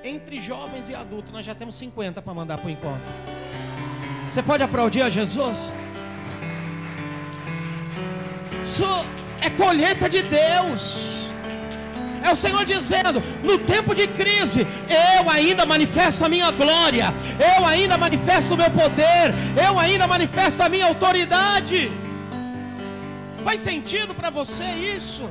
Entre 0.03 0.41
jovens 0.41 0.89
e 0.89 0.97
adultos, 0.97 1.33
nós 1.33 1.45
já 1.45 1.55
temos 1.55 1.79
50 1.79 2.21
para 2.21 2.35
mandar 2.35 2.59
para 2.59 2.67
o 2.67 2.71
encontro. 2.71 3.07
Você 4.29 4.43
pode 4.43 4.65
aplaudir 4.65 5.03
a 5.03 5.09
Jesus? 5.09 5.73
Isso 8.65 8.85
é 9.47 9.51
colheita 9.51 10.09
de 10.09 10.23
Deus. 10.23 10.83
É 12.23 12.31
o 12.33 12.37
Senhor 12.45 12.65
dizendo: 12.65 13.23
no 13.49 13.57
tempo 13.59 13.95
de 13.95 14.07
crise, 14.21 14.67
eu 15.17 15.31
ainda 15.31 15.65
manifesto 15.65 16.25
a 16.25 16.29
minha 16.29 16.51
glória, 16.51 17.15
eu 17.51 17.65
ainda 17.65 17.97
manifesto 17.97 18.55
o 18.55 18.57
meu 18.63 18.71
poder, 18.71 19.27
eu 19.67 19.79
ainda 19.79 20.07
manifesto 20.07 20.63
a 20.63 20.69
minha 20.69 20.87
autoridade. 20.87 21.81
Faz 23.45 23.61
sentido 23.61 24.13
para 24.15 24.31
você 24.31 24.65
isso? 24.99 25.25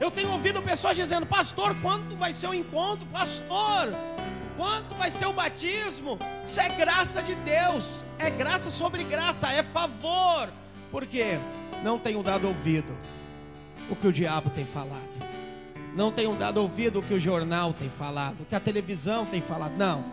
Eu 0.00 0.10
tenho 0.10 0.30
ouvido 0.32 0.60
pessoas 0.60 0.96
dizendo: 0.96 1.26
Pastor, 1.26 1.76
quando 1.80 2.16
vai 2.16 2.32
ser 2.32 2.48
o 2.48 2.54
encontro? 2.54 3.06
Pastor, 3.12 3.94
quando 4.56 4.96
vai 4.98 5.10
ser 5.10 5.26
o 5.26 5.32
batismo? 5.32 6.18
Isso 6.44 6.60
é 6.60 6.68
graça 6.70 7.22
de 7.22 7.36
Deus, 7.36 8.04
é 8.18 8.28
graça 8.28 8.70
sobre 8.70 9.04
graça, 9.04 9.52
é 9.52 9.62
favor. 9.62 10.48
Por 10.90 11.06
quê? 11.06 11.38
Não 11.82 11.98
tenho 11.98 12.22
dado 12.22 12.48
ouvido 12.48 12.92
o 13.90 13.96
que 13.96 14.06
o 14.06 14.12
diabo 14.12 14.50
tem 14.50 14.64
falado. 14.64 15.28
Não 15.94 16.12
tenho 16.12 16.34
dado 16.34 16.58
ouvido 16.58 17.00
o 17.00 17.02
que 17.02 17.14
o 17.14 17.20
jornal 17.20 17.72
tem 17.72 17.90
falado, 17.90 18.40
o 18.40 18.44
que 18.44 18.54
a 18.54 18.60
televisão 18.60 19.26
tem 19.26 19.40
falado. 19.40 19.76
Não. 19.76 20.04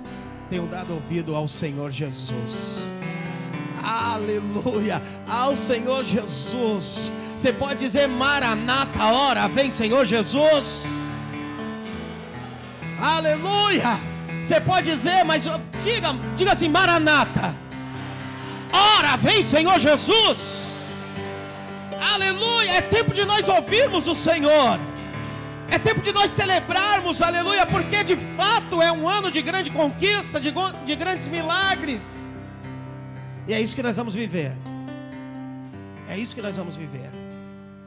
Tenho 0.50 0.68
dado 0.68 0.94
ouvido 0.94 1.36
ao 1.36 1.48
Senhor 1.48 1.92
Jesus. 1.92 2.90
Aleluia! 3.84 5.02
Ao 5.28 5.56
Senhor 5.56 6.04
Jesus. 6.04 7.12
Você 7.36 7.52
pode 7.52 7.80
dizer 7.80 8.08
Maranata, 8.08 9.04
hora 9.04 9.48
vem 9.48 9.70
Senhor 9.70 10.06
Jesus. 10.06 10.86
Aleluia! 13.00 14.00
Você 14.44 14.62
pode 14.62 14.90
dizer, 14.90 15.24
mas 15.24 15.44
diga, 15.84 16.14
diga 16.36 16.54
assim, 16.54 16.70
Maranata. 16.70 17.56
Ora 18.72 19.18
vem 19.18 19.44
Senhor 19.44 19.80
Jesus. 19.80 20.65
Aleluia! 22.14 22.72
É 22.72 22.82
tempo 22.82 23.14
de 23.14 23.26
nós 23.26 23.48
ouvirmos 23.48 24.08
o 24.08 24.16
Senhor. 24.16 24.80
É 25.68 25.80
tempo 25.80 26.02
de 26.02 26.12
nós 26.12 26.30
celebrarmos, 26.30 27.22
aleluia, 27.22 27.66
porque 27.66 28.04
de 28.04 28.16
fato 28.38 28.82
é 28.82 28.92
um 28.92 29.10
ano 29.10 29.32
de 29.32 29.42
grande 29.42 29.72
conquista, 29.72 30.40
de, 30.40 30.54
de 30.86 30.96
grandes 30.96 31.28
milagres. 31.28 32.20
E 33.48 33.54
é 33.54 33.60
isso 33.60 33.76
que 33.76 33.82
nós 33.82 33.96
vamos 33.96 34.14
viver. 34.14 34.54
É 36.08 36.18
isso 36.18 36.36
que 36.36 36.42
nós 36.42 36.56
vamos 36.56 36.76
viver. 36.76 37.10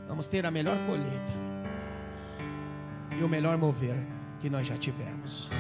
Vamos 0.08 0.26
ter 0.26 0.44
a 0.44 0.50
melhor 0.50 0.76
colheita 0.86 1.38
e 3.18 3.22
o 3.22 3.28
melhor 3.28 3.56
mover 3.56 3.96
que 4.40 4.48
nós 4.48 4.66
já 4.66 4.76
tivemos. 4.76 5.50